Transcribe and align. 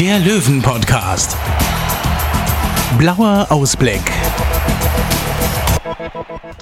der 0.00 0.18
Löwen-Podcast. 0.18 1.36
Blauer 2.98 3.46
Ausblick. 3.48 4.02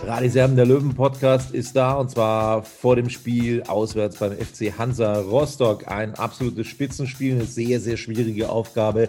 Radiserben 0.06 0.54
der 0.54 0.66
Löwen 0.66 0.94
Podcast 0.94 1.52
ist 1.52 1.74
da 1.74 1.94
und 1.94 2.10
zwar 2.10 2.62
vor 2.62 2.94
dem 2.94 3.08
Spiel 3.08 3.62
auswärts 3.66 4.18
beim 4.18 4.32
FC 4.32 4.78
Hansa 4.78 5.14
Rostock. 5.20 5.88
Ein 5.88 6.14
absolutes 6.14 6.68
Spitzenspiel, 6.68 7.34
eine 7.34 7.44
sehr, 7.46 7.80
sehr 7.80 7.96
schwierige 7.96 8.50
Aufgabe 8.50 9.08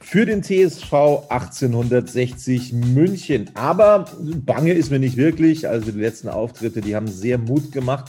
für 0.00 0.24
den 0.24 0.42
TSV 0.42 0.92
1860 1.28 2.72
München. 2.72 3.50
Aber 3.54 4.06
bange 4.44 4.72
ist 4.72 4.90
mir 4.90 5.00
nicht 5.00 5.16
wirklich. 5.16 5.68
Also 5.68 5.90
die 5.90 6.00
letzten 6.00 6.28
Auftritte, 6.28 6.80
die 6.80 6.96
haben 6.96 7.08
sehr 7.08 7.38
Mut 7.38 7.72
gemacht. 7.72 8.06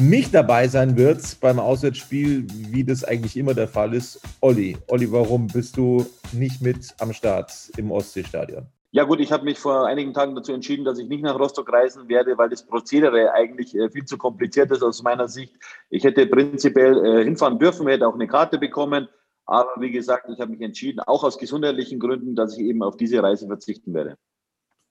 Nicht 0.00 0.32
dabei 0.32 0.68
sein 0.68 0.96
wird 0.96 1.40
beim 1.40 1.58
Auswärtsspiel, 1.58 2.46
wie 2.70 2.84
das 2.84 3.02
eigentlich 3.02 3.36
immer 3.36 3.52
der 3.52 3.66
Fall 3.66 3.94
ist. 3.94 4.20
Olli, 4.40 4.76
Olli, 4.86 5.10
warum 5.10 5.48
bist 5.48 5.76
du 5.76 6.06
nicht 6.32 6.62
mit 6.62 6.94
am 7.00 7.12
Start 7.12 7.52
im 7.76 7.90
Ostseestadion? 7.90 8.64
Ja 8.92 9.02
gut, 9.02 9.18
ich 9.18 9.32
habe 9.32 9.42
mich 9.42 9.58
vor 9.58 9.88
einigen 9.88 10.14
Tagen 10.14 10.36
dazu 10.36 10.52
entschieden, 10.52 10.84
dass 10.84 11.00
ich 11.00 11.08
nicht 11.08 11.24
nach 11.24 11.36
Rostock 11.36 11.72
reisen 11.72 12.08
werde, 12.08 12.38
weil 12.38 12.48
das 12.48 12.64
Prozedere 12.64 13.32
eigentlich 13.32 13.74
äh, 13.74 13.90
viel 13.90 14.04
zu 14.04 14.18
kompliziert 14.18 14.70
ist 14.70 14.84
aus 14.84 15.02
meiner 15.02 15.26
Sicht. 15.26 15.56
Ich 15.90 16.04
hätte 16.04 16.28
prinzipiell 16.28 17.04
äh, 17.04 17.24
hinfahren 17.24 17.58
dürfen, 17.58 17.88
hätte 17.88 18.06
auch 18.06 18.14
eine 18.14 18.28
Karte 18.28 18.58
bekommen. 18.58 19.08
Aber 19.46 19.70
wie 19.80 19.90
gesagt, 19.90 20.30
ich 20.32 20.38
habe 20.40 20.52
mich 20.52 20.60
entschieden, 20.60 21.00
auch 21.00 21.24
aus 21.24 21.38
gesundheitlichen 21.38 21.98
Gründen, 21.98 22.36
dass 22.36 22.56
ich 22.56 22.64
eben 22.64 22.84
auf 22.84 22.96
diese 22.96 23.20
Reise 23.20 23.48
verzichten 23.48 23.94
werde. 23.94 24.16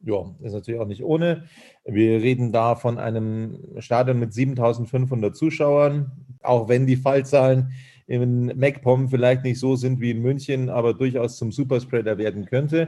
Ja, 0.02 0.36
ist 0.42 0.54
natürlich 0.54 0.80
auch 0.80 0.88
nicht 0.88 1.04
ohne. 1.04 1.46
Wir 1.84 2.22
reden 2.22 2.52
da 2.52 2.76
von 2.76 2.98
einem 2.98 3.60
Stadion 3.80 4.20
mit 4.20 4.34
7500 4.34 5.36
Zuschauern, 5.36 6.12
auch 6.44 6.70
wenn 6.70 6.86
die 6.86 6.98
Fallzahlen 6.98 7.72
in 8.06 8.58
MacPom 8.58 9.10
vielleicht 9.10 9.44
nicht 9.44 9.60
so 9.60 9.76
sind 9.76 10.00
wie 10.00 10.12
in 10.12 10.22
München, 10.22 10.70
aber 10.70 10.94
durchaus 10.94 11.38
zum 11.38 11.52
Superspreader 11.52 12.18
werden 12.18 12.46
könnte. 12.46 12.88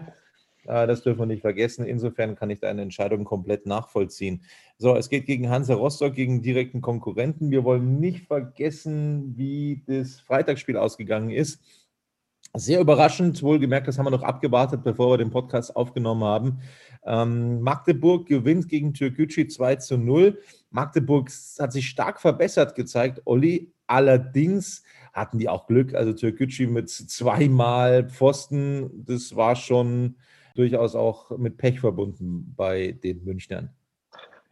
Äh, 0.65 0.87
das 0.87 1.03
dürfen 1.03 1.19
wir 1.19 1.25
nicht 1.25 1.41
vergessen. 1.41 1.85
Insofern 1.85 2.35
kann 2.35 2.49
ich 2.49 2.59
deine 2.59 2.83
Entscheidung 2.83 3.25
komplett 3.25 3.65
nachvollziehen. 3.65 4.43
So, 4.77 4.95
es 4.95 5.09
geht 5.09 5.25
gegen 5.25 5.49
Hansa 5.49 5.73
Rostock, 5.73 6.13
gegen 6.13 6.41
direkten 6.41 6.81
Konkurrenten. 6.81 7.51
Wir 7.51 7.63
wollen 7.63 7.99
nicht 7.99 8.27
vergessen, 8.27 9.33
wie 9.35 9.83
das 9.87 10.19
Freitagsspiel 10.21 10.77
ausgegangen 10.77 11.31
ist. 11.31 11.59
Sehr 12.55 12.79
überraschend, 12.79 13.43
wohlgemerkt, 13.43 13.87
das 13.87 13.99
haben 13.99 14.07
wir 14.07 14.11
noch 14.11 14.23
abgewartet, 14.23 14.83
bevor 14.83 15.11
wir 15.11 15.17
den 15.19 15.29
Podcast 15.29 15.75
aufgenommen 15.75 16.23
haben. 16.23 16.61
Ähm, 17.03 17.61
Magdeburg 17.61 18.27
gewinnt 18.27 18.67
gegen 18.67 18.93
Türkgücü 18.93 19.47
2 19.47 19.77
zu 19.77 19.97
0. 19.97 20.37
Magdeburg 20.69 21.29
hat 21.59 21.73
sich 21.73 21.87
stark 21.87 22.19
verbessert 22.19 22.75
gezeigt, 22.75 23.21
Olli. 23.25 23.71
Allerdings 23.87 24.83
hatten 25.13 25.39
die 25.39 25.49
auch 25.49 25.67
Glück. 25.67 25.95
Also 25.95 26.13
Türkgücü 26.13 26.67
mit 26.67 26.89
zweimal 26.89 28.09
Pfosten, 28.09 29.05
das 29.05 29.35
war 29.35 29.55
schon 29.55 30.15
durchaus 30.55 30.95
auch 30.95 31.37
mit 31.37 31.57
Pech 31.57 31.79
verbunden 31.79 32.53
bei 32.55 32.91
den 32.91 33.23
Münchnern. 33.23 33.73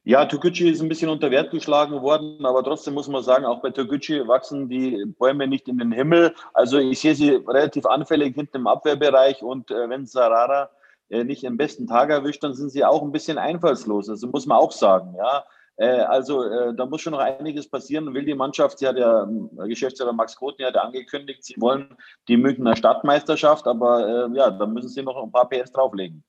Ja, 0.05 0.25
Türkgücü 0.25 0.69
ist 0.69 0.81
ein 0.81 0.88
bisschen 0.88 1.09
unter 1.09 1.31
Wert 1.31 1.51
geschlagen 1.51 2.01
worden, 2.01 2.45
aber 2.45 2.63
trotzdem 2.63 2.94
muss 2.94 3.09
man 3.09 3.23
sagen, 3.23 3.44
auch 3.44 3.61
bei 3.61 3.71
Türkgücü 3.71 4.25
wachsen 4.25 4.69
die 4.69 5.03
Bäume 5.19 5.47
nicht 5.47 5.67
in 5.67 5.77
den 5.77 5.91
Himmel. 5.91 6.33
Also 6.53 6.77
ich 6.77 7.01
sehe 7.01 7.13
sie 7.13 7.31
relativ 7.31 7.85
anfällig 7.85 8.33
hinten 8.33 8.55
im 8.55 8.67
Abwehrbereich 8.67 9.44
und 9.44 9.69
äh, 9.69 9.89
wenn 9.89 10.05
Sarara 10.05 10.69
nicht 11.09 11.44
im 11.44 11.57
besten 11.57 11.88
Tag 11.88 12.09
erwischt, 12.09 12.44
dann 12.44 12.53
sind 12.53 12.69
sie 12.69 12.84
auch 12.84 13.01
ein 13.01 13.12
bisschen 13.12 13.38
einfallslos. 13.38 14.09
Also 14.09 14.28
muss 14.28 14.45
man 14.45 14.57
auch 14.57 14.72
sagen, 14.72 15.16
ja. 15.18 15.45
Äh, 15.78 16.00
also 16.01 16.44
äh, 16.44 16.75
da 16.75 16.85
muss 16.85 17.01
schon 17.01 17.13
noch 17.13 17.19
einiges 17.19 17.69
passieren. 17.69 18.13
Will 18.13 18.25
die 18.25 18.34
Mannschaft, 18.34 18.79
sie 18.79 18.88
hat 18.88 18.97
ja 18.97 19.23
äh, 19.23 19.68
Geschäftsführer 19.68 20.13
Max 20.13 20.35
Koten 20.35 20.66
hat 20.66 20.75
ja 20.75 20.81
angekündigt, 20.81 21.44
sie 21.44 21.56
wollen 21.59 21.95
die 22.28 22.38
Münchner 22.38 22.75
Stadtmeisterschaft, 22.75 23.68
aber 23.68 24.29
ja, 24.34 24.51
da 24.51 24.66
müssen 24.66 24.90
sie 24.90 25.03
noch 25.03 25.22
ein 25.22 25.31
paar 25.31 25.47
PS 25.47 25.72
drauflegen. 25.72 26.23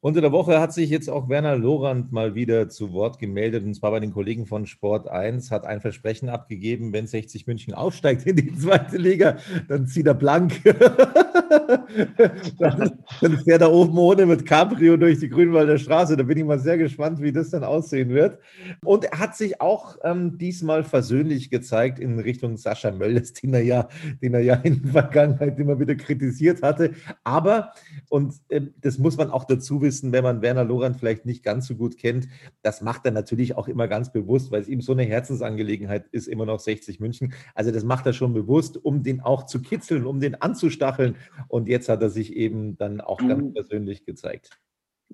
Unter 0.00 0.20
der 0.20 0.32
Woche 0.32 0.58
hat 0.58 0.72
sich 0.72 0.90
jetzt 0.90 1.08
auch 1.08 1.28
Werner 1.28 1.56
Lorand 1.56 2.10
mal 2.10 2.34
wieder 2.34 2.68
zu 2.68 2.92
Wort 2.92 3.20
gemeldet, 3.20 3.62
und 3.62 3.74
zwar 3.74 3.92
bei 3.92 4.00
den 4.00 4.12
Kollegen 4.12 4.46
von 4.46 4.66
Sport 4.66 5.06
1, 5.06 5.52
hat 5.52 5.64
ein 5.64 5.80
Versprechen 5.80 6.28
abgegeben, 6.28 6.92
wenn 6.92 7.06
60 7.06 7.46
München 7.46 7.72
aufsteigt 7.72 8.26
in 8.26 8.34
die 8.34 8.52
zweite 8.56 8.96
Liga, 8.96 9.36
dann 9.68 9.86
zieht 9.86 10.06
er 10.08 10.14
blank. 10.14 10.60
dann, 12.58 13.38
fährt 13.44 13.62
er 13.62 13.72
oben 13.72 13.96
ohne 13.96 14.26
mit 14.26 14.44
Cabrio 14.44 14.96
durch 14.96 15.20
die 15.20 15.28
Grünwalder 15.28 15.78
Straße. 15.78 16.16
Da 16.16 16.22
bin 16.24 16.38
ich 16.38 16.44
mal 16.44 16.58
sehr 16.58 16.78
gespannt, 16.78 17.22
wie 17.22 17.32
das 17.32 17.50
dann 17.50 17.64
aussehen 17.64 18.10
wird. 18.10 18.38
Und 18.84 19.04
er 19.04 19.18
hat 19.18 19.36
sich 19.36 19.60
auch 19.60 19.96
ähm, 20.04 20.36
diesmal 20.38 20.84
versöhnlich 20.84 21.50
gezeigt 21.50 21.98
in 21.98 22.18
Richtung 22.18 22.56
Sascha 22.56 22.90
Mölders, 22.90 23.32
den 23.42 23.54
er 23.54 23.62
ja, 23.62 23.88
den 24.20 24.34
er 24.34 24.40
ja 24.40 24.54
in 24.56 24.82
der 24.82 24.92
Vergangenheit 24.92 25.58
immer 25.58 25.78
wieder 25.78 25.94
kritisiert 25.94 26.62
hatte. 26.62 26.92
Aber, 27.24 27.70
und 28.08 28.34
äh, 28.48 28.62
das 28.80 28.98
muss 28.98 29.16
man 29.16 29.30
auch 29.30 29.44
dazu 29.44 29.80
wissen, 29.80 29.92
wissen, 29.92 30.12
wenn 30.12 30.24
man 30.24 30.42
Werner 30.42 30.64
Lorand 30.64 30.96
vielleicht 30.96 31.26
nicht 31.26 31.42
ganz 31.42 31.66
so 31.66 31.74
gut 31.74 31.98
kennt. 31.98 32.28
Das 32.62 32.80
macht 32.80 33.04
er 33.04 33.12
natürlich 33.12 33.56
auch 33.56 33.68
immer 33.68 33.88
ganz 33.88 34.10
bewusst, 34.10 34.50
weil 34.50 34.62
es 34.62 34.68
ihm 34.68 34.80
so 34.80 34.92
eine 34.92 35.04
Herzensangelegenheit 35.04 36.06
ist, 36.12 36.28
immer 36.28 36.46
noch 36.46 36.60
60 36.60 36.98
München. 36.98 37.34
Also 37.54 37.70
das 37.70 37.84
macht 37.84 38.06
er 38.06 38.12
schon 38.12 38.32
bewusst, 38.32 38.82
um 38.82 39.02
den 39.02 39.20
auch 39.20 39.46
zu 39.46 39.60
kitzeln, 39.60 40.06
um 40.06 40.20
den 40.20 40.40
anzustacheln. 40.40 41.16
Und 41.48 41.68
jetzt 41.68 41.88
hat 41.88 42.02
er 42.02 42.10
sich 42.10 42.34
eben 42.36 42.76
dann 42.76 43.00
auch 43.00 43.18
ganz 43.18 43.52
persönlich 43.52 44.04
gezeigt. 44.04 44.50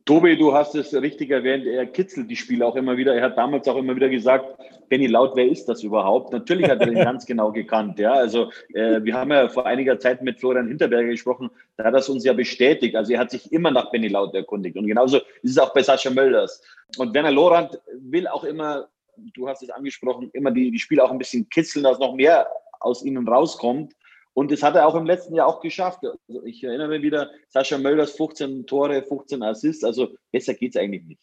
Tobi, 0.04 0.36
du 0.36 0.54
hast 0.54 0.74
es 0.74 0.94
richtig 0.94 1.30
erwähnt, 1.30 1.66
er 1.66 1.86
kitzelt 1.86 2.30
die 2.30 2.36
Spieler 2.36 2.66
auch 2.66 2.76
immer 2.76 2.96
wieder. 2.96 3.14
Er 3.14 3.22
hat 3.24 3.36
damals 3.38 3.68
auch 3.68 3.76
immer 3.76 3.96
wieder 3.96 4.08
gesagt, 4.08 4.46
Benny 4.88 5.06
Laut, 5.06 5.32
wer 5.34 5.46
ist 5.46 5.68
das 5.68 5.82
überhaupt? 5.82 6.32
Natürlich 6.32 6.68
hat 6.68 6.80
er 6.80 6.88
ihn 6.88 6.94
ganz 6.94 7.26
genau 7.26 7.52
gekannt. 7.52 7.98
Ja, 7.98 8.12
also 8.12 8.50
äh, 8.74 9.02
wir 9.02 9.14
haben 9.14 9.30
ja 9.30 9.48
vor 9.48 9.66
einiger 9.66 9.98
Zeit 9.98 10.22
mit 10.22 10.40
Florian 10.40 10.68
Hinterberger 10.68 11.08
gesprochen, 11.08 11.50
da 11.76 11.84
hat 11.84 11.94
er 11.94 12.00
es 12.00 12.08
uns 12.08 12.24
ja 12.24 12.32
bestätigt. 12.32 12.96
Also 12.96 13.12
er 13.12 13.20
hat 13.20 13.30
sich 13.30 13.52
immer 13.52 13.70
nach 13.70 13.90
Benny 13.90 14.08
Laut 14.08 14.34
erkundigt. 14.34 14.76
Und 14.76 14.86
genauso 14.86 15.18
ist 15.42 15.50
es 15.50 15.58
auch 15.58 15.74
bei 15.74 15.82
Sascha 15.82 16.10
Mölders. 16.10 16.62
Und 16.96 17.14
Werner 17.14 17.32
Lorand 17.32 17.80
will 18.00 18.28
auch 18.28 18.44
immer, 18.44 18.88
du 19.34 19.48
hast 19.48 19.62
es 19.62 19.70
angesprochen, 19.70 20.30
immer 20.32 20.50
die, 20.50 20.70
die 20.70 20.78
Spieler 20.78 21.04
auch 21.04 21.10
ein 21.10 21.18
bisschen 21.18 21.48
kitzeln, 21.48 21.82
dass 21.84 21.98
noch 21.98 22.14
mehr 22.14 22.48
aus 22.80 23.04
ihnen 23.04 23.26
rauskommt. 23.26 23.94
Und 24.34 24.50
das 24.50 24.62
hat 24.62 24.76
er 24.76 24.86
auch 24.86 24.94
im 24.94 25.06
letzten 25.06 25.34
Jahr 25.34 25.46
auch 25.46 25.60
geschafft. 25.60 26.00
Also 26.04 26.44
ich 26.44 26.62
erinnere 26.62 26.88
mich 26.88 27.02
wieder, 27.02 27.30
Sascha 27.48 27.78
Mölders 27.78 28.12
15 28.12 28.66
Tore, 28.66 29.02
15 29.02 29.42
Assists. 29.42 29.84
Also 29.84 30.08
besser 30.30 30.54
geht 30.54 30.74
es 30.74 30.80
eigentlich 30.80 31.04
nicht. 31.04 31.20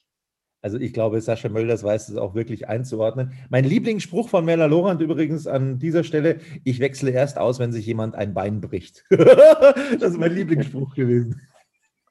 Also 0.65 0.79
ich 0.79 0.93
glaube, 0.93 1.21
Sascha 1.21 1.47
Mölders 1.47 1.83
weiß 1.83 2.09
es 2.09 2.17
auch 2.17 2.33
wirklich 2.33 2.67
einzuordnen. 2.67 3.33
Mein 3.49 3.65
Lieblingsspruch 3.65 4.29
von 4.29 4.45
Merla 4.45 4.65
Lorand 4.65 4.99
übrigens 4.99 5.45
an 5.45 5.77
dieser 5.77 6.03
Stelle, 6.03 6.39
ich 6.63 6.79
wechsle 6.79 7.11
erst 7.11 7.37
aus, 7.37 7.59
wenn 7.59 7.71
sich 7.71 7.85
jemand 7.85 8.15
ein 8.15 8.33
Bein 8.33 8.61
bricht. 8.61 9.05
das 9.11 10.11
ist 10.11 10.17
mein 10.17 10.33
Lieblingsspruch 10.33 10.95
gewesen. 10.95 11.39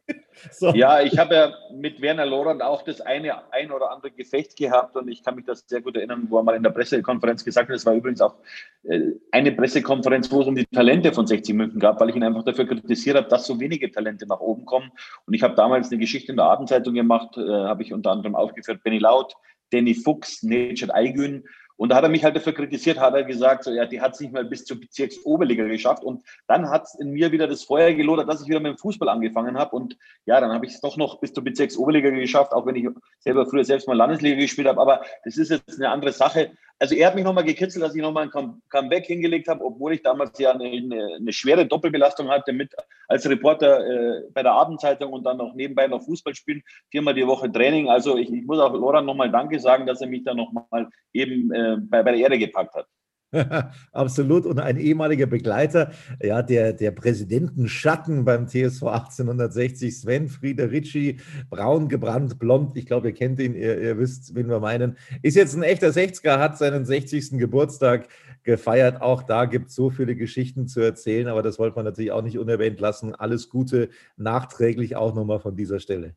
So. 0.51 0.75
Ja, 0.75 1.01
ich 1.01 1.19
habe 1.19 1.35
ja 1.35 1.55
mit 1.73 2.01
Werner 2.01 2.27
Lorand 2.27 2.63
auch 2.63 2.83
das 2.83 3.01
eine 3.01 3.51
ein 3.53 3.71
oder 3.71 3.91
andere 3.91 4.11
Gefecht 4.11 4.57
gehabt 4.57 4.97
und 4.97 5.09
ich 5.09 5.23
kann 5.23 5.37
mich 5.37 5.45
das 5.47 5.65
sehr 5.67 5.81
gut 5.81 5.97
erinnern, 5.97 6.27
wo 6.29 6.39
er 6.39 6.43
mal 6.43 6.57
in 6.57 6.63
der 6.63 6.71
Pressekonferenz 6.71 7.45
gesagt 7.45 7.69
hat, 7.69 7.77
es 7.77 7.87
war 7.87 7.95
übrigens 7.95 8.21
auch 8.21 8.35
äh, 8.83 9.13
eine 9.31 9.53
Pressekonferenz, 9.53 10.31
wo 10.31 10.43
es 10.43 10.47
um 10.47 10.55
die 10.55 10.67
Talente 10.67 11.13
von 11.13 11.27
60 11.27 11.55
München 11.55 11.81
gab, 11.81 12.01
weil 12.01 12.11
ich 12.11 12.17
ihn 12.17 12.23
einfach 12.23 12.45
dafür 12.45 12.67
kritisiert 12.67 13.17
habe, 13.17 13.29
dass 13.29 13.47
so 13.47 13.59
wenige 13.59 13.91
Talente 13.91 14.27
nach 14.27 14.41
oben 14.41 14.65
kommen. 14.65 14.91
Und 15.27 15.35
ich 15.35 15.43
habe 15.43 15.55
damals 15.55 15.91
eine 15.91 15.99
Geschichte 15.99 16.33
in 16.33 16.37
der 16.37 16.47
Abendzeitung 16.47 16.95
gemacht, 16.95 17.37
äh, 17.37 17.41
habe 17.41 17.83
ich 17.83 17.93
unter 17.93 18.11
anderem 18.11 18.35
aufgeführt, 18.35 18.83
Benny 18.83 18.99
Laut, 18.99 19.35
Danny 19.73 19.95
Fuchs, 19.95 20.43
Necdet 20.43 20.95
Aygün 20.95 21.45
und 21.85 21.91
da 21.91 21.97
hat 21.97 22.05
er 22.05 22.09
mich 22.09 22.25
halt 22.25 22.35
dafür 22.35 22.55
kritisiert, 22.55 22.99
hat 22.99 23.13
er 23.13 23.25
gesagt, 23.25 23.65
so, 23.65 23.71
ja, 23.71 23.85
die 23.85 24.01
hat 24.01 24.15
es 24.15 24.21
nicht 24.21 24.33
mal 24.33 24.47
bis 24.47 24.65
zur 24.65 24.81
Bezirksoberliga 24.81 25.65
geschafft. 25.65 26.03
Und 26.03 26.23
dann 26.47 26.71
hat 26.71 26.85
es 26.85 26.95
in 26.95 27.11
mir 27.11 27.31
wieder 27.31 27.47
das 27.47 27.63
Feuer 27.63 27.93
gelodert, 27.93 28.27
dass 28.27 28.41
ich 28.41 28.49
wieder 28.49 28.59
mit 28.59 28.73
dem 28.73 28.79
Fußball 28.79 29.11
angefangen 29.11 29.59
habe. 29.59 29.77
Und 29.77 29.99
ja, 30.25 30.41
dann 30.41 30.51
habe 30.51 30.65
ich 30.65 30.73
es 30.73 30.81
doch 30.81 30.97
noch 30.97 31.21
bis 31.21 31.35
zur 31.35 31.45
Bezirksoberliga 31.45 32.09
geschafft, 32.09 32.53
auch 32.53 32.65
wenn 32.65 32.77
ich 32.77 32.89
selber 33.19 33.45
früher 33.45 33.67
selbst 33.67 33.87
mal 33.87 33.99
Landesliga 33.99 34.37
gespielt 34.37 34.67
habe. 34.67 34.81
Aber 34.81 35.03
das 35.27 35.37
ist 35.37 35.51
jetzt 35.51 35.79
eine 35.79 35.91
andere 35.91 36.13
Sache. 36.13 36.53
Also 36.79 36.97
er 36.97 37.07
hat 37.07 37.15
mich 37.15 37.25
nochmal 37.25 37.45
gekitzelt, 37.45 37.85
dass 37.85 37.95
ich 37.95 38.03
nochmal 38.03 38.29
ein 38.33 38.61
Comeback 38.69 39.07
hingelegt 39.07 39.47
habe, 39.49 39.65
obwohl 39.65 39.95
ich 39.95 40.03
damals 40.03 40.39
ja 40.39 40.53
eine, 40.53 40.65
eine, 40.65 41.17
eine 41.17 41.33
schwere 41.33 41.67
Doppelbelastung 41.67 42.29
hatte 42.29 42.53
mit 42.53 42.75
als 43.09 43.29
Reporter 43.29 43.87
äh, 43.87 44.23
bei 44.33 44.43
der 44.43 44.53
Abendzeitung 44.53 45.13
und 45.13 45.25
dann 45.25 45.37
noch 45.37 45.55
nebenbei 45.55 45.87
noch 45.87 46.03
Fußball 46.03 46.35
spielen, 46.35 46.63
viermal 46.91 47.15
die 47.15 47.27
Woche 47.27 47.51
Training. 47.51 47.89
Also 47.89 48.17
ich, 48.17 48.33
ich 48.33 48.45
muss 48.45 48.59
auch 48.59 48.73
Loran 48.73 49.07
nochmal 49.07 49.31
Danke 49.31 49.61
sagen, 49.61 49.87
dass 49.87 50.01
er 50.01 50.09
mich 50.09 50.25
da 50.25 50.35
nochmal 50.35 50.89
eben 51.13 51.53
äh, 51.53 51.74
bei, 51.77 52.03
bei 52.03 52.13
der 52.13 52.21
Erde 52.21 52.39
gepackt 52.39 52.75
hat. 52.75 52.87
Absolut. 53.93 54.47
Und 54.47 54.61
ein 54.61 54.77
ehemaliger 54.77 55.27
Begleiter, 55.27 55.91
ja, 56.23 56.43
der, 56.43 56.73
der 56.73 56.91
Präsidentenschatten 56.91 58.25
beim 58.25 58.47
TSV 58.47 58.83
1860, 58.85 60.01
Sven 60.01 60.29
Friederici, 60.29 61.19
braun 61.51 61.89
gebrannt, 61.89 62.39
blond. 62.39 62.77
Ich 62.77 62.87
glaube, 62.87 63.09
ihr 63.09 63.15
kennt 63.15 63.41
ihn, 63.41 63.55
ihr, 63.55 63.81
ihr 63.81 63.99
wisst, 63.99 64.35
wen 64.35 64.49
wir 64.49 64.61
meinen. 64.61 64.97
Ist 65.23 65.37
jetzt 65.37 65.55
ein 65.55 65.63
echter 65.63 65.89
60er, 65.89 66.39
hat 66.39 66.59
seinen 66.59 66.85
60. 66.85 67.39
Geburtstag 67.39 68.09
gefeiert. 68.43 69.01
Auch 69.01 69.23
da 69.23 69.47
gibt 69.47 69.69
es 69.69 69.75
so 69.75 69.91
viele 69.91 70.17
Geschichten 70.17 70.69
zu 70.69 70.81
erzählen, 70.81 71.29
aber 71.29 71.43
das 71.43 71.59
wollte 71.59 71.77
man 71.77 71.85
natürlich 71.85 72.13
auch 72.13 72.23
nicht 72.23 72.39
unerwähnt 72.39 72.81
lassen. 72.81 73.15
Alles 73.15 73.49
Gute 73.49 73.89
nachträglich 74.17 74.97
auch 74.97 75.15
nochmal 75.15 75.41
von 75.41 75.57
dieser 75.57 75.81
Stelle. 75.81 76.15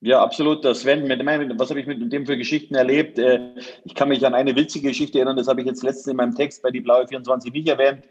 Ja, 0.00 0.22
absolut. 0.22 0.62
Das 0.64 0.80
Sven, 0.80 1.08
was 1.58 1.70
habe 1.70 1.80
ich 1.80 1.86
mit 1.86 2.12
dem 2.12 2.26
für 2.26 2.36
Geschichten 2.36 2.74
erlebt? 2.74 3.18
Äh, 3.18 3.54
ich 3.84 3.94
kann 3.94 4.10
mich 4.10 4.24
an 4.26 4.34
eine 4.34 4.54
witzige 4.54 4.88
Geschichte 4.88 5.18
erinnern, 5.18 5.38
das 5.38 5.48
habe 5.48 5.62
ich 5.62 5.66
jetzt 5.66 5.82
letztens 5.82 6.08
in 6.08 6.16
meinem 6.16 6.34
Text 6.34 6.62
bei 6.62 6.70
die 6.70 6.82
Blaue 6.82 7.08
24 7.08 7.50
nicht 7.52 7.68
erwähnt. 7.68 8.04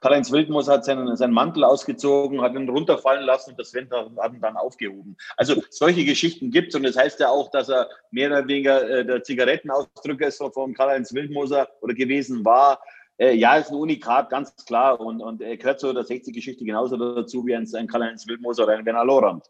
Karl-Heinz 0.00 0.30
Wildmoos 0.30 0.68
hat 0.68 0.84
seinen, 0.84 1.16
seinen 1.16 1.32
Mantel 1.32 1.64
ausgezogen, 1.64 2.42
hat 2.42 2.54
ihn 2.54 2.68
runterfallen 2.68 3.24
lassen 3.24 3.50
und 3.50 3.58
das 3.58 3.70
Sven 3.70 3.88
hat 3.90 4.32
ihn 4.32 4.40
dann 4.40 4.56
aufgehoben. 4.56 5.16
Also 5.36 5.62
solche 5.70 6.04
Geschichten 6.04 6.50
gibt 6.50 6.68
es 6.68 6.74
und 6.74 6.82
das 6.82 6.96
heißt 6.96 7.20
ja 7.20 7.30
auch, 7.30 7.50
dass 7.50 7.70
er 7.70 7.88
mehr 8.10 8.28
oder 8.28 8.46
weniger 8.46 8.88
äh, 8.88 9.04
der 9.04 9.22
Zigarettenausdrücker 9.22 10.28
ist 10.28 10.42
von 10.52 10.74
Karl-Heinz 10.74 11.14
Wildmoser 11.14 11.68
oder 11.80 11.94
gewesen 11.94 12.44
war. 12.44 12.80
Äh, 13.18 13.34
ja, 13.34 13.56
ist 13.56 13.70
ein 13.70 13.76
Unikat, 13.76 14.28
ganz 14.28 14.54
klar 14.66 15.00
und, 15.00 15.20
und 15.22 15.40
er 15.40 15.56
gehört 15.56 15.80
zu 15.80 15.92
der 15.92 16.04
60-Geschichte 16.04 16.64
genauso 16.64 16.96
dazu 16.96 17.46
wie 17.46 17.56
ein, 17.56 17.66
ein 17.74 17.86
Karl-Heinz 17.86 18.28
Wildmoser 18.28 18.64
oder 18.64 18.74
ein 18.74 18.84
Werner 18.84 19.04
Lorand. 19.04 19.44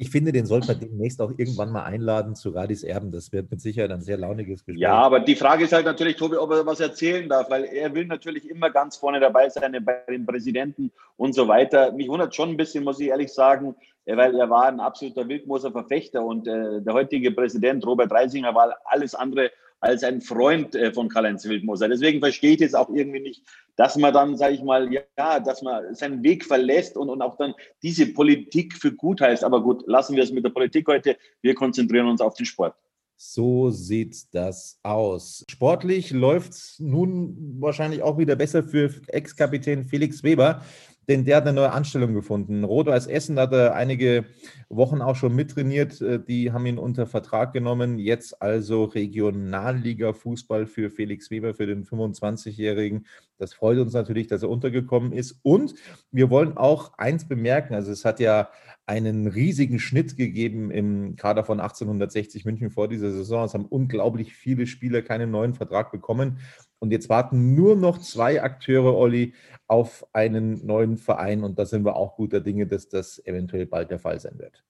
Ich 0.00 0.08
finde, 0.08 0.32
den 0.32 0.46
sollte 0.46 0.68
man 0.68 0.80
demnächst 0.80 1.20
auch 1.20 1.30
irgendwann 1.36 1.72
mal 1.72 1.82
einladen 1.82 2.34
zu 2.34 2.48
Radis 2.48 2.84
Erben. 2.84 3.12
Das 3.12 3.32
wird 3.32 3.50
mit 3.50 3.60
Sicherheit 3.60 3.90
ein 3.90 4.00
sehr 4.00 4.16
launiges 4.16 4.64
Gespräch. 4.64 4.80
Ja, 4.80 4.94
aber 4.94 5.20
die 5.20 5.36
Frage 5.36 5.64
ist 5.64 5.74
halt 5.74 5.84
natürlich, 5.84 6.16
Tobi, 6.16 6.38
ob 6.38 6.50
er 6.52 6.64
was 6.64 6.80
erzählen 6.80 7.28
darf, 7.28 7.50
weil 7.50 7.64
er 7.64 7.94
will 7.94 8.06
natürlich 8.06 8.48
immer 8.48 8.70
ganz 8.70 8.96
vorne 8.96 9.20
dabei 9.20 9.50
sein 9.50 9.76
bei 9.84 10.00
den 10.08 10.24
Präsidenten 10.24 10.90
und 11.18 11.34
so 11.34 11.48
weiter. 11.48 11.92
Mich 11.92 12.08
wundert 12.08 12.34
schon 12.34 12.48
ein 12.48 12.56
bisschen, 12.56 12.82
muss 12.82 12.98
ich 12.98 13.08
ehrlich 13.08 13.30
sagen, 13.30 13.74
weil 14.06 14.34
er 14.34 14.48
war 14.48 14.68
ein 14.68 14.80
absoluter 14.80 15.28
Wildmoser-Verfechter 15.28 16.24
und 16.24 16.48
äh, 16.48 16.80
der 16.80 16.94
heutige 16.94 17.30
Präsident 17.32 17.86
Robert 17.86 18.10
Reisinger 18.10 18.54
war 18.54 18.74
alles 18.86 19.14
andere 19.14 19.50
als 19.80 20.04
ein 20.04 20.20
Freund 20.20 20.74
äh, 20.74 20.92
von 20.92 21.08
Karl-Heinz 21.08 21.46
Wildmoser. 21.46 21.88
Deswegen 21.88 22.20
verstehe 22.20 22.54
ich 22.54 22.60
es 22.60 22.74
auch 22.74 22.90
irgendwie 22.90 23.20
nicht, 23.20 23.42
dass 23.76 23.96
man 23.96 24.12
dann, 24.12 24.36
sage 24.36 24.54
ich 24.54 24.62
mal, 24.62 24.92
ja, 24.92 25.40
dass 25.40 25.62
man 25.62 25.94
seinen 25.94 26.22
Weg 26.22 26.44
verlässt 26.44 26.96
und, 26.96 27.08
und 27.08 27.22
auch 27.22 27.36
dann 27.36 27.54
diese 27.82 28.06
Politik 28.06 28.74
für 28.74 28.92
gut 28.92 29.20
heißt. 29.20 29.42
Aber 29.42 29.62
gut, 29.62 29.82
lassen 29.86 30.16
wir 30.16 30.22
es 30.22 30.32
mit 30.32 30.44
der 30.44 30.50
Politik 30.50 30.86
heute. 30.86 31.16
Wir 31.40 31.54
konzentrieren 31.54 32.06
uns 32.06 32.20
auf 32.20 32.34
den 32.34 32.46
Sport. 32.46 32.74
So 33.22 33.68
sieht 33.68 34.34
das 34.34 34.78
aus. 34.82 35.44
Sportlich 35.50 36.10
läuft 36.10 36.52
es 36.52 36.78
nun 36.78 37.60
wahrscheinlich 37.60 38.02
auch 38.02 38.16
wieder 38.16 38.34
besser 38.34 38.62
für 38.62 38.94
Ex-Kapitän 39.08 39.84
Felix 39.84 40.22
Weber 40.22 40.62
denn 41.08 41.24
der 41.24 41.36
hat 41.36 41.44
eine 41.44 41.54
neue 41.54 41.72
Anstellung 41.72 42.14
gefunden. 42.14 42.64
Rot-Weiß 42.64 43.06
Essen 43.06 43.38
hat 43.38 43.52
er 43.52 43.74
einige 43.74 44.26
Wochen 44.68 45.02
auch 45.02 45.16
schon 45.16 45.34
mittrainiert. 45.34 46.00
Äh, 46.00 46.20
die 46.22 46.52
haben 46.52 46.66
ihn 46.66 46.78
unter 46.78 47.06
Vertrag 47.06 47.52
genommen. 47.52 47.98
Jetzt 47.98 48.40
also 48.40 48.84
Regionalliga-Fußball 48.84 50.66
für 50.66 50.90
Felix 50.90 51.30
Weber, 51.30 51.54
für 51.54 51.66
den 51.66 51.84
25-Jährigen. 51.84 53.06
Das 53.38 53.54
freut 53.54 53.78
uns 53.78 53.92
natürlich, 53.92 54.26
dass 54.26 54.42
er 54.42 54.50
untergekommen 54.50 55.12
ist. 55.12 55.40
Und 55.42 55.74
wir 56.12 56.30
wollen 56.30 56.56
auch 56.56 56.96
eins 56.98 57.26
bemerken. 57.26 57.74
Also 57.74 57.90
es 57.90 58.04
hat 58.04 58.20
ja 58.20 58.50
einen 58.86 59.26
riesigen 59.26 59.78
Schnitt 59.78 60.16
gegeben 60.16 60.70
im 60.70 61.16
Kader 61.16 61.44
von 61.44 61.60
1860 61.60 62.44
München 62.44 62.70
vor 62.70 62.88
dieser 62.88 63.10
Saison. 63.10 63.44
Es 63.44 63.54
haben 63.54 63.66
unglaublich 63.66 64.34
viele 64.34 64.66
Spieler 64.66 65.02
keinen 65.02 65.30
neuen 65.30 65.54
Vertrag 65.54 65.92
bekommen. 65.92 66.38
Und 66.80 66.90
jetzt 66.92 67.08
warten 67.08 67.54
nur 67.54 67.76
noch 67.76 67.98
zwei 67.98 68.42
Akteure, 68.42 68.96
Olli, 68.96 69.34
auf 69.68 70.06
einen 70.12 70.66
neuen 70.66 70.96
Verein. 70.96 71.44
Und 71.44 71.58
da 71.58 71.66
sind 71.66 71.84
wir 71.84 71.94
auch 71.94 72.16
guter 72.16 72.40
Dinge, 72.40 72.66
dass 72.66 72.88
das 72.88 73.24
eventuell 73.24 73.66
bald 73.66 73.90
der 73.90 73.98
Fall 73.98 74.18
sein 74.18 74.38
wird. 74.38 74.64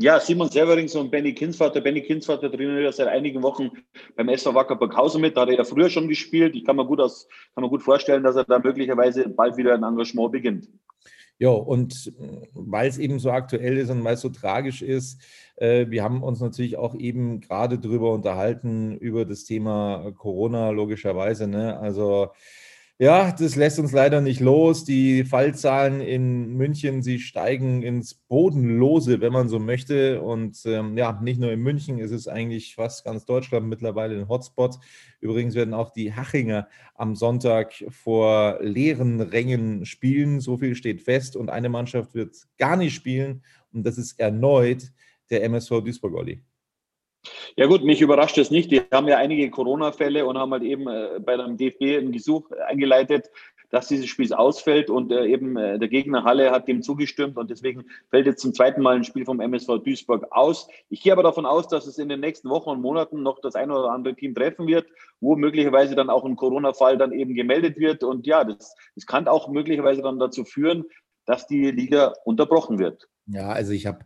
Ja, 0.00 0.20
Simon 0.20 0.48
Severings 0.48 0.94
und 0.94 1.10
Benny 1.10 1.34
Kinsvater. 1.34 1.80
Benny 1.80 2.00
Kinsvater 2.02 2.48
trainiert 2.52 2.84
ja 2.84 2.92
seit 2.92 3.08
einigen 3.08 3.42
Wochen 3.42 3.70
beim 4.14 4.28
SV 4.28 4.54
Wacker 4.54 4.76
Burghausen 4.76 5.20
mit. 5.20 5.36
Da 5.36 5.40
hat 5.40 5.48
er 5.48 5.56
ja 5.56 5.64
früher 5.64 5.90
schon 5.90 6.06
gespielt. 6.06 6.54
Ich 6.54 6.64
kann 6.64 6.76
mir 6.76 6.86
gut, 6.86 7.00
aus, 7.00 7.26
kann 7.52 7.64
mir 7.64 7.70
gut 7.70 7.82
vorstellen, 7.82 8.22
dass 8.22 8.36
er 8.36 8.44
da 8.44 8.60
möglicherweise 8.60 9.28
bald 9.28 9.56
wieder 9.56 9.74
ein 9.74 9.82
Engagement 9.82 10.30
beginnt. 10.30 10.68
Ja, 11.40 11.50
und 11.50 12.12
weil 12.52 12.88
es 12.88 12.98
eben 12.98 13.20
so 13.20 13.30
aktuell 13.30 13.78
ist 13.78 13.90
und 13.90 14.02
weil 14.02 14.14
es 14.14 14.20
so 14.22 14.28
tragisch 14.28 14.82
ist, 14.82 15.20
äh, 15.56 15.86
wir 15.88 16.02
haben 16.02 16.22
uns 16.22 16.40
natürlich 16.40 16.76
auch 16.76 16.94
eben 16.96 17.40
gerade 17.40 17.78
drüber 17.78 18.12
unterhalten, 18.12 18.96
über 18.96 19.24
das 19.24 19.44
Thema 19.44 20.12
Corona, 20.16 20.70
logischerweise. 20.70 21.46
Ne? 21.46 21.78
Also 21.78 22.30
ja, 23.00 23.30
das 23.30 23.54
lässt 23.54 23.78
uns 23.78 23.92
leider 23.92 24.20
nicht 24.20 24.40
los. 24.40 24.84
Die 24.84 25.22
Fallzahlen 25.22 26.00
in 26.00 26.54
München, 26.54 27.00
sie 27.00 27.20
steigen 27.20 27.84
ins 27.84 28.14
Bodenlose, 28.14 29.20
wenn 29.20 29.32
man 29.32 29.48
so 29.48 29.60
möchte. 29.60 30.20
Und 30.20 30.60
ähm, 30.66 30.98
ja, 30.98 31.16
nicht 31.22 31.38
nur 31.38 31.52
in 31.52 31.60
München, 31.60 31.98
ist 32.00 32.10
es 32.10 32.26
eigentlich 32.26 32.74
fast 32.74 33.04
ganz 33.04 33.24
Deutschland 33.24 33.68
mittlerweile 33.68 34.18
ein 34.18 34.28
Hotspot. 34.28 34.80
Übrigens 35.20 35.54
werden 35.54 35.74
auch 35.74 35.90
die 35.90 36.12
Hachinger 36.12 36.66
am 36.96 37.14
Sonntag 37.14 37.72
vor 37.88 38.58
leeren 38.62 39.20
Rängen 39.20 39.86
spielen. 39.86 40.40
So 40.40 40.56
viel 40.58 40.74
steht 40.74 41.00
fest. 41.00 41.36
Und 41.36 41.50
eine 41.50 41.68
Mannschaft 41.68 42.14
wird 42.14 42.34
gar 42.58 42.76
nicht 42.76 42.94
spielen. 42.94 43.44
Und 43.72 43.86
das 43.86 43.96
ist 43.96 44.18
erneut 44.18 44.90
der 45.30 45.44
MSV 45.44 45.82
Duisburg-Olli. 45.84 46.42
Ja 47.56 47.66
gut, 47.66 47.84
mich 47.84 48.00
überrascht 48.00 48.38
es 48.38 48.50
nicht. 48.50 48.70
Die 48.70 48.82
haben 48.92 49.08
ja 49.08 49.16
einige 49.16 49.50
Corona-Fälle 49.50 50.24
und 50.26 50.38
haben 50.38 50.52
halt 50.52 50.62
eben 50.62 50.88
äh, 50.88 51.18
bei 51.20 51.34
einem 51.34 51.56
DFB 51.56 51.98
ein 51.98 52.12
Gesuch 52.12 52.50
eingeleitet, 52.66 53.30
dass 53.70 53.88
dieses 53.88 54.06
Spiel 54.06 54.32
ausfällt 54.32 54.88
und 54.88 55.12
äh, 55.12 55.26
eben 55.26 55.56
äh, 55.56 55.78
der 55.78 55.88
Gegner 55.88 56.24
Halle 56.24 56.50
hat 56.50 56.68
dem 56.68 56.82
zugestimmt 56.82 57.36
und 57.36 57.50
deswegen 57.50 57.84
fällt 58.10 58.26
jetzt 58.26 58.40
zum 58.40 58.54
zweiten 58.54 58.80
Mal 58.80 58.96
ein 58.96 59.04
Spiel 59.04 59.24
vom 59.24 59.40
MSV 59.40 59.82
Duisburg 59.84 60.26
aus. 60.30 60.68
Ich 60.88 61.02
gehe 61.02 61.12
aber 61.12 61.22
davon 61.22 61.44
aus, 61.44 61.68
dass 61.68 61.86
es 61.86 61.98
in 61.98 62.08
den 62.08 62.20
nächsten 62.20 62.48
Wochen 62.48 62.70
und 62.70 62.80
Monaten 62.80 63.22
noch 63.22 63.40
das 63.40 63.54
eine 63.54 63.74
oder 63.76 63.90
andere 63.90 64.14
Team 64.14 64.34
treffen 64.34 64.66
wird, 64.66 64.86
wo 65.20 65.36
möglicherweise 65.36 65.94
dann 65.94 66.10
auch 66.10 66.24
ein 66.24 66.36
Corona-Fall 66.36 66.96
dann 66.96 67.12
eben 67.12 67.34
gemeldet 67.34 67.78
wird 67.78 68.02
und 68.04 68.26
ja, 68.26 68.44
das, 68.44 68.74
das 68.94 69.06
kann 69.06 69.28
auch 69.28 69.48
möglicherweise 69.48 70.02
dann 70.02 70.18
dazu 70.18 70.44
führen, 70.44 70.84
dass 71.26 71.46
die 71.46 71.70
Liga 71.70 72.14
unterbrochen 72.24 72.78
wird. 72.78 73.08
Ja, 73.26 73.50
also 73.50 73.72
ich 73.72 73.86
habe 73.86 73.98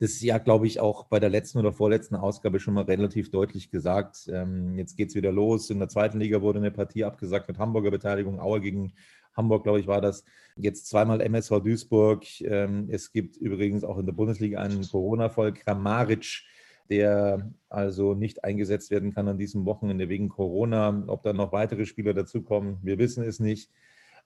das 0.00 0.10
ist 0.10 0.22
ja, 0.22 0.38
glaube 0.38 0.66
ich, 0.66 0.80
auch 0.80 1.04
bei 1.04 1.18
der 1.18 1.30
letzten 1.30 1.58
oder 1.58 1.72
vorletzten 1.72 2.14
Ausgabe 2.14 2.60
schon 2.60 2.74
mal 2.74 2.84
relativ 2.84 3.30
deutlich 3.30 3.70
gesagt. 3.70 4.28
Ähm, 4.32 4.76
jetzt 4.76 4.96
geht 4.96 5.08
es 5.08 5.14
wieder 5.16 5.32
los. 5.32 5.70
In 5.70 5.80
der 5.80 5.88
zweiten 5.88 6.20
Liga 6.20 6.40
wurde 6.40 6.60
eine 6.60 6.70
Partie 6.70 7.04
abgesagt 7.04 7.48
mit 7.48 7.58
Hamburger 7.58 7.90
Beteiligung. 7.90 8.40
Aue 8.40 8.60
gegen 8.60 8.92
Hamburg, 9.36 9.64
glaube 9.64 9.80
ich, 9.80 9.86
war 9.86 10.00
das. 10.00 10.24
Jetzt 10.56 10.86
zweimal 10.86 11.20
MSV 11.20 11.60
Duisburg. 11.60 12.24
Ähm, 12.42 12.88
es 12.90 13.12
gibt 13.12 13.36
übrigens 13.36 13.82
auch 13.82 13.98
in 13.98 14.06
der 14.06 14.12
Bundesliga 14.12 14.60
einen 14.60 14.86
Corona-Fall, 14.86 15.52
Kramaric, 15.54 16.44
der 16.90 17.50
also 17.68 18.14
nicht 18.14 18.44
eingesetzt 18.44 18.90
werden 18.92 19.12
kann 19.12 19.26
an 19.26 19.38
diesem 19.38 19.64
Wochenende 19.64 20.08
wegen 20.08 20.28
Corona. 20.28 21.04
Ob 21.08 21.24
da 21.24 21.32
noch 21.32 21.52
weitere 21.52 21.86
Spieler 21.86 22.14
dazukommen, 22.14 22.78
wir 22.82 22.98
wissen 22.98 23.24
es 23.24 23.40
nicht. 23.40 23.70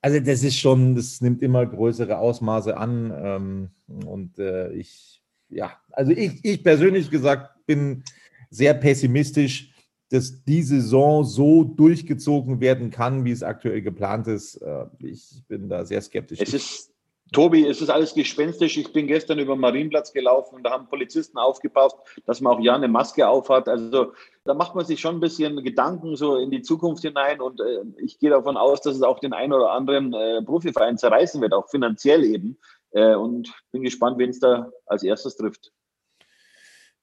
Also 0.02 0.20
das 0.20 0.42
ist 0.42 0.58
schon, 0.58 0.96
das 0.96 1.20
nimmt 1.20 1.42
immer 1.42 1.64
größere 1.64 2.18
Ausmaße 2.18 2.76
an. 2.76 3.12
Ähm, 3.14 3.70
und 4.06 4.38
äh, 4.38 4.72
ich 4.72 5.21
ja, 5.52 5.76
also 5.92 6.12
ich, 6.12 6.44
ich 6.44 6.62
persönlich 6.62 7.10
gesagt 7.10 7.66
bin 7.66 8.02
sehr 8.50 8.74
pessimistisch, 8.74 9.72
dass 10.10 10.44
die 10.44 10.62
Saison 10.62 11.24
so 11.24 11.64
durchgezogen 11.64 12.60
werden 12.60 12.90
kann, 12.90 13.24
wie 13.24 13.30
es 13.30 13.42
aktuell 13.42 13.80
geplant 13.80 14.26
ist. 14.26 14.56
Äh, 14.56 14.84
ich 14.98 15.42
bin 15.48 15.68
da 15.68 15.86
sehr 15.86 16.02
skeptisch. 16.02 16.38
Es 16.40 16.52
ist, 16.52 16.92
Tobi, 17.32 17.66
es 17.66 17.80
ist 17.80 17.88
alles 17.88 18.12
gespenstisch. 18.12 18.76
Ich 18.76 18.92
bin 18.92 19.06
gestern 19.06 19.38
über 19.38 19.54
den 19.54 19.60
Marienplatz 19.60 20.12
gelaufen 20.12 20.56
und 20.56 20.64
da 20.64 20.70
haben 20.70 20.86
Polizisten 20.88 21.38
aufgepasst, 21.38 21.96
dass 22.26 22.42
man 22.42 22.54
auch 22.54 22.60
ja 22.60 22.74
eine 22.74 22.88
Maske 22.88 23.26
aufhat. 23.26 23.68
Also 23.68 24.12
da 24.44 24.52
macht 24.52 24.74
man 24.74 24.84
sich 24.84 25.00
schon 25.00 25.16
ein 25.16 25.20
bisschen 25.20 25.64
Gedanken 25.64 26.14
so 26.16 26.36
in 26.36 26.50
die 26.50 26.60
Zukunft 26.60 27.02
hinein 27.02 27.40
und 27.40 27.60
äh, 27.60 27.80
ich 28.02 28.18
gehe 28.18 28.28
davon 28.28 28.58
aus, 28.58 28.82
dass 28.82 28.96
es 28.96 29.02
auch 29.02 29.18
den 29.18 29.32
einen 29.32 29.54
oder 29.54 29.70
anderen 29.70 30.12
äh, 30.12 30.42
Profiverein 30.42 30.98
zerreißen 30.98 31.40
wird, 31.40 31.54
auch 31.54 31.70
finanziell 31.70 32.22
eben. 32.24 32.58
Äh, 32.92 33.14
und 33.14 33.52
bin 33.70 33.82
gespannt, 33.82 34.18
wen 34.18 34.30
es 34.30 34.40
da 34.40 34.70
als 34.86 35.02
erstes 35.02 35.36
trifft. 35.36 35.72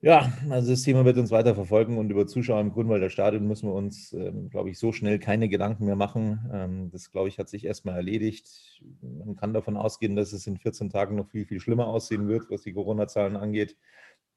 Ja, 0.01 0.31
also 0.49 0.71
das 0.71 0.83
Thema 0.83 1.03
wird 1.03 1.17
uns 1.17 1.29
weiter 1.29 1.55
verfolgen 1.55 1.97
und 1.97 2.09
über 2.09 2.25
Zuschauer 2.25 2.61
im 2.61 2.71
Grünwalder 2.71 3.09
Stadion 3.09 3.45
müssen 3.45 3.67
wir 3.67 3.73
uns, 3.73 4.13
ähm, 4.13 4.49
glaube 4.49 4.69
ich, 4.69 4.79
so 4.79 4.93
schnell 4.93 5.19
keine 5.19 5.49
Gedanken 5.49 5.85
mehr 5.85 5.97
machen. 5.97 6.49
Ähm, 6.53 6.89
das, 6.89 7.11
glaube 7.11 7.27
ich, 7.27 7.37
hat 7.37 7.49
sich 7.49 7.65
erstmal 7.65 7.97
erledigt. 7.97 8.81
Man 9.01 9.35
kann 9.35 9.53
davon 9.53 9.75
ausgehen, 9.75 10.15
dass 10.15 10.31
es 10.31 10.47
in 10.47 10.55
14 10.55 10.89
Tagen 10.89 11.15
noch 11.17 11.27
viel, 11.27 11.45
viel 11.45 11.59
schlimmer 11.59 11.87
aussehen 11.87 12.29
wird, 12.29 12.49
was 12.49 12.61
die 12.61 12.71
Corona-Zahlen 12.71 13.35
angeht. 13.35 13.75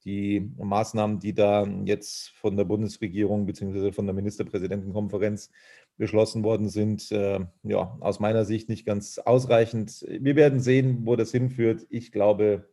Die 0.05 0.51
Maßnahmen, 0.59 1.21
die 1.21 1.33
da 1.33 1.65
jetzt 1.85 2.31
von 2.31 2.57
der 2.57 2.65
Bundesregierung 2.65 3.47
bzw. 3.47 3.93
von 3.93 4.07
der 4.07 4.17
Ministerpräsidentenkonferenz 4.17 5.53
beschlossen 5.97 6.43
worden 6.43 6.69
sind, 6.69 7.11
äh, 7.13 7.41
ja, 7.63 7.97
aus 8.01 8.21
meiner 8.21 8.45
Sicht 8.45 8.69
nicht 8.69 8.87
ganz 8.87 9.19
ausreichend. 9.19 10.05
Wir 10.09 10.37
werden 10.37 10.61
sehen, 10.61 11.01
wo 11.05 11.17
das 11.17 11.31
hinführt. 11.31 11.87
Ich 11.91 12.13
glaube, 12.13 12.69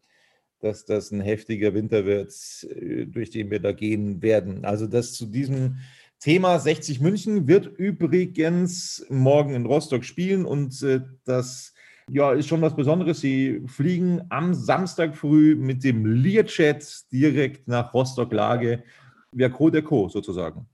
dass 0.62 0.86
das 0.86 1.12
ein 1.12 1.22
heftiger 1.22 1.74
Winter 1.74 2.06
wird, 2.06 2.34
äh, 2.70 3.06
durch 3.06 3.30
den 3.30 3.52
wir 3.52 3.60
da 3.60 3.72
gehen 3.72 4.22
werden. 4.22 4.66
Also 4.66 4.88
das 4.88 5.14
zu 5.14 5.26
diesem 5.26 5.78
Thema 6.20 6.60
60 6.60 7.00
München 7.00 7.48
wird 7.48 7.68
übrigens 7.68 9.06
morgen 9.10 9.54
in 9.54 9.66
Rostock 9.66 10.04
spielen 10.04 10.46
und 10.46 10.82
äh, 10.84 11.02
das 11.24 11.74
ja, 12.12 12.34
ist 12.34 12.48
schon 12.48 12.62
was 12.62 12.76
Besonderes. 12.76 13.22
Sie 13.22 13.62
fliegen 13.68 14.22
am 14.30 14.54
Samstag 14.54 15.16
früh 15.16 15.56
mit 15.56 15.84
dem 15.84 16.06
Learjet 16.06 17.12
direkt 17.12 17.68
nach 17.68 17.94
Rostock-Lage. 17.94 18.84
Wer 19.32 19.50
Co. 19.50 19.70
der 19.70 19.84
Co. 19.84 20.10
sozusagen. 20.10 20.68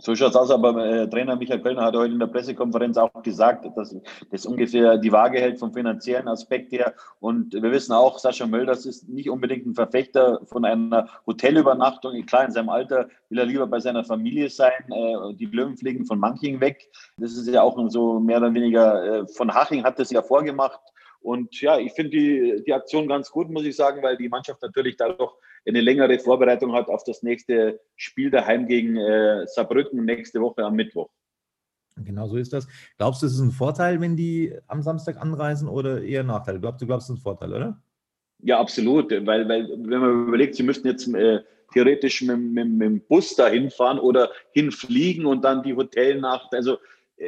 So 0.00 0.16
schaut 0.16 0.30
es 0.30 0.36
aus, 0.36 0.50
aber 0.50 0.82
äh, 0.84 1.08
Trainer 1.10 1.36
Michael 1.36 1.60
Kölner 1.60 1.82
hat 1.82 1.94
heute 1.94 2.14
in 2.14 2.18
der 2.18 2.26
Pressekonferenz 2.26 2.96
auch 2.96 3.22
gesagt, 3.22 3.66
dass 3.76 3.94
das 4.30 4.46
ungefähr 4.46 4.96
die 4.96 5.12
Waage 5.12 5.38
hält 5.38 5.58
vom 5.58 5.74
finanziellen 5.74 6.26
Aspekt 6.26 6.72
her. 6.72 6.94
Und 7.20 7.52
wir 7.52 7.70
wissen 7.70 7.92
auch, 7.92 8.18
Sascha 8.18 8.46
Mölders 8.46 8.86
ist 8.86 9.08
nicht 9.10 9.28
unbedingt 9.28 9.66
ein 9.66 9.74
Verfechter 9.74 10.40
von 10.46 10.64
einer 10.64 11.06
Hotelübernachtung. 11.26 12.24
Klar, 12.24 12.46
in 12.46 12.50
seinem 12.50 12.70
Alter 12.70 13.08
will 13.28 13.38
er 13.38 13.44
lieber 13.44 13.66
bei 13.66 13.78
seiner 13.78 14.02
Familie 14.02 14.48
sein. 14.48 14.72
Äh, 14.88 15.34
die 15.34 15.46
Löwen 15.46 15.76
fliegen 15.76 16.06
von 16.06 16.18
Manching 16.18 16.60
weg. 16.60 16.90
Das 17.18 17.32
ist 17.32 17.46
ja 17.46 17.60
auch 17.60 17.78
so 17.90 18.20
mehr 18.20 18.38
oder 18.38 18.54
weniger, 18.54 19.04
äh, 19.04 19.26
von 19.28 19.52
Haching 19.52 19.84
hat 19.84 19.98
das 19.98 20.10
ja 20.10 20.22
vorgemacht. 20.22 20.80
Und 21.20 21.60
ja, 21.60 21.78
ich 21.78 21.92
finde 21.92 22.10
die, 22.10 22.62
die 22.66 22.72
Aktion 22.72 23.06
ganz 23.06 23.30
gut, 23.30 23.50
muss 23.50 23.64
ich 23.64 23.76
sagen, 23.76 24.02
weil 24.02 24.16
die 24.16 24.28
Mannschaft 24.28 24.62
natürlich 24.62 24.96
dadurch 24.96 25.32
eine 25.66 25.80
längere 25.80 26.18
Vorbereitung 26.18 26.72
hat 26.72 26.88
auf 26.88 27.04
das 27.04 27.22
nächste 27.22 27.80
Spiel 27.96 28.30
daheim 28.30 28.66
gegen 28.66 28.96
äh, 28.96 29.46
Saarbrücken 29.46 30.04
nächste 30.04 30.40
Woche 30.40 30.64
am 30.64 30.74
Mittwoch. 30.74 31.10
Genau 31.96 32.26
so 32.28 32.36
ist 32.36 32.52
das. 32.52 32.66
Glaubst 32.96 33.22
du, 33.22 33.26
es 33.26 33.34
ist 33.34 33.40
ein 33.40 33.50
Vorteil, 33.50 34.00
wenn 34.00 34.16
die 34.16 34.56
am 34.68 34.82
Samstag 34.82 35.20
anreisen 35.20 35.68
oder 35.68 36.02
eher 36.02 36.20
ein 36.20 36.26
Nachteil? 36.26 36.58
Glaubst 36.58 36.80
du, 36.80 36.86
glaubst, 36.86 37.10
es 37.10 37.14
ist 37.14 37.20
ein 37.20 37.22
Vorteil, 37.22 37.52
oder? 37.52 37.82
Ja, 38.42 38.58
absolut. 38.58 39.10
Weil, 39.10 39.48
weil 39.48 39.68
wenn 39.68 40.00
man 40.00 40.28
überlegt, 40.28 40.54
sie 40.54 40.62
müssten 40.62 40.88
jetzt 40.88 41.12
äh, 41.14 41.40
theoretisch 41.72 42.22
mit, 42.22 42.38
mit, 42.38 42.68
mit, 42.70 42.86
dem 42.86 43.00
Bus 43.02 43.34
da 43.34 43.48
hinfahren 43.48 43.98
oder 43.98 44.30
hinfliegen 44.52 45.26
und 45.26 45.42
dann 45.42 45.62
die 45.62 45.74
Hotelnacht. 45.74 46.54
Also 46.54 46.78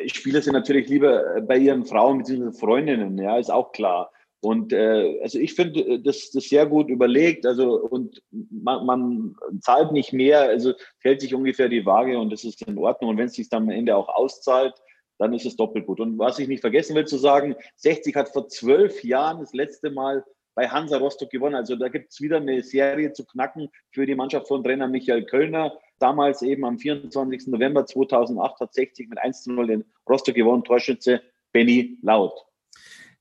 Spieler 0.06 0.42
sind 0.42 0.54
natürlich 0.54 0.88
lieber 0.88 1.40
bei 1.42 1.58
ihren 1.58 1.84
Frauen 1.84 2.18
bzw. 2.18 2.52
Freundinnen, 2.52 3.18
ja, 3.18 3.38
ist 3.38 3.50
auch 3.50 3.72
klar. 3.72 4.10
Und 4.44 4.72
äh, 4.72 5.20
also 5.22 5.38
ich 5.38 5.54
finde 5.54 5.80
äh, 5.80 6.02
das, 6.02 6.32
das 6.32 6.48
sehr 6.48 6.66
gut 6.66 6.88
überlegt. 6.88 7.46
Also 7.46 7.78
und 7.78 8.22
man, 8.50 8.84
man 8.84 9.36
zahlt 9.60 9.92
nicht 9.92 10.12
mehr, 10.12 10.40
also 10.40 10.72
hält 10.98 11.20
sich 11.20 11.32
ungefähr 11.34 11.68
die 11.68 11.86
Waage 11.86 12.18
und 12.18 12.30
das 12.30 12.42
ist 12.42 12.60
in 12.66 12.76
Ordnung. 12.76 13.10
Und 13.10 13.18
wenn 13.18 13.26
es 13.26 13.34
sich 13.34 13.48
dann 13.48 13.64
am 13.64 13.70
Ende 13.70 13.96
auch 13.96 14.08
auszahlt, 14.08 14.74
dann 15.18 15.32
ist 15.32 15.46
es 15.46 15.54
doppelt 15.54 15.86
gut. 15.86 16.00
Und 16.00 16.18
was 16.18 16.40
ich 16.40 16.48
nicht 16.48 16.60
vergessen 16.60 16.96
will 16.96 17.06
zu 17.06 17.18
sagen, 17.18 17.54
60 17.76 18.16
hat 18.16 18.30
vor 18.30 18.48
zwölf 18.48 19.04
Jahren 19.04 19.38
das 19.38 19.52
letzte 19.52 19.90
Mal 19.90 20.24
bei 20.54 20.68
Hansa 20.68 20.98
Rostock 20.98 21.30
gewonnen. 21.30 21.54
Also 21.54 21.76
da 21.76 21.88
gibt 21.88 22.12
es 22.12 22.20
wieder 22.20 22.36
eine 22.36 22.62
Serie 22.62 23.12
zu 23.12 23.24
knacken 23.24 23.68
für 23.90 24.06
die 24.06 24.14
Mannschaft 24.14 24.48
von 24.48 24.62
Trainer 24.62 24.88
Michael 24.88 25.24
Kölner. 25.24 25.72
Damals 25.98 26.42
eben 26.42 26.64
am 26.64 26.78
24. 26.78 27.48
November 27.48 27.86
2008 27.86 28.60
hat 28.60 28.74
60 28.74 29.08
mit 29.08 29.18
1 29.18 29.44
zu 29.44 29.52
0 29.52 29.70
in 29.70 29.84
Rostock 30.08 30.34
gewonnen. 30.34 30.64
Torschütze 30.64 31.22
Benny 31.52 31.98
Laut. 32.02 32.34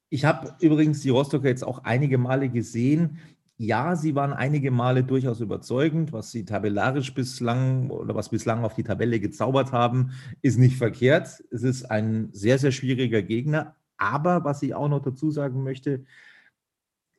Ich 0.10 0.26
habe 0.26 0.56
übrigens 0.60 1.02
die 1.02 1.10
Rostocker 1.10 1.48
jetzt 1.48 1.64
auch 1.64 1.84
einige 1.84 2.18
Male 2.18 2.50
gesehen. 2.50 3.20
Ja, 3.58 3.96
sie 3.96 4.16
waren 4.16 4.34
einige 4.34 4.72
Male 4.72 5.04
durchaus 5.04 5.40
überzeugend. 5.40 6.12
Was 6.12 6.32
sie 6.32 6.44
tabellarisch 6.44 7.14
bislang 7.14 7.92
oder 7.92 8.16
was 8.16 8.30
bislang 8.30 8.66
auf 8.66 8.74
die 8.74 8.84
Tabelle 8.84 9.20
gezaubert 9.20 9.72
haben, 9.72 10.12
ist 10.42 10.58
nicht 10.58 10.76
verkehrt. 10.76 11.44
Es 11.52 11.64
ist 11.64 11.86
ein 11.86 12.30
sehr, 12.34 12.58
sehr 12.58 12.72
schwieriger 12.72 13.22
Gegner. 13.22 13.76
Aber 13.98 14.44
was 14.44 14.64
ich 14.64 14.74
auch 14.74 14.90
noch 14.90 15.02
dazu 15.02 15.30
sagen 15.30 15.64
möchte, 15.64 16.06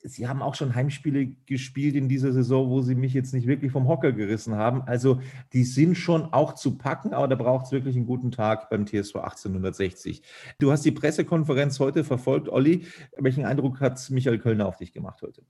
Sie 0.04 0.26
haben 0.26 0.42
auch 0.42 0.54
schon 0.54 0.74
Heimspiele 0.74 1.28
gespielt 1.46 1.94
in 1.94 2.08
dieser 2.08 2.32
Saison, 2.32 2.68
wo 2.70 2.80
Sie 2.80 2.94
mich 2.94 3.14
jetzt 3.14 3.32
nicht 3.32 3.46
wirklich 3.46 3.70
vom 3.70 3.86
Hocker 3.86 4.12
gerissen 4.12 4.56
haben. 4.56 4.82
Also 4.82 5.20
die 5.52 5.64
sind 5.64 5.96
schon 5.96 6.32
auch 6.32 6.54
zu 6.54 6.76
packen, 6.76 7.14
aber 7.14 7.28
da 7.28 7.36
braucht 7.36 7.66
es 7.66 7.72
wirklich 7.72 7.96
einen 7.96 8.06
guten 8.06 8.32
Tag 8.32 8.68
beim 8.68 8.86
TSV 8.86 9.16
1860. 9.16 10.22
Du 10.58 10.72
hast 10.72 10.84
die 10.84 10.90
Pressekonferenz 10.90 11.78
heute 11.78 12.04
verfolgt, 12.04 12.48
Olli. 12.48 12.86
Welchen 13.16 13.44
Eindruck 13.44 13.80
hat 13.80 14.10
Michael 14.10 14.38
Kölner 14.38 14.66
auf 14.66 14.76
dich 14.76 14.92
gemacht 14.92 15.22
heute? 15.22 15.42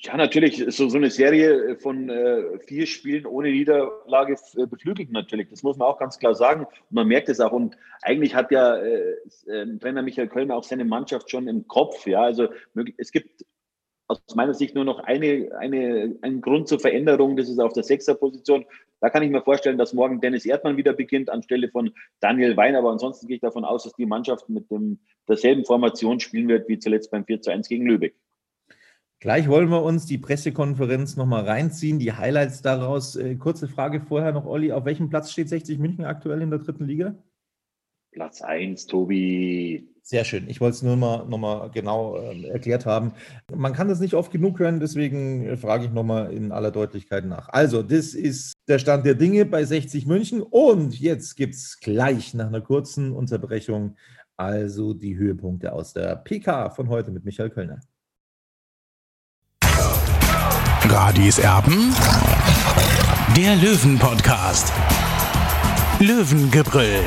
Ja, 0.00 0.16
natürlich. 0.16 0.64
So, 0.68 0.88
so 0.88 0.98
eine 0.98 1.10
Serie 1.10 1.76
von 1.78 2.10
äh, 2.10 2.58
vier 2.66 2.86
Spielen 2.86 3.24
ohne 3.24 3.50
Niederlage 3.50 4.36
äh, 4.56 4.66
beflügelt 4.66 5.10
natürlich. 5.10 5.48
Das 5.48 5.62
muss 5.62 5.78
man 5.78 5.88
auch 5.88 5.98
ganz 5.98 6.18
klar 6.18 6.34
sagen. 6.34 6.66
Und 6.66 6.92
man 6.92 7.08
merkt 7.08 7.30
es 7.30 7.40
auch. 7.40 7.52
Und 7.52 7.76
eigentlich 8.02 8.34
hat 8.34 8.50
ja 8.50 8.76
äh, 8.76 9.14
äh 9.46 9.78
Trainer 9.78 10.02
Michael 10.02 10.28
Kölner 10.28 10.56
auch 10.56 10.64
seine 10.64 10.84
Mannschaft 10.84 11.30
schon 11.30 11.48
im 11.48 11.66
Kopf. 11.66 12.06
Ja, 12.06 12.22
also 12.22 12.48
es 12.98 13.12
gibt 13.12 13.44
aus 14.08 14.34
meiner 14.34 14.54
Sicht 14.54 14.74
nur 14.74 14.84
noch 14.84 15.00
eine, 15.00 15.50
eine, 15.58 16.16
ein 16.22 16.40
Grund 16.40 16.66
zur 16.66 16.80
Veränderung, 16.80 17.36
das 17.36 17.48
ist 17.48 17.60
auf 17.60 17.74
der 17.74 17.82
Sechserposition. 17.82 18.64
Da 19.00 19.10
kann 19.10 19.22
ich 19.22 19.30
mir 19.30 19.42
vorstellen, 19.42 19.78
dass 19.78 19.92
morgen 19.92 20.20
Dennis 20.20 20.46
Erdmann 20.46 20.76
wieder 20.76 20.94
beginnt 20.94 21.30
anstelle 21.30 21.68
von 21.68 21.92
Daniel 22.20 22.56
Wein, 22.56 22.74
aber 22.74 22.90
ansonsten 22.90 23.26
gehe 23.26 23.36
ich 23.36 23.42
davon 23.42 23.64
aus, 23.64 23.84
dass 23.84 23.92
die 23.92 24.06
Mannschaft 24.06 24.48
mit 24.48 24.70
dem, 24.70 24.98
derselben 25.28 25.64
Formation 25.64 26.20
spielen 26.20 26.48
wird 26.48 26.68
wie 26.68 26.78
zuletzt 26.78 27.10
beim 27.10 27.24
4 27.24 27.42
zu 27.42 27.50
1 27.50 27.68
gegen 27.68 27.86
Lübeck. 27.86 28.16
Gleich 29.20 29.48
wollen 29.48 29.68
wir 29.68 29.82
uns 29.82 30.06
die 30.06 30.18
Pressekonferenz 30.18 31.16
nochmal 31.16 31.44
reinziehen, 31.44 31.98
die 31.98 32.12
Highlights 32.12 32.62
daraus. 32.62 33.16
Äh, 33.16 33.34
kurze 33.34 33.68
Frage 33.68 34.00
vorher 34.00 34.32
noch, 34.32 34.46
Olli, 34.46 34.72
auf 34.72 34.84
welchem 34.84 35.10
Platz 35.10 35.32
steht 35.32 35.48
60 35.48 35.78
München 35.78 36.04
aktuell 36.04 36.40
in 36.40 36.50
der 36.50 36.60
dritten 36.60 36.84
Liga? 36.84 37.16
Platz 38.12 38.42
1, 38.42 38.86
Tobi. 38.86 39.88
Sehr 40.02 40.24
schön. 40.24 40.48
Ich 40.48 40.60
wollte 40.60 40.76
es 40.76 40.82
nur 40.82 40.96
mal 40.96 41.26
nochmal 41.26 41.70
genau 41.70 42.16
äh, 42.16 42.48
erklärt 42.48 42.86
haben. 42.86 43.12
Man 43.54 43.74
kann 43.74 43.88
das 43.88 44.00
nicht 44.00 44.14
oft 44.14 44.32
genug 44.32 44.58
hören, 44.58 44.80
deswegen 44.80 45.44
äh, 45.46 45.56
frage 45.56 45.84
ich 45.84 45.90
nochmal 45.90 46.32
in 46.32 46.50
aller 46.50 46.70
Deutlichkeit 46.70 47.26
nach. 47.26 47.50
Also, 47.50 47.82
das 47.82 48.14
ist 48.14 48.54
der 48.68 48.78
Stand 48.78 49.04
der 49.04 49.14
Dinge 49.14 49.44
bei 49.44 49.64
60 49.64 50.06
München. 50.06 50.40
Und 50.40 50.98
jetzt 50.98 51.36
gibt 51.36 51.54
es 51.54 51.78
gleich 51.80 52.32
nach 52.32 52.46
einer 52.46 52.62
kurzen 52.62 53.12
Unterbrechung 53.12 53.96
also 54.38 54.94
die 54.94 55.16
Höhepunkte 55.16 55.72
aus 55.72 55.92
der 55.92 56.16
PK 56.16 56.70
von 56.70 56.88
heute 56.88 57.10
mit 57.10 57.24
Michael 57.24 57.50
Kölner. 57.50 57.80
Radis 60.84 61.38
Erben. 61.38 61.92
Der 63.36 63.56
Löwen-Podcast. 63.56 64.72
Löwengebrüll. 66.00 67.02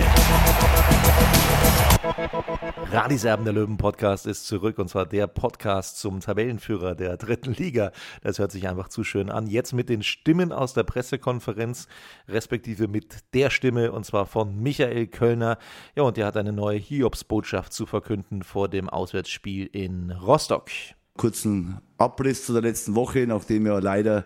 Radiserben 2.91 3.45
der 3.45 3.53
Löwen 3.53 3.77
Podcast 3.77 4.27
ist 4.27 4.45
zurück 4.45 4.77
und 4.77 4.89
zwar 4.89 5.05
der 5.07 5.25
Podcast 5.25 5.99
zum 5.99 6.19
Tabellenführer 6.19 6.93
der 6.93 7.17
dritten 7.17 7.53
Liga. 7.53 7.91
Das 8.21 8.37
hört 8.37 8.51
sich 8.51 8.67
einfach 8.67 8.89
zu 8.89 9.03
schön 9.03 9.31
an. 9.31 9.47
Jetzt 9.47 9.73
mit 9.73 9.89
den 9.89 10.03
Stimmen 10.03 10.51
aus 10.51 10.73
der 10.73 10.83
Pressekonferenz, 10.83 11.87
respektive 12.27 12.87
mit 12.87 13.33
der 13.33 13.49
Stimme 13.49 13.91
und 13.91 14.05
zwar 14.05 14.27
von 14.27 14.61
Michael 14.61 15.07
Kölner. 15.07 15.57
Ja, 15.95 16.03
und 16.03 16.17
der 16.17 16.27
hat 16.27 16.37
eine 16.37 16.53
neue 16.53 16.77
Hiobsbotschaft 16.77 17.73
zu 17.73 17.87
verkünden 17.87 18.43
vor 18.43 18.69
dem 18.69 18.87
Auswärtsspiel 18.87 19.65
in 19.65 20.11
Rostock. 20.11 20.69
Kurzen 21.17 21.81
Abriss 21.97 22.45
zu 22.45 22.53
der 22.53 22.61
letzten 22.61 22.93
Woche, 22.93 23.25
nachdem 23.25 23.65
ja 23.65 23.79
leider 23.79 24.25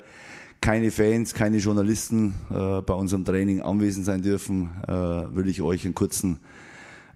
keine 0.60 0.92
Fans, 0.92 1.34
keine 1.34 1.58
Journalisten 1.58 2.34
äh, 2.50 2.82
bei 2.82 2.94
unserem 2.94 3.24
Training 3.24 3.62
anwesend 3.62 4.06
sein 4.06 4.22
dürfen, 4.22 4.72
äh, 4.88 4.92
will 4.92 5.48
ich 5.48 5.62
euch 5.62 5.86
einen 5.86 5.96
kurzen 5.96 6.40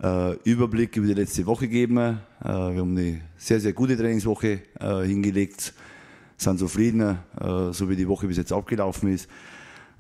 äh, 0.02 0.36
Überblick 0.44 0.96
über 0.96 1.08
die 1.08 1.14
letzte 1.14 1.46
Woche 1.46 1.68
geben. 1.68 1.98
Äh, 1.98 2.18
wir 2.44 2.82
haben 2.82 2.98
eine 2.98 3.22
sehr, 3.38 3.60
sehr 3.60 3.74
gute 3.74 3.98
Trainingswoche 3.98 4.62
äh, 4.80 5.02
hingelegt, 5.04 5.74
sind 6.38 6.60
zufrieden, 6.60 7.20
äh, 7.40 7.74
so 7.74 7.90
wie 7.90 7.96
die 7.96 8.08
Woche 8.08 8.28
bis 8.28 8.38
jetzt 8.38 8.54
abgelaufen 8.54 9.14
ist, 9.14 9.30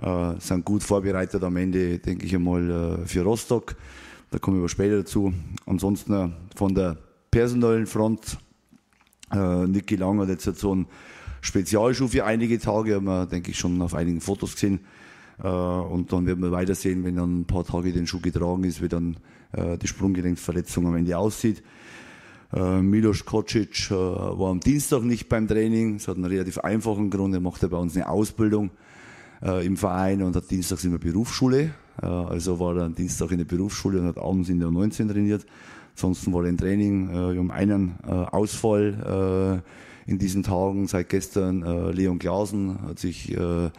äh, 0.01 0.34
sind 0.39 0.63
gut 0.65 0.84
vorbereitet 0.84 1.44
am 1.44 1.58
Ende, 1.58 2.00
denke 2.00 2.25
ich 2.25 2.34
einmal, 2.34 2.70
äh, 3.03 3.08
für 3.08 3.24
Rostock. 3.24 3.75
Da 4.32 4.39
kommen 4.39 4.62
wir 4.62 4.70
später 4.70 4.98
dazu. 4.98 5.34
Ansonsten 5.65 6.34
von 6.56 6.75
der 6.75 6.98
personellen 7.32 7.88
Front, 7.88 8.38
Niki 9.32 9.96
Lang 9.96 10.20
hat 10.20 10.29
jetzt 10.29 10.46
so 10.60 10.74
ein 10.74 10.88
Spezialschuh 11.41 12.08
für 12.08 12.25
einige 12.25 12.60
Tage, 12.60 12.96
haben 12.96 13.06
wir, 13.06 13.25
denke 13.25 13.51
ich, 13.51 13.58
schon 13.58 13.82
auf 13.82 13.96
einigen 13.96 14.22
Fotos 14.22 14.53
gesehen. 14.53 14.82
Und 15.38 16.12
dann 16.12 16.27
werden 16.27 16.44
wir 16.44 16.51
weitersehen, 16.51 17.03
wenn 17.03 17.15
dann 17.15 17.41
ein 17.41 17.46
paar 17.46 17.63
Tage 17.63 17.91
den 17.91 18.06
Schuh 18.06 18.20
getragen 18.20 18.63
ist, 18.65 18.84
wie 18.84 18.88
dann 18.88 19.18
äh, 19.53 19.77
die 19.77 19.88
Sprunggelenksverletzung 19.88 20.88
am 20.88 20.96
Ende 20.96 21.18
aussieht. 21.18 21.63
Äh, 22.51 22.82
Milos 22.82 23.25
Kocic 23.25 23.91
äh, 23.91 23.94
war 23.94 24.50
am 24.50 24.60
Dienstag 24.60 25.03
nicht 25.03 25.29
beim 25.29 25.48
Training. 25.48 25.98
Das 25.98 26.08
hat 26.08 26.15
einen 26.15 26.25
relativ 26.25 26.58
einfachen 26.60 27.10
Grund. 27.10 27.34
Er 27.34 27.41
machte 27.41 27.70
bei 27.70 27.77
uns 27.77 27.96
eine 27.96 28.10
Ausbildung 28.10 28.72
äh, 29.44 29.65
im 29.65 29.77
Verein 29.77 30.24
und 30.24 30.36
hat 30.36 30.50
dienstags 30.50 30.84
in 30.84 30.91
der 30.91 30.98
Berufsschule. 30.98 31.72
Äh, 32.01 32.06
also 32.06 32.60
war 32.60 32.75
er 32.77 32.86
am 32.86 32.96
Dienstag 32.96 33.32
in 33.32 33.38
der 33.38 33.46
Berufsschule 33.46 34.00
und 34.00 34.08
hat 34.08 34.18
abends 34.18 34.50
in 34.50 34.60
der 34.60 34.72
19 34.72 35.10
trainiert. 35.10 35.46
Ansonsten 35.96 36.34
war 36.34 36.44
er 36.44 36.50
im 36.50 36.58
Training. 36.58 37.10
Äh, 37.10 37.34
wir 37.34 37.39
haben 37.39 37.51
einen 37.51 37.96
äh, 38.08 38.12
Ausfall 38.12 39.62
äh, 40.08 40.12
in 40.12 40.18
diesen 40.18 40.44
Tagen 40.44 40.88
seit 40.88 41.10
gestern. 41.10 41.62
Äh, 41.62 41.91
Leon 41.91 42.18
Glasen 42.18 42.82
hat 42.82 43.00
sich 43.00 43.32
äh, 43.32 43.70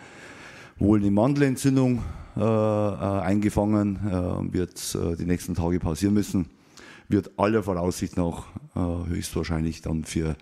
wohl 0.78 1.00
eine 1.00 1.10
Mandelentzündung 1.10 2.02
äh, 2.36 2.40
äh, 2.40 3.20
eingefangen, 3.22 3.96
äh, 4.06 4.52
wird 4.52 4.94
äh, 4.94 5.16
die 5.16 5.26
nächsten 5.26 5.54
Tage 5.54 5.80
pausieren 5.80 6.14
müssen. 6.14 6.46
Wird 7.08 7.38
aller 7.38 7.62
Voraussicht 7.62 8.16
nach 8.16 8.44
äh, 8.76 9.08
höchstwahrscheinlich 9.08 9.82
dann 9.82 10.04
für 10.04 10.36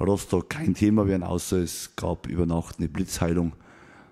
Rostock 0.00 0.50
kein 0.50 0.74
Thema 0.74 1.06
werden, 1.06 1.22
außer 1.22 1.58
es 1.58 1.94
gab 1.94 2.26
über 2.26 2.46
Nacht 2.46 2.78
eine 2.78 2.88
Blitzheilung. 2.88 3.52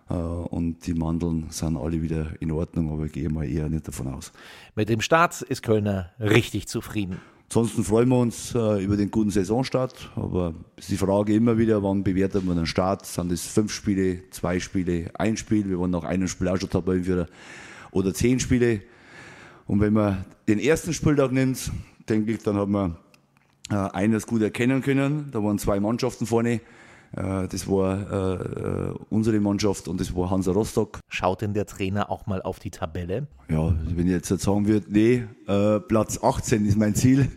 und 0.08 0.86
die 0.86 0.94
Mandeln 0.94 1.50
sind 1.50 1.76
alle 1.76 2.00
wieder 2.00 2.40
in 2.40 2.50
Ordnung, 2.50 2.92
aber 2.92 3.06
ich 3.06 3.12
gehe 3.12 3.28
mal 3.28 3.46
eher 3.46 3.68
nicht 3.68 3.88
davon 3.88 4.08
aus. 4.08 4.32
Mit 4.74 4.88
dem 4.88 5.00
Start 5.02 5.42
ist 5.42 5.62
Kölner 5.62 6.12
richtig 6.18 6.66
zufrieden. 6.66 7.18
Ansonsten 7.48 7.82
freuen 7.82 8.10
wir 8.10 8.18
uns 8.18 8.54
äh, 8.54 8.84
über 8.84 8.98
den 8.98 9.10
guten 9.10 9.30
Saisonstart. 9.30 10.10
Aber 10.16 10.52
ist 10.76 10.90
die 10.90 10.98
Frage 10.98 11.34
immer 11.34 11.56
wieder, 11.56 11.82
wann 11.82 12.04
bewertet 12.04 12.44
man 12.44 12.56
den 12.56 12.66
Start? 12.66 13.06
Sind 13.06 13.32
es 13.32 13.46
fünf 13.46 13.72
Spiele, 13.72 14.20
zwei 14.30 14.60
Spiele, 14.60 15.10
ein 15.14 15.38
Spiel? 15.38 15.66
Wir 15.66 15.78
wollen 15.78 15.90
nach 15.90 16.04
einem 16.04 16.28
Spiel 16.28 16.48
auch 16.48 16.58
schon 16.58 16.68
Tabellenführer. 16.68 17.26
Oder 17.90 18.12
zehn 18.12 18.38
Spiele. 18.38 18.82
Und 19.66 19.80
wenn 19.80 19.94
man 19.94 20.26
den 20.46 20.58
ersten 20.58 20.92
Spieltag 20.92 21.32
nimmt, 21.32 21.72
denke 22.06 22.32
ich, 22.32 22.42
dann 22.42 22.56
hat 22.56 22.68
man 22.68 22.96
äh, 23.70 23.76
eines 23.76 24.26
gut 24.26 24.42
erkennen 24.42 24.82
können. 24.82 25.30
Da 25.32 25.42
waren 25.42 25.58
zwei 25.58 25.80
Mannschaften 25.80 26.26
vorne. 26.26 26.60
Äh, 27.16 27.48
das 27.48 27.68
war 27.68 28.90
äh, 28.90 28.94
unsere 29.10 29.40
Mannschaft 29.40 29.88
und 29.88 30.00
das 30.00 30.14
war 30.14 30.30
Hansa 30.30 30.52
Rostock. 30.52 31.00
Schaut 31.08 31.42
denn 31.42 31.54
der 31.54 31.66
Trainer 31.66 32.10
auch 32.10 32.26
mal 32.26 32.42
auf 32.42 32.58
die 32.58 32.70
Tabelle? 32.70 33.26
Ja, 33.48 33.74
wenn 33.94 34.06
ich 34.06 34.12
jetzt 34.12 34.28
sagen 34.28 34.66
würde, 34.66 34.86
nee, 34.90 35.24
äh, 35.46 35.80
Platz 35.80 36.22
18 36.22 36.66
ist 36.66 36.76
mein 36.76 36.94
Ziel, 36.94 37.28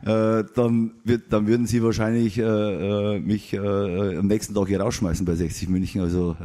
dann, 0.00 0.92
wird, 1.02 1.32
dann 1.32 1.48
würden 1.48 1.66
sie 1.66 1.82
wahrscheinlich 1.82 2.36
mich 2.36 3.58
am 3.58 4.28
nächsten 4.28 4.54
Tag 4.54 4.68
hier 4.68 4.80
rausschmeißen 4.80 5.26
bei 5.26 5.34
60 5.34 5.68
München. 5.68 6.00
Also 6.00 6.36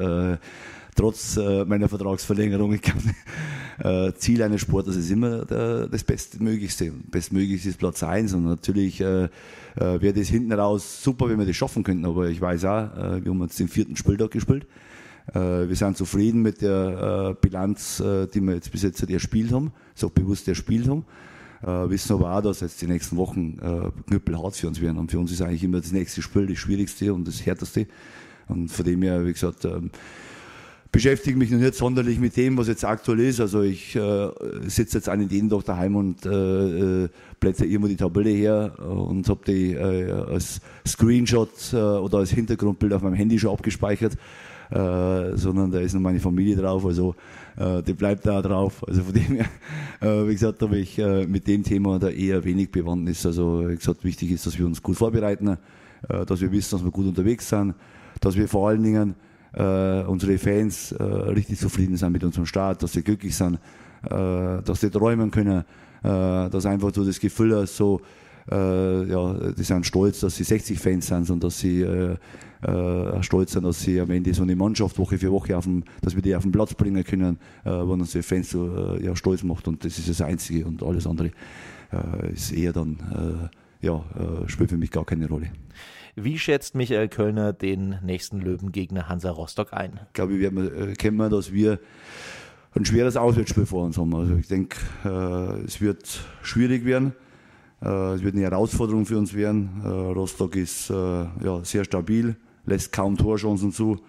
trotz 0.96 1.38
meiner 1.38 1.90
Vertragsverlängerung, 1.90 2.74
ich 2.74 2.82
kann, 2.82 4.14
Ziel 4.18 4.44
eines 4.44 4.62
Sporters 4.62 4.96
ist 4.96 5.10
immer 5.10 5.46
das 5.46 6.04
Bestmöglichste. 6.04 6.92
Bestmöglichste 7.10 7.70
ist 7.70 7.80
Platz 7.80 8.04
1 8.04 8.34
und 8.34 8.46
natürlich 8.46 9.02
äh, 9.76 10.02
wäre 10.02 10.14
das 10.14 10.28
hinten 10.28 10.54
raus 10.54 11.04
super, 11.04 11.30
wenn 11.30 11.40
wir 11.40 11.46
das 11.46 11.56
schaffen 11.56 11.84
könnten. 11.84 12.06
Aber 12.06 12.30
ich 12.30 12.40
weiß 12.40 12.66
auch, 12.66 12.98
äh, 12.98 13.24
wir 13.26 13.32
haben 13.32 13.42
jetzt 13.42 13.60
den 13.60 13.68
vierten 13.68 13.96
Spieltag 13.96 14.32
gespielt. 14.32 14.68
Äh, 15.34 15.68
wir 15.68 15.76
sind 15.76 15.98
zufrieden 15.98 16.42
mit 16.42 16.62
der 16.62 17.32
äh, 17.32 17.42
Bilanz, 17.42 18.00
äh, 18.00 18.28
die 18.28 18.42
wir 18.42 18.56
jetzt 18.56 18.72
bis 18.72 18.84
jetzt 18.84 19.02
erspielt 19.10 19.52
haben. 19.52 19.72
So 19.96 20.10
bewusst 20.10 20.48
erspielt 20.48 20.88
haben. 20.88 21.06
Äh, 21.64 21.90
wissen 21.90 22.14
aber 22.14 22.36
auch, 22.36 22.42
dass 22.42 22.60
jetzt 22.60 22.82
die 22.82 22.88
nächsten 22.88 23.18
Wochen 23.18 23.58
äh, 23.62 23.92
knüppelhart 24.08 24.56
für 24.56 24.68
uns 24.68 24.82
werden. 24.82 24.98
Und 24.98 25.12
für 25.12 25.20
uns 25.20 25.32
ist 25.32 25.42
eigentlich 25.42 25.64
immer 25.64 25.80
das 25.80 25.92
nächste 25.92 26.22
Spiel 26.22 26.48
das 26.48 26.58
schwierigste 26.58 27.14
und 27.14 27.28
das 27.28 27.46
härteste. 27.46 27.88
Und 28.48 28.70
von 28.70 28.86
dem 28.86 29.02
her, 29.02 29.26
wie 29.26 29.34
gesagt, 29.34 29.66
ähm, 29.66 29.90
beschäftige 30.94 31.38
mich 31.38 31.50
noch 31.50 31.60
nicht 31.60 31.74
sonderlich 31.74 32.20
mit 32.20 32.38
dem, 32.38 32.56
was 32.56 32.68
jetzt 32.68 32.86
aktuell 32.86 33.20
ist. 33.22 33.42
Also 33.42 33.64
ich 33.64 33.96
äh, 33.96 34.30
sitze 34.68 35.00
jetzt 35.00 35.10
einen 35.10 35.28
jeden 35.28 35.50
Tag 35.50 35.66
daheim 35.66 35.96
und 35.98 36.26
äh, 36.26 37.04
äh 37.04 37.10
plätze 37.40 37.66
immer 37.66 37.90
die 37.90 37.98
Tabelle 37.98 38.30
her 38.30 38.74
und 38.80 39.28
habe 39.28 39.42
die 39.46 39.74
äh, 39.74 40.12
als 40.12 40.62
Screenshot 40.88 41.50
äh, 41.74 41.76
oder 41.76 42.20
als 42.20 42.30
Hintergrundbild 42.30 42.94
auf 42.94 43.02
meinem 43.02 43.16
Handy 43.16 43.38
schon 43.38 43.52
abgespeichert. 43.52 44.14
Äh, 44.70 45.36
sondern 45.36 45.72
da 45.72 45.80
ist 45.80 45.94
noch 45.94 46.02
meine 46.02 46.20
Familie 46.20 46.56
drauf, 46.56 46.86
also 46.86 47.16
äh, 47.58 47.84
die 47.84 47.94
bleibt 47.94 48.26
da 48.26 48.42
drauf. 48.42 48.84
Also 48.88 49.04
von 49.04 49.14
dem 49.14 49.36
her, 49.36 49.46
äh, 50.00 50.28
wie 50.28 50.32
gesagt, 50.32 50.62
habe 50.62 50.78
ich 50.78 50.98
äh, 50.98 51.28
mit 51.28 51.48
dem 51.48 51.64
Thema 51.64 52.00
da 52.00 52.10
eher 52.10 52.44
wenig 52.44 52.72
Bewandtnis. 52.72 53.26
Also 53.26 53.68
wie 53.68 53.76
gesagt, 53.76 54.04
wichtig 54.04 54.32
ist, 54.32 54.48
dass 54.48 54.58
wir 54.58 54.66
uns 54.66 54.82
gut 54.82 54.96
vorbereiten, 54.96 55.58
äh, 56.08 56.26
dass 56.26 56.40
wir 56.40 56.52
wissen, 56.52 56.72
dass 56.72 56.84
wir 56.84 56.92
gut 56.92 57.06
unterwegs 57.06 57.50
sind, 57.50 57.76
dass 58.22 58.36
wir 58.36 58.48
vor 58.48 58.70
allen 58.70 58.84
Dingen 58.84 59.16
äh, 59.54 60.04
unsere 60.04 60.38
Fans 60.38 60.92
äh, 60.92 61.04
richtig 61.04 61.60
zufrieden 61.60 61.96
sind 61.96 62.12
mit 62.12 62.24
unserem 62.24 62.46
Start, 62.46 62.82
dass 62.84 62.94
sie 62.94 63.04
glücklich 63.04 63.36
sind, 63.36 63.56
äh, 64.04 64.62
dass 64.64 64.82
sie 64.82 64.90
träumen 64.90 65.32
können, 65.32 65.64
äh, 66.04 66.50
dass 66.50 66.66
einfach 66.66 66.94
so 66.94 67.06
das 67.06 67.20
Gefühl 67.20 67.52
ist, 67.52 67.78
so, 67.78 68.02
äh, 68.52 69.06
ja, 69.06 69.34
die 69.52 69.64
sind 69.64 69.86
stolz, 69.86 70.20
dass 70.22 70.36
sie 70.36 70.44
60 70.44 70.80
Fans 70.80 71.08
sind 71.08 71.30
und 71.30 71.44
dass 71.44 71.60
sie 71.60 71.82
äh, 71.82 72.18
stolz 73.22 73.54
sind, 73.54 73.64
dass 73.64 73.82
sie 73.82 74.00
am 74.00 74.10
Ende 74.10 74.34
so 74.34 74.44
eine 74.44 74.56
Mannschaft 74.56 74.98
Woche 74.98 75.18
für 75.18 75.32
Woche 75.32 75.56
auf 75.58 75.66
dem, 75.66 75.84
dass 76.02 76.16
wir 76.16 76.22
die 76.22 76.36
auf 76.36 76.44
den 76.44 76.52
Platz 76.52 76.74
bringen 76.74 77.04
können, 77.04 77.38
äh, 77.64 77.70
wenn 77.70 78.02
uns 78.02 78.12
die 78.12 78.22
Fans 78.24 78.50
so 78.50 78.98
ja, 79.02 79.16
stolz 79.16 79.44
macht 79.44 79.68
und 79.68 79.86
das 79.86 79.98
ist 80.00 80.10
das 80.10 80.22
Einzige 80.22 80.66
und 80.66 80.84
alles 80.84 81.08
andere 81.08 81.32
ist 82.34 82.52
eher 82.52 82.74
dann, 82.74 82.98
ja, 83.84 84.04
äh, 84.15 84.50
spielt 84.50 84.69
für 84.69 84.78
mich 84.78 84.91
gar 84.91 85.06
keine 85.06 85.28
Rolle. 85.28 85.52
Wie 86.15 86.38
schätzt 86.39 86.76
Michael 86.76 87.10
Kölner 87.10 87.54
den 87.54 87.98
nächsten 88.04 88.39
Löwengegner 88.39 89.10
Hansa 89.10 89.32
Rostock 89.32 89.74
ein? 89.74 90.00
Ich 90.08 90.13
glaube, 90.13 90.39
wir 90.39 90.88
erkennen, 90.89 91.19
äh, 91.19 91.30
dass 91.30 91.52
wir 91.52 91.80
ein 92.76 92.86
schweres 92.86 93.17
Auswärtsspiel 93.17 93.65
vor 93.65 93.84
uns 93.84 93.98
haben. 93.98 94.15
Also 94.15 94.36
ich 94.36 94.48
denke, 94.48 94.78
äh, 95.04 95.63
es 95.65 95.82
wird 95.82 96.22
schwierig 96.43 96.86
werden. 96.86 97.13
Äh, 97.82 98.13
es 98.13 98.24
wird 98.24 98.36
eine 98.36 98.43
Herausforderung 98.43 99.06
für 99.06 99.17
uns 99.17 99.34
werden. 99.34 99.82
Rostock 99.84 100.56
ist 100.56 100.89
ja, 100.89 101.60
sehr 101.63 101.84
stabil, 101.84 102.36
lässt 102.65 102.91
kaum 102.91 103.17
Torchancen 103.17 103.72
zu. 103.72 104.00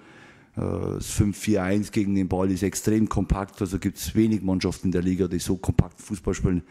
Das 0.57 1.21
5-4-1 1.21 1.91
gegen 1.91 2.15
den 2.15 2.29
Ball 2.29 2.49
ist 2.49 2.63
extrem 2.63 3.09
kompakt. 3.09 3.61
Also 3.61 3.81
gibt 3.81 3.99
es 3.99 4.15
wenig 4.15 4.41
Mannschaften 4.41 4.87
in 4.87 4.93
der 4.93 5.03
Liga, 5.03 5.27
die 5.27 5.41
so 5.41 5.57
kompakt 5.57 6.01
Fußball 6.01 6.33
spielen. 6.33 6.63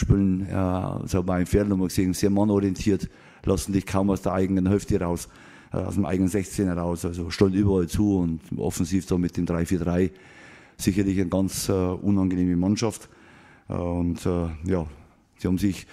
Spielen, 0.00 0.46
ja, 0.50 0.98
das 1.02 1.14
haben 1.14 1.28
wir 1.28 1.38
im 1.38 1.46
Fernsehen 1.46 1.80
gesehen, 1.80 2.14
sehr 2.14 2.30
mannorientiert 2.30 3.08
lassen 3.44 3.72
dich 3.72 3.86
kaum 3.86 4.10
aus 4.10 4.22
der 4.22 4.32
eigenen 4.32 4.68
Hälfte 4.68 5.00
raus, 5.00 5.28
äh, 5.72 5.78
aus 5.78 5.94
dem 5.94 6.06
eigenen 6.06 6.30
16er 6.30 6.74
raus. 6.74 7.04
Also 7.04 7.30
stellen 7.30 7.54
überall 7.54 7.88
zu 7.88 8.18
und 8.18 8.40
offensiv 8.56 9.06
da 9.06 9.18
mit 9.18 9.36
dem 9.36 9.46
3-4-3 9.46 10.10
sicherlich 10.76 11.20
eine 11.20 11.28
ganz 11.28 11.68
äh, 11.68 11.72
unangenehme 11.72 12.56
Mannschaft. 12.56 13.08
Äh, 13.68 13.74
und 13.74 14.24
äh, 14.26 14.48
ja, 14.64 14.86
sie 15.38 15.48
haben 15.48 15.58
sich, 15.58 15.86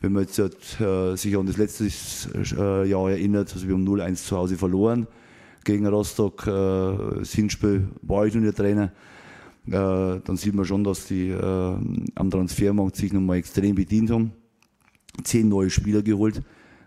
wenn 0.00 0.12
man 0.12 0.24
jetzt 0.24 0.38
äh, 0.38 1.16
sich 1.16 1.36
an 1.36 1.46
das 1.46 1.56
letzte 1.56 1.84
äh, 1.84 2.88
Jahr 2.88 3.10
erinnert, 3.10 3.52
also 3.54 3.66
wir 3.66 3.74
haben 3.74 3.86
0-1 3.86 4.26
zu 4.26 4.36
Hause 4.36 4.56
verloren 4.56 5.06
gegen 5.64 5.86
Rostock. 5.86 6.46
Äh, 6.46 7.18
das 7.20 7.32
Hinspiel 7.32 7.88
war 8.02 8.26
ich 8.26 8.34
noch 8.34 8.42
nicht 8.42 8.56
Trainer. 8.56 8.90
Äh, 9.66 9.70
dann 10.24 10.36
sieht 10.36 10.54
man 10.54 10.64
schon, 10.64 10.82
dass 10.82 11.06
die 11.06 11.28
äh, 11.28 11.76
am 12.14 12.30
Transfermarkt 12.30 12.96
sich 12.96 13.12
nochmal 13.12 13.36
extrem 13.36 13.74
bedient 13.74 14.10
haben. 14.10 14.32
Zehn 15.22 15.48
neue 15.48 15.70
Spieler 15.70 16.02
geholt. 16.02 16.38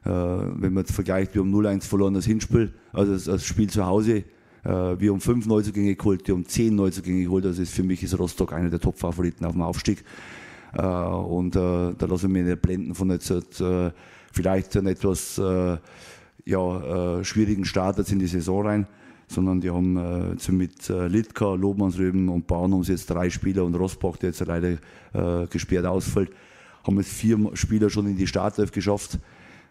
Äh, 0.03 0.09
wenn 0.09 0.73
man 0.73 0.83
jetzt 0.83 0.91
vergleicht, 0.91 1.33
wir 1.33 1.41
haben 1.41 1.53
0-1 1.53 1.83
verloren 1.83 2.13
das 2.13 2.25
Hinspiel, 2.25 2.73
also 2.91 3.13
das, 3.13 3.25
das 3.25 3.45
Spiel 3.45 3.69
zu 3.69 3.85
Hause. 3.85 4.23
Wir 4.67 5.11
haben 5.11 5.21
fünf 5.21 5.45
Neuzugänge 5.45 5.95
geholt, 5.95 6.27
wir 6.27 6.33
haben 6.33 6.47
zehn 6.47 6.75
Neuzugänge 6.75 7.25
geholt. 7.25 7.45
Also 7.45 7.61
ist 7.61 7.75
für 7.75 7.83
mich 7.83 8.01
ist 8.01 8.17
Rostock 8.17 8.51
einer 8.51 8.71
der 8.71 8.79
Top-Favoriten 8.79 9.45
auf 9.45 9.51
dem 9.51 9.61
Aufstieg. 9.61 10.03
Und 10.73 11.53
da 11.53 11.93
lasse 11.99 12.25
ich 12.25 12.33
mich 12.33 12.45
nicht 12.45 12.63
blenden 12.63 12.95
von 12.95 13.11
jetzt 13.11 13.31
vielleicht 14.33 14.75
einen 14.75 14.87
etwas 14.87 15.39
ja, 16.45 17.23
schwierigen 17.23 17.63
Start 17.63 17.99
jetzt 17.99 18.11
in 18.11 18.17
die 18.17 18.25
Saison 18.25 18.65
rein 18.65 18.87
sondern 19.27 19.61
die 19.61 19.69
haben 19.69 19.97
äh, 19.97 20.51
mit 20.51 20.89
äh, 20.89 21.07
Litka, 21.07 21.53
Lobmannsröben 21.53 22.29
und 22.29 22.47
Bauen 22.47 22.73
haben 22.73 22.83
sie 22.83 22.93
jetzt 22.93 23.09
drei 23.09 23.29
Spieler 23.29 23.63
und 23.63 23.75
Rosbach, 23.75 24.17
der 24.17 24.29
jetzt 24.29 24.45
leider 24.45 24.77
äh, 25.13 25.47
gesperrt 25.47 25.85
ausfällt, 25.85 26.31
haben 26.83 26.97
jetzt 26.97 27.13
vier 27.13 27.37
Spieler 27.53 27.89
schon 27.89 28.07
in 28.07 28.17
die 28.17 28.27
Startelf 28.27 28.71
geschafft. 28.71 29.19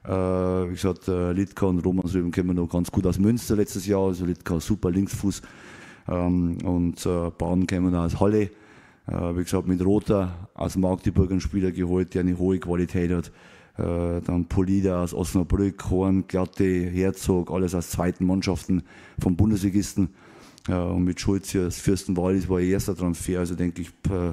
Äh, 0.05 0.11
wie 0.11 0.75
gesagt, 0.75 1.09
äh, 1.09 1.33
Litka 1.33 1.67
und 1.67 1.85
Romansröben 1.85 2.31
kennen 2.31 2.57
noch 2.57 2.69
ganz 2.69 2.91
gut 2.91 3.07
aus 3.07 3.19
Münster 3.19 3.57
letztes 3.57 3.87
Jahr. 3.87 4.07
Also 4.07 4.27
Litka 4.27 4.61
super 4.61 4.91
Linksfuß. 4.91 5.41
Ähm, 6.09 6.59
und 6.65 7.07
äh, 7.07 7.31
Bauen 7.31 7.67
kennen 7.67 7.95
aus 7.95 8.21
Halle. 8.21 8.51
Äh, 9.07 9.37
wie 9.37 9.45
gesagt, 9.45 9.67
mit 9.67 9.85
Rother 9.85 10.49
aus 10.55 10.77
Magdeburg 10.77 11.31
einen 11.31 11.41
Spieler 11.41 11.71
geholt, 11.71 12.15
der 12.15 12.21
eine 12.21 12.37
hohe 12.39 12.59
Qualität 12.59 13.13
hat. 13.13 13.33
Äh, 13.77 14.21
dann 14.25 14.45
Polida 14.45 15.03
aus 15.03 15.13
Osnabrück, 15.13 15.91
Horn, 15.91 16.29
Glatte, 16.29 16.65
Herzog, 16.65 17.51
alles 17.51 17.75
aus 17.75 17.91
zweiten 17.91 18.25
Mannschaften 18.25 18.83
vom 19.19 19.35
Bundesligisten. 19.35 20.11
Äh, 20.69 20.75
und 20.75 21.03
mit 21.05 21.21
Schulz 21.21 21.51
hier 21.51 21.67
aus 21.67 21.79
Fürstenwallis 21.79 22.49
war 22.49 22.61
ihr 22.61 22.75
erster 22.75 22.97
Transfer. 22.97 23.41
Also 23.41 23.57
denke 23.57 23.83
ich, 23.83 23.91
äh, 24.11 24.33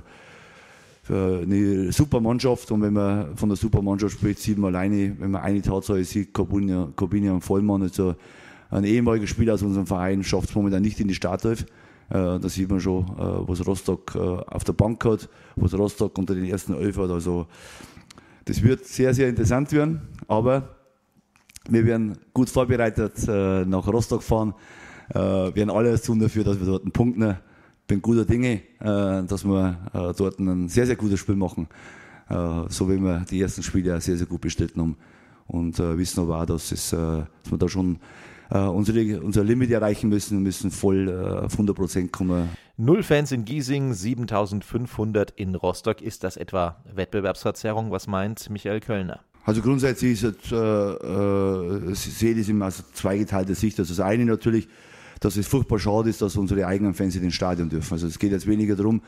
eine 1.11 1.91
super 1.91 2.21
Mannschaft 2.21 2.71
und 2.71 2.83
wenn 2.83 2.93
man 2.93 3.35
von 3.35 3.49
der 3.49 3.55
super 3.55 3.81
Mannschaft 3.81 4.13
spricht, 4.13 4.39
sieht 4.39 4.59
man 4.59 4.75
alleine, 4.75 5.15
wenn 5.19 5.31
man 5.31 5.41
eine 5.41 5.61
Tatsache 5.61 6.03
sieht, 6.05 6.33
Corbinian 6.33 6.93
und 6.95 7.41
Vollmann, 7.41 7.81
also 7.81 8.15
ein 8.69 8.83
ehemaliger 8.83 9.27
Spieler 9.27 9.55
aus 9.55 9.63
unserem 9.63 9.87
Verein, 9.87 10.23
schafft 10.23 10.49
es 10.49 10.55
momentan 10.55 10.83
nicht 10.83 10.99
in 10.99 11.07
die 11.07 11.15
Startelf. 11.15 11.63
Äh, 12.09 12.39
da 12.39 12.47
sieht 12.47 12.69
man 12.69 12.79
schon, 12.79 13.07
was 13.17 13.65
Rostock 13.65 14.15
auf 14.15 14.63
der 14.63 14.73
Bank 14.73 15.03
hat, 15.03 15.27
was 15.55 15.73
Rostock 15.73 16.17
unter 16.19 16.35
den 16.35 16.45
ersten 16.45 16.75
Elf 16.75 16.97
hat. 16.97 17.09
Also 17.09 17.47
das 18.45 18.61
wird 18.61 18.85
sehr, 18.85 19.13
sehr 19.13 19.29
interessant 19.29 19.71
werden, 19.71 20.01
aber 20.27 20.75
wir 21.69 21.85
werden 21.85 22.17
gut 22.33 22.49
vorbereitet 22.49 23.27
nach 23.27 23.87
Rostock 23.87 24.23
fahren, 24.23 24.55
werden 25.13 25.69
alles 25.69 26.01
tun 26.01 26.19
dafür, 26.19 26.43
dass 26.43 26.59
wir 26.59 26.65
dort 26.65 26.81
einen 26.81 26.91
Punkt 26.91 27.19
nehmen 27.19 27.37
bin 27.91 28.01
guter 28.01 28.23
Dinge, 28.23 28.61
äh, 28.79 29.23
dass 29.27 29.43
wir 29.43 29.77
äh, 29.93 30.13
dort 30.17 30.39
ein 30.39 30.69
sehr, 30.69 30.85
sehr 30.85 30.95
gutes 30.95 31.19
Spiel 31.19 31.35
machen. 31.35 31.67
Äh, 32.29 32.69
so 32.69 32.89
wie 32.89 32.97
wir 32.97 33.25
die 33.29 33.41
ersten 33.41 33.63
Spiele 33.63 33.99
sehr, 33.99 34.15
sehr 34.15 34.27
gut 34.27 34.39
bestritten 34.39 34.81
haben. 34.81 34.95
Und 35.47 35.79
wissen 35.79 36.21
aber 36.21 36.41
auch, 36.41 36.45
dass, 36.45 36.71
es, 36.71 36.91
dass 36.91 37.51
wir 37.51 37.57
da 37.57 37.67
schon 37.67 37.99
unsere, 38.57 39.21
unser 39.21 39.43
Limit 39.43 39.71
erreichen 39.71 40.09
müssen, 40.09 40.43
müssen 40.43 40.71
voll 40.71 41.09
auf 41.09 41.53
100 41.53 41.75
Prozent 41.75 42.11
kommen. 42.11 42.49
Null 42.77 43.03
Fans 43.03 43.31
in 43.31 43.45
Giesing, 43.45 43.93
7500 43.93 45.31
in 45.31 45.55
Rostock. 45.55 46.01
Ist 46.01 46.23
das 46.23 46.35
etwa 46.35 46.83
Wettbewerbsverzerrung? 46.93 47.91
Was 47.91 48.07
meint 48.07 48.49
Michael 48.49 48.79
Kölner? 48.79 49.21
Also 49.43 49.61
grundsätzlich 49.61 50.13
ist 50.13 50.23
es, 50.23 50.51
äh, 50.51 50.55
äh, 50.55 51.95
sehe 51.95 52.33
ich 52.33 52.49
immer 52.49 52.67
aus 52.67 52.83
zweigeteilter 52.93 53.55
Sicht. 53.55 53.79
Also 53.79 53.93
das 53.93 53.99
eine 53.99 54.25
natürlich, 54.25 54.67
dass 55.19 55.35
es 55.35 55.47
furchtbar 55.47 55.79
schade 55.79 56.09
ist, 56.09 56.21
dass 56.21 56.35
unsere 56.35 56.65
eigenen 56.67 56.93
Fans 56.93 57.15
in 57.15 57.21
den 57.21 57.31
Stadion 57.31 57.69
dürfen. 57.69 57.93
Also 57.93 58.07
es 58.07 58.19
geht 58.19 58.31
jetzt 58.31 58.47
weniger 58.47 58.75
darum, 58.75 59.01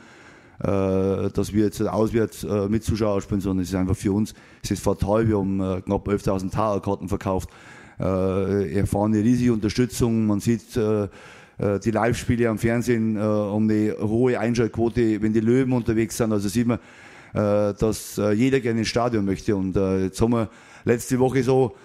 äh, 0.60 1.30
dass 1.30 1.52
wir 1.52 1.64
jetzt 1.64 1.80
auswärts 1.82 2.44
äh, 2.44 2.68
mit 2.68 2.84
Zuschauern 2.84 3.20
spielen, 3.20 3.40
sondern 3.40 3.62
es 3.62 3.68
ist 3.68 3.74
einfach 3.74 3.96
für 3.96 4.12
uns, 4.12 4.34
es 4.62 4.72
ist 4.72 4.82
fatal, 4.82 5.28
wir 5.28 5.38
haben 5.38 5.60
äh, 5.60 5.80
knapp 5.82 6.08
11.000 6.08 6.50
Tower-Karten 6.50 7.08
verkauft, 7.08 7.50
erfahren 7.98 9.14
eine 9.14 9.22
riesige 9.22 9.52
Unterstützung, 9.52 10.26
man 10.26 10.40
sieht 10.40 10.76
die 10.76 11.90
Live-Spiele 11.90 12.48
am 12.48 12.58
Fernsehen 12.58 13.16
um 13.16 13.70
eine 13.70 13.96
hohe 14.00 14.38
Einschaltquote, 14.38 15.22
wenn 15.22 15.32
die 15.32 15.40
Löwen 15.40 15.72
unterwegs 15.72 16.16
sind, 16.16 16.32
also 16.32 16.48
sieht 16.48 16.66
man, 16.66 16.78
dass 17.32 18.20
jeder 18.34 18.60
gerne 18.60 18.80
ins 18.80 18.88
Stadion 18.88 19.24
möchte. 19.24 19.54
Und 19.54 19.76
jetzt 19.76 20.20
haben 20.20 20.32
wir 20.32 20.48
letzte 20.84 21.18
Woche 21.20 21.44
so 21.44 21.76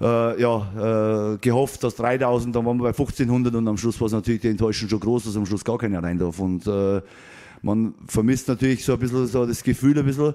äh, 0.00 0.40
ja, 0.40 1.34
äh, 1.34 1.38
gehofft, 1.38 1.82
dass 1.82 1.96
3000, 1.96 2.54
dann 2.54 2.64
waren 2.64 2.76
wir 2.78 2.84
bei 2.84 2.88
1500 2.90 3.54
und 3.54 3.66
am 3.66 3.76
Schluss 3.76 4.00
war 4.00 4.06
es 4.06 4.12
natürlich 4.12 4.40
die 4.40 4.48
Enttäuschung 4.48 4.88
schon 4.88 5.00
groß, 5.00 5.24
dass 5.24 5.36
am 5.36 5.46
Schluss 5.46 5.64
gar 5.64 5.78
keiner 5.78 6.02
rein 6.02 6.18
darf. 6.18 6.38
Und 6.38 6.66
äh, 6.66 7.00
man 7.62 7.94
vermisst 8.06 8.48
natürlich 8.48 8.84
so 8.84 8.92
ein 8.92 8.98
bisschen 8.98 9.26
so 9.26 9.46
das 9.46 9.62
Gefühl 9.62 9.98
ein 9.98 10.04
bisschen, 10.06 10.34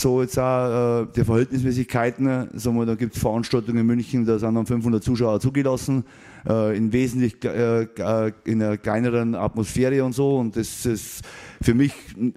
so 0.00 0.22
jetzt 0.22 0.38
auch 0.38 1.02
äh, 1.02 1.06
die 1.14 1.24
Verhältnismäßigkeiten. 1.24 2.48
Sagen 2.58 2.76
wir, 2.76 2.86
da 2.86 2.94
gibt 2.94 3.14
es 3.14 3.20
Veranstaltungen 3.20 3.78
in 3.78 3.86
München, 3.86 4.24
da 4.24 4.38
sind 4.38 4.54
dann 4.54 4.66
500 4.66 5.02
Zuschauer 5.02 5.40
zugelassen, 5.40 6.04
äh, 6.48 6.76
in 6.76 6.92
wesentlich 6.92 7.44
äh, 7.44 7.82
äh, 7.82 8.32
in 8.44 8.62
einer 8.62 8.76
kleineren 8.76 9.34
Atmosphäre 9.34 10.04
und 10.04 10.12
so. 10.14 10.38
Und 10.38 10.56
das 10.56 10.86
ist 10.86 11.22
für 11.60 11.74
mich 11.74 11.92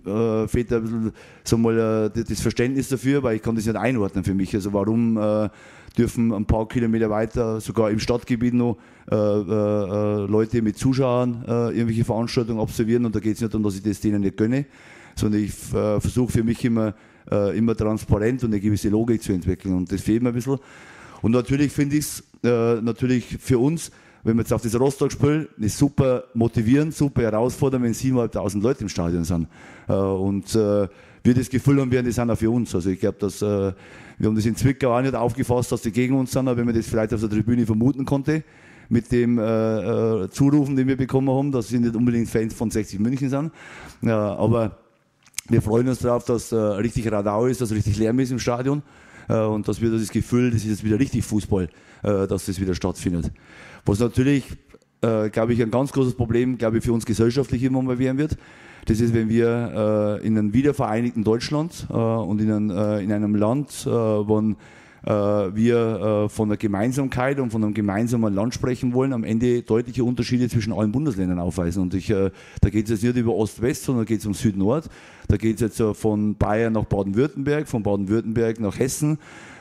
äh, 0.05 0.47
fehlt 0.47 0.73
ein 0.73 0.81
bisschen 0.81 1.11
sagen 1.43 1.63
wir, 1.63 2.11
äh, 2.15 2.23
das 2.23 2.41
Verständnis 2.41 2.89
dafür, 2.89 3.23
weil 3.23 3.35
ich 3.35 3.41
kann 3.41 3.55
das 3.55 3.65
nicht 3.65 3.77
einordnen 3.77 4.23
für 4.23 4.33
mich. 4.33 4.53
Also 4.55 4.73
warum 4.73 5.17
äh, 5.17 5.49
dürfen 5.97 6.33
ein 6.33 6.45
paar 6.45 6.67
Kilometer 6.67 7.09
weiter, 7.09 7.59
sogar 7.59 7.91
im 7.91 7.99
Stadtgebiet 7.99 8.53
noch, 8.53 8.77
äh, 9.09 9.15
äh, 9.15 10.25
Leute 10.25 10.61
mit 10.61 10.77
Zuschauern 10.77 11.43
äh, 11.47 11.51
irgendwelche 11.69 12.05
Veranstaltungen 12.05 12.59
absolvieren 12.59 13.05
und 13.05 13.15
da 13.15 13.19
geht 13.19 13.35
es 13.35 13.41
nicht 13.41 13.53
darum, 13.53 13.63
dass 13.63 13.75
ich 13.75 13.83
das 13.83 13.99
denen 13.99 14.21
nicht 14.21 14.37
gönne, 14.37 14.65
sondern 15.15 15.43
ich 15.43 15.51
äh, 15.73 15.99
versuche 15.99 16.31
für 16.31 16.43
mich 16.43 16.63
immer, 16.63 16.93
äh, 17.29 17.57
immer 17.57 17.75
transparent 17.75 18.43
und 18.43 18.51
eine 18.51 18.59
gewisse 18.59 18.89
Logik 18.89 19.21
zu 19.21 19.33
entwickeln 19.33 19.75
und 19.75 19.91
das 19.91 20.01
fehlt 20.01 20.23
mir 20.23 20.29
ein 20.29 20.35
bisschen. 20.35 20.57
Und 21.21 21.31
natürlich 21.31 21.71
finde 21.71 21.97
ich 21.97 22.05
es 22.05 22.23
äh, 22.43 22.81
natürlich 22.81 23.37
für 23.39 23.59
uns, 23.59 23.91
wenn 24.23 24.35
wir 24.35 24.41
jetzt 24.41 24.53
auf 24.53 24.61
das 24.61 24.79
Rostock-Spiel, 24.79 25.49
ist 25.59 25.77
super 25.77 26.23
motivierend, 26.33 26.93
super 26.93 27.23
herausfordernd, 27.23 27.83
wenn 27.83 27.93
7.500 27.93 28.61
Leute 28.61 28.81
im 28.81 28.89
Stadion 28.89 29.23
sind. 29.23 29.47
und 29.87 30.55
wir 31.23 31.33
das 31.33 31.49
Gefühl 31.49 31.79
haben, 31.79 31.91
werden, 31.91 32.05
die 32.05 32.11
sind 32.11 32.29
auch 32.29 32.37
für 32.37 32.49
uns. 32.49 32.73
Also 32.73 32.89
ich 32.89 32.99
glaube, 32.99 33.17
dass 33.19 33.41
äh, 33.41 33.73
wir 34.17 34.27
haben 34.27 34.35
das 34.35 34.45
in 34.45 34.55
Zwickau 34.55 34.95
auch 34.95 35.01
nicht 35.01 35.15
aufgefasst, 35.15 35.71
dass 35.71 35.81
die 35.81 35.91
gegen 35.91 36.15
uns 36.17 36.31
sind, 36.31 36.47
aber 36.47 36.57
wenn 36.57 36.65
man 36.65 36.75
das 36.75 36.87
vielleicht 36.87 37.13
auf 37.13 37.19
der 37.19 37.29
Tribüne 37.29 37.65
vermuten 37.65 38.05
konnte, 38.05 38.43
mit 38.89 39.11
dem 39.11 39.37
äh, 39.37 39.43
äh, 39.43 40.29
Zurufen, 40.29 40.75
den 40.75 40.87
wir 40.87 40.97
bekommen 40.97 41.29
haben, 41.29 41.51
dass 41.51 41.69
sie 41.69 41.79
nicht 41.79 41.95
unbedingt 41.95 42.29
Fans 42.29 42.53
von 42.53 42.69
60 42.69 42.99
München 42.99 43.29
sind. 43.29 43.51
Ja, 44.01 44.35
aber 44.35 44.79
wir 45.49 45.61
freuen 45.61 45.87
uns 45.87 45.99
darauf, 45.99 46.23
dass 46.25 46.51
äh, 46.51 46.55
richtig 46.55 47.11
Radau 47.11 47.45
ist, 47.45 47.61
dass 47.61 47.71
richtig 47.71 47.97
Lärm 47.97 48.19
ist 48.19 48.31
im 48.31 48.39
Stadion 48.39 48.83
äh, 49.27 49.39
und 49.39 49.67
dass 49.67 49.81
wir 49.81 49.91
das 49.91 50.09
Gefühl, 50.09 50.51
das 50.51 50.61
ist 50.61 50.69
jetzt 50.69 50.83
wieder 50.83 50.99
richtig 50.99 51.25
Fußball, 51.25 51.69
äh, 52.03 52.27
dass 52.27 52.45
das 52.45 52.59
wieder 52.59 52.75
stattfindet. 52.75 53.31
Was 53.85 53.99
natürlich, 53.99 54.45
äh, 55.01 55.29
glaube 55.29 55.53
ich, 55.53 55.61
ein 55.61 55.71
ganz 55.71 55.91
großes 55.91 56.15
Problem, 56.15 56.57
glaube 56.57 56.77
ich, 56.77 56.83
für 56.83 56.93
uns 56.93 57.05
gesellschaftlich 57.05 57.63
immer 57.63 57.81
mal 57.81 57.99
werden 57.99 58.17
wird. 58.17 58.37
Das 58.85 58.99
ist, 58.99 59.13
wenn 59.13 59.29
wir 59.29 60.19
äh, 60.21 60.25
in 60.25 60.37
einem 60.37 60.53
wiedervereinigten 60.53 61.23
Deutschland 61.23 61.87
äh, 61.89 61.93
und 61.93 62.41
in, 62.41 62.51
ein, 62.51 62.69
äh, 62.69 62.99
in, 63.01 63.11
einem 63.11 63.35
Land, 63.35 63.85
äh, 63.85 63.89
wo 63.89 64.39
äh, 64.39 64.55
wir 65.03 66.25
äh, 66.25 66.29
von 66.29 66.49
der 66.49 66.57
Gemeinsamkeit 66.57 67.39
und 67.39 67.51
von 67.51 67.63
einem 67.63 67.73
gemeinsamen 67.73 68.33
Land 68.33 68.53
sprechen 68.53 68.93
wollen, 68.93 69.13
am 69.13 69.23
Ende 69.23 69.63
deutliche 69.63 70.03
Unterschiede 70.03 70.47
zwischen 70.47 70.73
allen 70.73 70.91
Bundesländern 70.91 71.39
aufweisen. 71.39 71.81
Und 71.81 71.93
ich, 71.93 72.07
da 72.07 72.69
geht 72.69 72.85
es 72.85 72.91
jetzt 72.91 73.03
nicht 73.03 73.17
über 73.17 73.33
Ost-West, 73.33 73.83
sondern 73.83 74.05
geht 74.05 74.19
es 74.19 74.25
um 74.25 74.33
Süd-Nord. 74.33 74.89
Da 75.27 75.37
geht 75.37 75.55
es 75.55 75.61
jetzt 75.61 75.97
von 75.99 76.35
Bayern 76.35 76.73
nach 76.73 76.85
Baden-Württemberg, 76.85 77.67
von 77.67 77.83
Baden-Württemberg 77.83 78.59
nach 78.59 78.77
Hessen, 78.77 79.17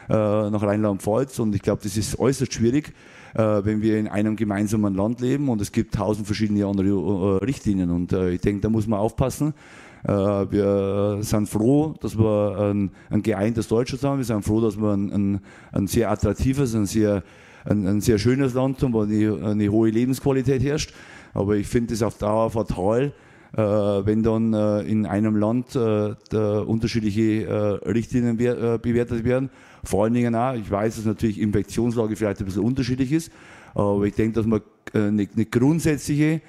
nach 0.09 0.63
Rheinland-Pfalz. 0.63 1.39
Und 1.39 1.55
ich 1.55 1.63
glaube, 1.63 1.81
das 1.83 1.97
ist 1.97 2.19
äußerst 2.19 2.53
schwierig 2.53 2.93
äh, 3.35 3.65
wenn 3.65 3.83
wir 3.83 3.99
in 3.99 4.09
einem 4.09 4.37
gemeinsamen 4.37 4.95
Land 4.95 5.21
leben 5.21 5.49
und 5.49 5.61
es 5.61 5.73
gibt 5.73 5.95
tausend 5.95 6.27
verschiedene 6.27 6.67
andere 6.67 6.89
äh, 6.89 7.45
Richtlinien. 7.45 7.91
Und 7.91 8.13
äh, 8.13 8.31
ich 8.31 8.41
denke, 8.41 8.63
da 8.63 8.69
muss 8.69 8.87
man 8.87 8.99
aufpassen. 8.99 9.55
Äh, 10.05 10.13
wir 10.13 11.19
sind 11.21 11.49
froh, 11.49 11.95
dass 12.01 12.19
wir 12.19 12.71
ein, 12.73 12.91
ein 13.11 13.23
geeintes 13.23 13.69
Deutschland 13.69 14.03
haben. 14.05 14.19
Wir 14.19 14.25
sind 14.25 14.45
froh, 14.45 14.61
dass 14.61 14.77
wir 14.77 14.93
ein, 14.93 15.13
ein, 15.13 15.41
ein 15.73 15.87
sehr 15.87 16.11
attraktives, 16.11 16.75
ein 16.75 16.87
sehr, 16.87 17.23
ein, 17.65 17.87
ein, 17.87 18.01
sehr 18.01 18.19
schönes 18.19 18.55
Land 18.55 18.83
haben, 18.83 18.93
wo 18.93 19.03
eine, 19.03 19.45
eine 19.45 19.69
hohe 19.69 19.91
Lebensqualität 19.91 20.63
herrscht. 20.63 20.95
Aber 21.35 21.57
ich 21.57 21.67
finde 21.67 21.95
es 21.95 22.03
auf 22.03 22.19
Dauer 22.19 22.51
fatal, 22.51 23.13
äh, 23.53 23.61
wenn 23.61 24.23
dann 24.23 24.55
äh, 24.55 24.81
in 24.83 25.07
einem 25.07 25.37
Land 25.37 25.77
äh, 25.77 26.15
unterschiedliche 26.33 27.45
äh, 27.45 27.89
Richtlinien 27.91 28.39
äh, 28.39 28.79
bewertet 28.81 29.25
werden. 29.25 29.51
Vor 29.85 30.05
allen 30.05 30.15
Dingen 30.15 30.35
auch, 30.35 30.55
ich 30.55 30.71
weiß, 30.71 30.97
dass 30.97 31.05
natürlich 31.05 31.41
Infektionslage 31.41 32.17
vielleicht 32.17 32.41
ein 32.41 32.47
bisschen 32.47 32.65
unterschiedlich 32.65 33.13
ist, 33.13 33.33
aber 33.75 34.05
ich 34.05 34.15
denke, 34.15 34.35
dass 34.35 34.47
man 34.47 34.61
eine, 34.93 35.29
eine 35.35 35.47
grundsätzliche 35.47 36.43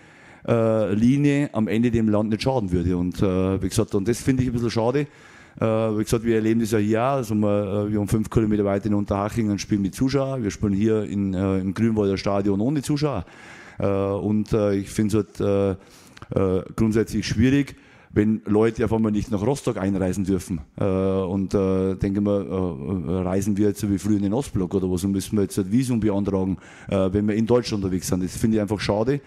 äh, 0.47 0.93
Linie 0.93 1.49
am 1.53 1.67
Ende 1.67 1.91
dem 1.91 2.09
Land 2.09 2.29
nicht 2.29 2.41
schaden 2.41 2.71
würde. 2.71 2.97
Und 2.97 3.21
äh, 3.21 3.61
wie 3.61 3.69
gesagt, 3.69 3.95
und 3.95 4.07
das 4.07 4.21
finde 4.21 4.43
ich 4.43 4.49
ein 4.49 4.53
bisschen 4.53 4.71
schade. 4.71 5.07
Äh, 5.59 5.65
wie 5.65 6.03
gesagt, 6.03 6.23
wir 6.23 6.35
erleben 6.35 6.61
das 6.61 6.71
ja 6.71 6.77
hier, 6.79 7.01
also 7.01 7.35
wir, 7.35 7.87
äh, 7.87 7.91
wir 7.91 7.99
haben 7.99 8.07
fünf 8.07 8.29
Kilometer 8.29 8.63
weiter 8.63 8.87
in 8.87 8.93
Unterhaching 8.93 9.49
und 9.49 9.59
spielen 9.59 9.81
mit 9.81 9.95
Zuschauern. 9.95 10.43
Wir 10.43 10.51
spielen 10.51 10.73
hier 10.73 11.03
in, 11.03 11.33
äh, 11.33 11.59
im 11.59 11.73
Grünwalder 11.73 12.17
Stadion 12.17 12.61
ohne 12.61 12.81
Zuschauer. 12.81 13.25
Äh, 13.79 13.87
und 13.87 14.53
ich 14.53 14.89
finde 14.89 15.17
es 15.17 15.39
halt 15.39 15.77
grundsätzlich 16.75 17.25
schwierig, 17.25 17.75
wenn 18.13 18.41
Leute 18.45 18.83
auf 18.85 18.93
einmal 18.93 19.11
nicht 19.11 19.31
nach 19.31 19.41
Rostock 19.41 19.77
einreisen 19.77 20.23
dürfen. 20.23 20.61
Äh, 20.77 20.83
und 20.83 21.53
äh, 21.53 21.95
denke 21.95 22.21
mal, 22.21 22.45
äh, 22.45 23.11
reisen 23.23 23.57
wir 23.57 23.69
jetzt 23.69 23.79
so 23.79 23.89
wie 23.89 23.97
früher 23.97 24.17
in 24.17 24.23
den 24.23 24.33
Ostblock 24.33 24.73
oder 24.73 24.91
was 24.91 25.03
und 25.03 25.11
müssen 25.11 25.37
wir 25.37 25.43
jetzt 25.43 25.57
ein 25.57 25.71
Visum 25.71 25.99
beantragen, 25.99 26.57
äh, 26.89 27.09
wenn 27.11 27.27
wir 27.27 27.35
in 27.35 27.45
Deutschland 27.45 27.83
unterwegs 27.83 28.07
sind. 28.07 28.23
Das 28.23 28.35
finde 28.35 28.57
ich 28.57 28.61
einfach 28.61 28.79
schade, 28.79 29.21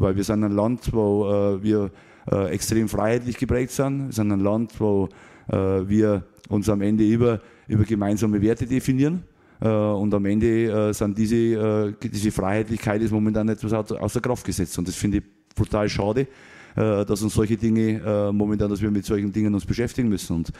weil 0.00 0.16
wir 0.16 0.24
sind 0.24 0.42
ein 0.44 0.52
Land, 0.52 0.92
wo 0.92 1.30
äh, 1.30 1.62
wir 1.62 1.90
äh, 2.30 2.50
extrem 2.50 2.88
freiheitlich 2.88 3.36
geprägt 3.36 3.72
sind. 3.72 4.06
Wir 4.06 4.12
sind 4.12 4.32
ein 4.32 4.40
Land, 4.40 4.72
wo 4.78 5.08
äh, 5.48 5.56
wir 5.56 6.24
uns 6.48 6.68
am 6.68 6.80
Ende 6.80 7.04
über, 7.04 7.40
über 7.68 7.84
gemeinsame 7.84 8.40
Werte 8.40 8.66
definieren. 8.66 9.22
Äh, 9.60 9.68
und 9.68 10.12
am 10.14 10.24
Ende 10.24 10.88
äh, 10.88 10.92
sind 10.92 11.16
diese, 11.16 11.36
äh, 11.36 11.92
diese 12.02 12.30
Freiheitlichkeit 12.30 13.02
ist 13.02 13.10
momentan 13.10 13.48
etwas 13.48 13.72
außer 13.72 14.20
Kraft 14.20 14.44
gesetzt. 14.44 14.78
Und 14.78 14.88
das 14.88 14.94
finde 14.94 15.18
ich 15.18 15.24
brutal 15.54 15.88
schade. 15.88 16.26
Dass 16.72 17.20
uns 17.20 17.34
solche 17.34 17.56
Dinge 17.56 18.30
momentan, 18.32 18.70
dass 18.70 18.80
wir 18.80 18.92
mit 18.92 19.04
solchen 19.04 19.32
Dingen 19.32 19.52
uns 19.52 19.66
beschäftigen 19.66 20.08
müssen. 20.08 20.36
Und 20.36 20.52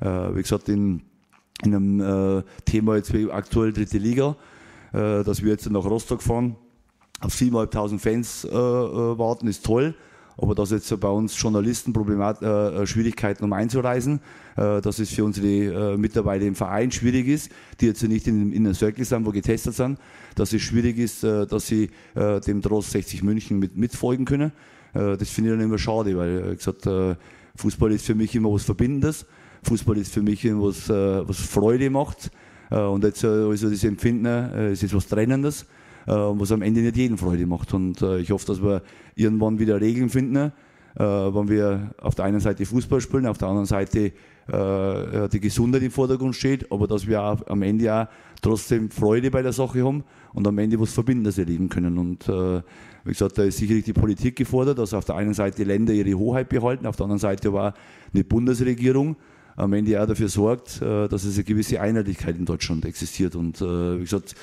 wie 0.00 0.40
gesagt, 0.40 0.68
in, 0.68 1.02
in 1.64 1.74
einem 1.74 2.44
Thema 2.64 2.94
jetzt 2.94 3.12
wie 3.12 3.28
aktuell 3.28 3.72
dritte 3.72 3.98
Liga, 3.98 4.36
dass 4.92 5.42
wir 5.42 5.50
jetzt 5.50 5.68
nach 5.68 5.84
Rostock 5.84 6.22
fahren, 6.22 6.54
auf 7.20 7.34
7.500 7.34 7.98
Fans 7.98 8.44
warten, 8.44 9.48
ist 9.48 9.64
toll. 9.64 9.94
Aber 10.38 10.54
dass 10.54 10.70
jetzt 10.70 10.98
bei 11.00 11.08
uns 11.08 11.40
Journalisten 11.40 11.92
Problemat 11.92 12.42
äh, 12.42 12.86
Schwierigkeiten 12.86 13.44
um 13.44 13.52
einzureisen, 13.52 14.20
äh, 14.56 14.82
dass 14.82 14.98
es 14.98 15.10
für 15.10 15.24
unsere 15.24 15.94
äh, 15.94 15.96
Mitarbeiter 15.96 16.44
im 16.44 16.54
Verein 16.54 16.92
schwierig 16.92 17.26
ist, 17.26 17.50
die 17.80 17.86
jetzt 17.86 18.02
nicht 18.02 18.26
in, 18.26 18.52
in 18.52 18.66
einem 18.66 18.74
Circle 18.74 19.04
sind, 19.04 19.24
wo 19.24 19.30
getestet 19.30 19.74
sind, 19.74 19.98
dass 20.34 20.52
es 20.52 20.60
schwierig 20.60 20.98
ist, 20.98 21.24
äh, 21.24 21.46
dass 21.46 21.66
sie 21.66 21.90
äh, 22.14 22.40
dem 22.40 22.60
Trost 22.60 22.90
60 22.90 23.22
München 23.22 23.58
mit, 23.58 23.76
mitfolgen 23.76 24.26
können. 24.26 24.52
Äh, 24.92 25.16
das 25.16 25.30
finde 25.30 25.50
ich 25.50 25.56
dann 25.56 25.64
immer 25.64 25.78
schade, 25.78 26.16
weil 26.16 26.52
ich 26.52 26.58
gesagt, 26.58 26.86
äh, 26.86 27.16
Fußball 27.56 27.92
ist 27.92 28.04
für 28.04 28.14
mich 28.14 28.34
immer 28.34 28.52
was 28.52 28.64
Verbindendes. 28.64 29.24
Fußball 29.62 29.96
ist 29.96 30.12
für 30.12 30.22
mich 30.22 30.44
immer 30.44 30.64
was, 30.64 30.90
äh, 30.90 31.26
was 31.26 31.38
Freude 31.38 31.88
macht. 31.88 32.30
Und 32.68 33.04
jetzt 33.04 33.24
also 33.24 33.70
das 33.70 33.84
Empfinden, 33.84 34.26
es 34.26 34.82
ist 34.82 34.92
was 34.92 35.06
Trennendes, 35.06 35.66
was 36.06 36.52
am 36.52 36.62
Ende 36.62 36.80
nicht 36.80 36.96
jeden 36.96 37.18
Freude 37.18 37.46
macht. 37.46 37.74
Und 37.74 38.00
ich 38.02 38.30
hoffe, 38.30 38.46
dass 38.46 38.62
wir 38.62 38.82
irgendwann 39.14 39.58
wieder 39.58 39.80
Regeln 39.80 40.08
finden, 40.08 40.52
wenn 40.94 41.48
wir 41.48 41.94
auf 42.00 42.14
der 42.14 42.24
einen 42.24 42.40
Seite 42.40 42.64
Fußball 42.64 43.00
spielen, 43.00 43.26
auf 43.26 43.38
der 43.38 43.48
anderen 43.48 43.66
Seite 43.66 44.12
die 44.48 45.40
Gesundheit 45.40 45.82
im 45.82 45.90
Vordergrund 45.90 46.36
steht, 46.36 46.70
aber 46.70 46.86
dass 46.86 47.06
wir 47.06 47.22
auch 47.22 47.46
am 47.48 47.62
Ende 47.62 47.92
auch 47.92 48.06
trotzdem 48.40 48.90
Freude 48.90 49.30
bei 49.30 49.42
der 49.42 49.52
Sache 49.52 49.84
haben 49.84 50.04
und 50.32 50.46
am 50.46 50.56
Ende 50.58 50.80
was 50.80 50.92
Verbindendes 50.92 51.38
erleben 51.38 51.68
können. 51.68 51.98
Und 51.98 52.28
wie 52.28 53.10
gesagt, 53.10 53.38
da 53.38 53.42
ist 53.42 53.58
sicherlich 53.58 53.84
die 53.84 53.92
Politik 53.92 54.36
gefordert, 54.36 54.78
dass 54.78 54.94
auf 54.94 55.04
der 55.04 55.16
einen 55.16 55.34
Seite 55.34 55.64
Länder 55.64 55.92
ihre 55.92 56.14
Hoheit 56.14 56.48
behalten, 56.48 56.86
auf 56.86 56.96
der 56.96 57.04
anderen 57.04 57.20
Seite 57.20 57.48
aber 57.48 57.74
eine 58.14 58.24
Bundesregierung 58.24 59.16
am 59.56 59.72
Ende 59.72 60.00
auch 60.00 60.06
dafür 60.06 60.28
sorgt, 60.28 60.80
äh, 60.82 61.08
dass 61.08 61.24
es 61.24 61.36
eine 61.36 61.44
gewisse 61.44 61.80
Einheitlichkeit 61.80 62.36
in 62.36 62.44
Deutschland 62.44 62.84
existiert. 62.84 63.34
Und 63.34 63.60
äh, 63.60 63.98
wie 63.98 64.02
gesagt, 64.02 64.32
äh, 64.32 64.36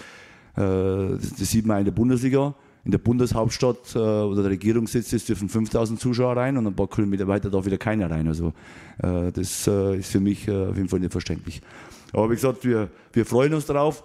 das 0.56 1.38
sieht 1.38 1.66
man 1.66 1.80
in 1.80 1.86
der 1.86 1.92
Bundesliga. 1.92 2.54
In 2.86 2.92
der 2.92 3.00
Bundeshauptstadt, 3.00 3.96
wo 3.96 4.36
der 4.36 4.46
Regierungssitz 4.46 5.14
ist, 5.14 5.30
dürfen 5.30 5.50
5000 5.50 6.00
Zuschauer 6.00 6.36
rein 6.36 6.58
und 6.58 6.68
ein 6.68 6.76
paar 6.76 6.90
Kilometer 6.90 7.28
weiter 7.28 7.50
darf 7.50 7.66
wieder 7.66 7.78
keiner 7.78 8.12
rein. 8.12 8.28
Also 8.28 8.54
das 8.98 9.68
ist 9.68 10.12
für 10.12 10.20
mich 10.20 10.52
auf 10.52 10.76
jeden 10.76 10.90
Fall 10.90 11.00
nicht 11.00 11.12
verständlich. 11.12 11.62
Aber 12.12 12.30
wie 12.30 12.36
gesagt, 12.36 12.64
wir, 12.66 12.90
wir 13.14 13.26
freuen 13.26 13.54
uns 13.54 13.66
darauf. 13.66 14.04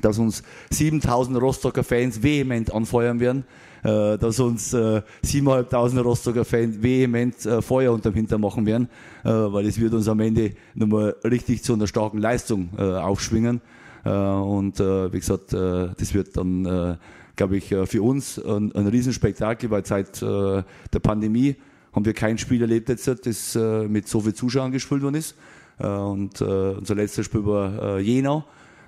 dass 0.00 0.18
uns 0.18 0.42
7000 0.70 1.40
Rostocker 1.40 1.84
Fans 1.84 2.22
vehement 2.22 2.72
anfeuern 2.72 3.20
werden, 3.20 3.44
äh, 3.84 4.18
dass 4.18 4.40
uns 4.40 4.72
äh, 4.72 5.02
7.500 5.24 6.00
Rostocker 6.00 6.44
Fans 6.44 6.82
vehement 6.82 7.46
äh, 7.46 7.62
Feuer 7.62 7.92
unterm 7.92 8.14
Hinter 8.14 8.38
machen 8.38 8.66
werden, 8.66 8.88
äh, 9.24 9.28
weil 9.28 9.66
es 9.66 9.78
wird 9.78 9.94
uns 9.94 10.08
am 10.08 10.20
Ende 10.20 10.52
nochmal 10.74 11.14
richtig 11.24 11.62
zu 11.62 11.74
einer 11.74 11.86
starken 11.86 12.18
Leistung 12.18 12.70
äh, 12.76 12.82
aufschwingen. 12.82 13.60
Äh, 14.04 14.10
und 14.10 14.80
äh, 14.80 15.12
wie 15.12 15.18
gesagt, 15.18 15.52
äh, 15.52 15.88
das 15.96 16.14
wird 16.14 16.36
dann, 16.36 16.98
glaube 17.36 17.56
ich, 17.56 17.74
für 17.86 18.02
uns 18.02 18.38
ein, 18.38 18.72
ein 18.72 18.86
Riesenspektakel, 18.86 19.70
weil 19.70 19.84
seit 19.84 20.22
der 20.22 21.00
Pandemie 21.02 21.56
haben 21.92 22.04
wir 22.04 22.12
kein 22.12 22.38
Spiel 22.38 22.62
erlebt 22.62 22.88
jetzt, 22.88 23.08
das 23.08 23.58
mit 23.88 24.06
so 24.06 24.20
vielen 24.20 24.34
Zuschauern 24.34 24.70
gespielt 24.70 25.02
worden 25.02 25.16
ist. 25.16 25.34
Und 25.78 26.40
unser 26.40 26.94
letztes 26.94 27.26
Spiel 27.26 27.44
war 27.44 27.98
Jena, 27.98 28.44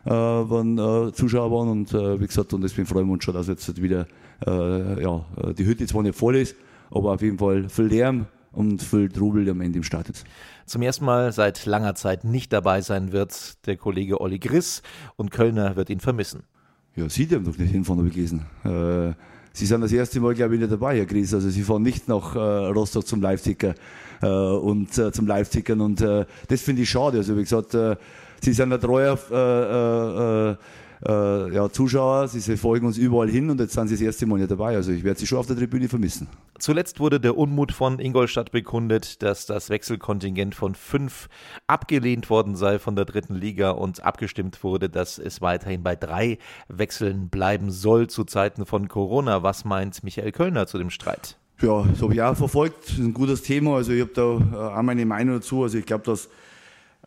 äh, 0.07 0.11
waren 0.11 0.79
äh, 0.79 1.13
Zuschauer 1.13 1.51
waren 1.51 1.69
und 1.69 1.93
äh, 1.93 2.21
wie 2.21 2.27
gesagt, 2.29 2.55
und 2.55 2.63
deswegen 2.63 2.87
freuen 2.87 3.09
wir 3.09 3.15
uns 3.15 3.25
schon, 3.25 3.35
dass 3.35 3.49
jetzt 3.49 3.83
wieder 3.83 4.07
äh, 4.47 5.03
ja, 5.03 5.25
die 5.59 5.67
Hütte 5.67 5.85
zwar 5.87 6.05
nicht 6.05 6.17
voll 6.17 6.37
ist, 6.37 6.55
aber 6.93 7.13
auf 7.13 7.23
jeden 7.23 7.39
Fall 7.39 7.69
viel 7.69 7.87
Lärm 7.87 8.27
und 8.53 8.81
viel 8.81 9.09
Trubel 9.09 9.49
am 9.51 9.61
Ende 9.61 9.79
im 9.79 9.83
Stadion. 9.83 10.15
Zum 10.67 10.83
ersten 10.83 11.05
Mal 11.05 11.31
seit 11.33 11.65
langer 11.65 11.95
Zeit 11.95 12.25
nicht 12.25 12.53
dabei 12.53 12.81
sein 12.81 13.13
wird 13.13 13.65
der 13.67 13.77
Kollege 13.77 14.21
Olli 14.21 14.41
Griss 14.41 14.83
und 15.15 15.31
Kölner 15.31 15.77
wird 15.77 15.91
ihn 15.91 16.01
vermissen. 16.01 16.43
Ja, 16.97 17.09
Sie 17.09 17.29
haben 17.29 17.45
doch 17.45 17.57
nicht 17.57 17.71
hinfahren, 17.71 18.01
habe 18.01 18.09
ich 18.09 18.15
gelesen. 18.15 18.47
Äh, 18.65 19.15
Sie 19.53 19.65
sind 19.65 19.81
das 19.81 19.93
erste 19.93 20.19
Mal, 20.19 20.35
glaube 20.35 20.55
ich, 20.55 20.61
nicht 20.61 20.73
dabei, 20.73 20.99
Herr 20.99 21.07
Gries. 21.07 21.33
Also 21.33 21.49
Sie 21.51 21.63
fahren 21.63 21.83
nicht 21.83 22.09
nach 22.09 22.35
äh, 22.35 22.39
Rostock 22.39 23.07
zum 23.07 23.23
Live-Ticker 23.23 23.75
äh, 24.21 24.27
und 24.27 24.99
äh, 24.99 25.13
zum 25.13 25.27
Live-Tickern. 25.27 25.81
Und 25.81 26.01
äh, 26.01 26.27
das 26.49 26.63
finde 26.63 26.83
ich 26.83 26.91
schade. 26.91 27.19
Also 27.19 27.37
wie 27.37 27.43
gesagt, 27.43 27.73
äh, 27.75 27.97
Sie 28.43 28.53
sind 28.53 28.73
ein 28.73 28.81
treuer 28.81 30.59
äh, 31.05 31.27
äh, 31.27 31.27
äh, 31.27 31.55
ja, 31.55 31.71
Zuschauer, 31.71 32.29
sie 32.29 32.57
folgen 32.57 32.87
uns 32.87 32.99
überall 32.99 33.29
hin 33.29 33.51
und 33.51 33.61
jetzt 33.61 33.75
sind 33.75 33.89
sie 33.89 33.95
das 33.95 34.03
erste 34.03 34.27
Mal 34.27 34.39
nicht 34.39 34.51
dabei. 34.51 34.77
Also 34.77 34.93
ich 34.93 35.05
werde 35.05 35.19
sie 35.19 35.27
schon 35.27 35.39
auf 35.39 35.47
der 35.47 35.57
Tribüne 35.57 35.89
vermissen. 35.89 36.29
Zuletzt 36.59 37.01
wurde 37.01 37.21
der 37.21 37.37
Unmut 37.37 37.73
von 37.73 37.99
Ingolstadt 37.99 38.51
bekundet, 38.51 39.23
dass 39.23 39.47
das 39.47 39.69
Wechselkontingent 39.71 40.55
von 40.55 40.75
fünf 40.75 41.29
abgelehnt 41.67 42.31
worden 42.31 42.57
sei 42.57 42.79
von 42.79 42.97
der 42.97 43.05
dritten 43.05 43.35
Liga 43.35 43.71
und 43.71 44.03
abgestimmt 44.03 44.63
wurde, 44.65 44.89
dass 44.89 45.19
es 45.19 45.41
weiterhin 45.41 45.83
bei 45.83 45.97
drei 45.97 46.39
Wechseln 46.69 47.29
bleiben 47.29 47.71
soll 47.71 48.09
zu 48.09 48.25
Zeiten 48.25 48.67
von 48.67 48.89
Corona. 48.89 49.43
Was 49.43 49.65
meint 49.65 50.03
Michael 50.03 50.33
Kölner 50.33 50.67
zu 50.67 50.79
dem 50.79 50.91
Streit? 50.91 51.37
Ja, 51.61 51.85
das 51.85 52.03
habe 52.03 52.15
ich 52.15 52.23
auch 52.23 52.37
verfolgt. 52.37 52.85
Das 52.85 52.93
ist 52.93 52.99
ein 52.99 53.15
gutes 53.15 53.43
Thema. 53.43 53.77
Also 53.77 53.93
ich 53.93 54.03
habe 54.03 54.13
da 54.15 54.77
auch 54.77 54.83
meine 54.83 55.07
Meinung 55.07 55.37
dazu. 55.37 55.63
Also 55.63 55.79
ich 55.79 55.87
glaube, 55.87 56.05
dass 56.05 56.27
äh, 56.27 56.29
äh, 56.29 56.31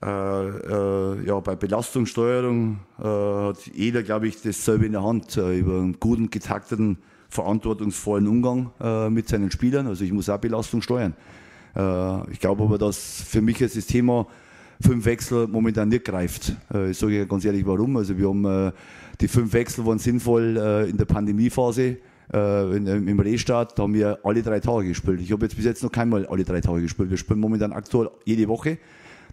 ja, 0.01 1.39
bei 1.41 1.55
Belastungssteuerung 1.55 2.79
äh, 2.99 3.03
hat 3.03 3.57
jeder, 3.73 4.01
glaube 4.01 4.27
ich, 4.27 4.41
dasselbe 4.41 4.85
in 4.85 4.93
der 4.93 5.03
Hand 5.03 5.35
äh, 5.35 5.59
über 5.59 5.79
einen 5.79 5.99
guten, 5.99 6.29
getakteten, 6.29 6.97
verantwortungsvollen 7.27 8.27
Umgang 8.27 8.71
äh, 8.79 9.09
mit 9.09 9.27
seinen 9.27 9.51
Spielern. 9.51 9.87
Also 9.87 10.05
ich 10.05 10.13
muss 10.13 10.29
auch 10.29 10.37
Belastung 10.37 10.81
steuern. 10.81 11.15
Äh, 11.75 12.31
ich 12.31 12.39
glaube 12.39 12.63
aber, 12.63 12.77
dass 12.77 13.23
für 13.23 13.41
mich 13.41 13.57
das 13.57 13.73
Thema 13.85 14.25
fünf 14.81 15.03
Wechsel 15.03 15.47
momentan 15.47 15.89
nicht 15.89 16.05
greift. 16.05 16.55
ich 16.89 16.97
sage 16.97 17.27
ganz 17.27 17.43
ehrlich, 17.43 17.65
warum. 17.65 17.97
Also 17.97 18.17
wir 18.17 18.29
haben 18.29 18.71
die 19.19 19.27
fünf 19.27 19.51
Wechsel 19.51 19.85
waren 19.85 19.99
sinnvoll 19.99 20.87
in 20.89 20.95
der 20.95 21.03
Pandemiephase. 21.03 21.97
Im 22.31 23.19
Restart 23.19 23.77
haben 23.77 23.93
wir 23.93 24.19
alle 24.23 24.41
drei 24.41 24.61
Tage 24.61 24.87
gespielt. 24.87 25.19
Ich 25.19 25.33
habe 25.33 25.45
jetzt 25.45 25.57
bis 25.57 25.65
jetzt 25.65 25.83
noch 25.83 25.91
keinmal 25.91 26.25
alle 26.27 26.45
drei 26.45 26.61
Tage 26.61 26.81
gespielt. 26.81 27.09
Wir 27.09 27.17
spielen 27.17 27.41
momentan 27.41 27.73
aktuell 27.73 28.09
jede 28.23 28.47
Woche. 28.47 28.77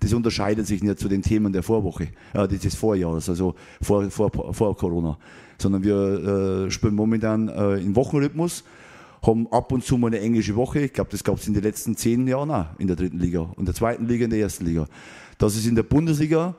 Das 0.01 0.13
unterscheidet 0.13 0.67
sich 0.67 0.83
nicht 0.83 0.99
zu 0.99 1.09
den 1.09 1.23
Themen 1.23 1.53
der 1.53 1.63
Vorwoche, 1.63 2.09
äh, 2.35 2.49
des 2.49 2.75
Vorjahres, 2.75 3.29
also 3.29 3.55
vor, 3.81 4.11
vor, 4.11 4.31
vor 4.53 4.77
Corona. 4.77 5.19
Sondern 5.59 5.85
wir 5.85 6.67
äh, 6.67 6.71
spielen 6.71 6.95
momentan 6.95 7.49
äh, 7.49 7.77
im 7.77 7.97
Wochenrhythmus, 7.97 8.65
haben 9.23 9.47
ab 9.51 9.73
und 9.73 9.85
zu 9.85 9.97
mal 9.97 10.09
eine 10.09 10.21
englische 10.21 10.55
Woche. 10.55 10.81
Ich 10.81 10.93
glaube, 10.93 11.11
das 11.11 11.25
gab 11.25 11.37
es 11.39 11.49
in 11.49 11.55
den 11.55 11.63
letzten 11.63 11.97
zehn 11.97 12.27
Jahren 12.29 12.51
auch 12.51 12.67
in 12.79 12.87
der 12.87 12.97
dritten 12.97 13.19
Liga, 13.19 13.51
in 13.57 13.65
der 13.65 13.75
zweiten 13.75 14.07
Liga, 14.07 14.25
in 14.25 14.31
der 14.31 14.41
ersten 14.41 14.67
Liga. 14.67 14.87
Dass 15.39 15.57
es 15.57 15.67
in 15.67 15.75
der 15.75 15.83
Bundesliga 15.83 16.55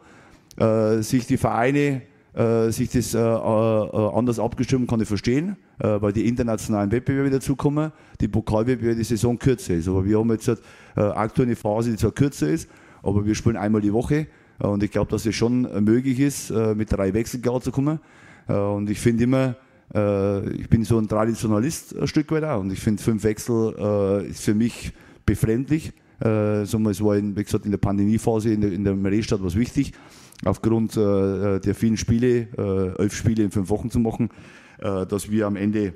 äh, 0.58 1.02
sich 1.02 1.28
die 1.28 1.38
Vereine 1.38 2.02
äh, 2.38 2.69
sich 2.69 2.91
das 2.91 3.15
äh, 3.15 3.17
äh, 3.17 3.21
anders 3.21 4.38
abgestimmt, 4.38 4.88
kann 4.88 5.02
ich 5.02 5.08
verstehen, 5.08 5.58
weil 5.80 6.13
die 6.13 6.28
internationalen 6.28 6.91
Wettbewerbe 6.91 7.32
dazukommen, 7.32 7.91
die 8.21 8.28
Pokalwettbewerbe 8.28 8.97
die 8.97 9.04
Saison 9.04 9.39
kürzer 9.39 9.73
ist. 9.73 9.88
Aber 9.88 10.06
wir 10.06 10.19
haben 10.19 10.32
jetzt 10.32 10.52
aktuell 10.95 11.47
eine 11.47 11.56
Phase, 11.56 11.91
die 11.91 11.97
zwar 11.97 12.12
kürzer 12.12 12.47
ist, 12.47 12.69
aber 13.03 13.25
wir 13.25 13.36
spielen 13.36 13.57
einmal 13.57 13.81
die 13.81 13.93
Woche 13.93 14.27
äh, 14.60 14.67
und 14.67 14.83
ich 14.83 14.91
glaube, 14.91 15.12
dass 15.12 15.25
es 15.25 15.36
schon 15.36 15.65
äh, 15.65 15.81
möglich 15.81 16.19
ist, 16.19 16.49
äh, 16.49 16.75
mit 16.75 16.91
drei 16.91 17.13
Wechseln 17.13 17.41
klarzukommen. 17.41 17.99
Und 18.47 18.89
ich 18.89 18.97
finde 18.97 19.25
immer, 19.25 19.55
ich 19.89 20.69
bin 20.69 20.86
so 20.86 20.97
ein 20.97 21.10
Traditionalist 21.10 21.97
ein 21.97 22.07
Stück 22.07 22.31
weit 22.31 22.45
auch 22.45 22.62
und 22.62 22.71
ich 22.71 22.79
finde 22.79 23.03
fünf 23.03 23.25
Wechsel 23.25 24.23
ist 24.29 24.41
für 24.41 24.53
mich 24.53 24.93
befremdlich. 25.25 25.91
es 26.17 26.73
war 26.73 27.17
in, 27.17 27.36
wie 27.36 27.43
gesagt, 27.43 27.65
in 27.65 27.71
der 27.71 27.77
Pandemiephase 27.77 28.53
in 28.53 28.62
der, 28.62 28.71
in 28.71 28.86
was 29.43 29.55
wichtig, 29.57 29.91
aufgrund 30.45 30.95
der 30.95 31.75
vielen 31.75 31.97
Spiele, 31.97 32.95
elf 32.97 33.13
Spiele 33.13 33.43
in 33.43 33.51
fünf 33.51 33.69
Wochen 33.69 33.91
zu 33.91 33.99
machen, 33.99 34.29
dass 34.79 35.29
wir 35.29 35.45
am 35.45 35.57
Ende 35.57 35.91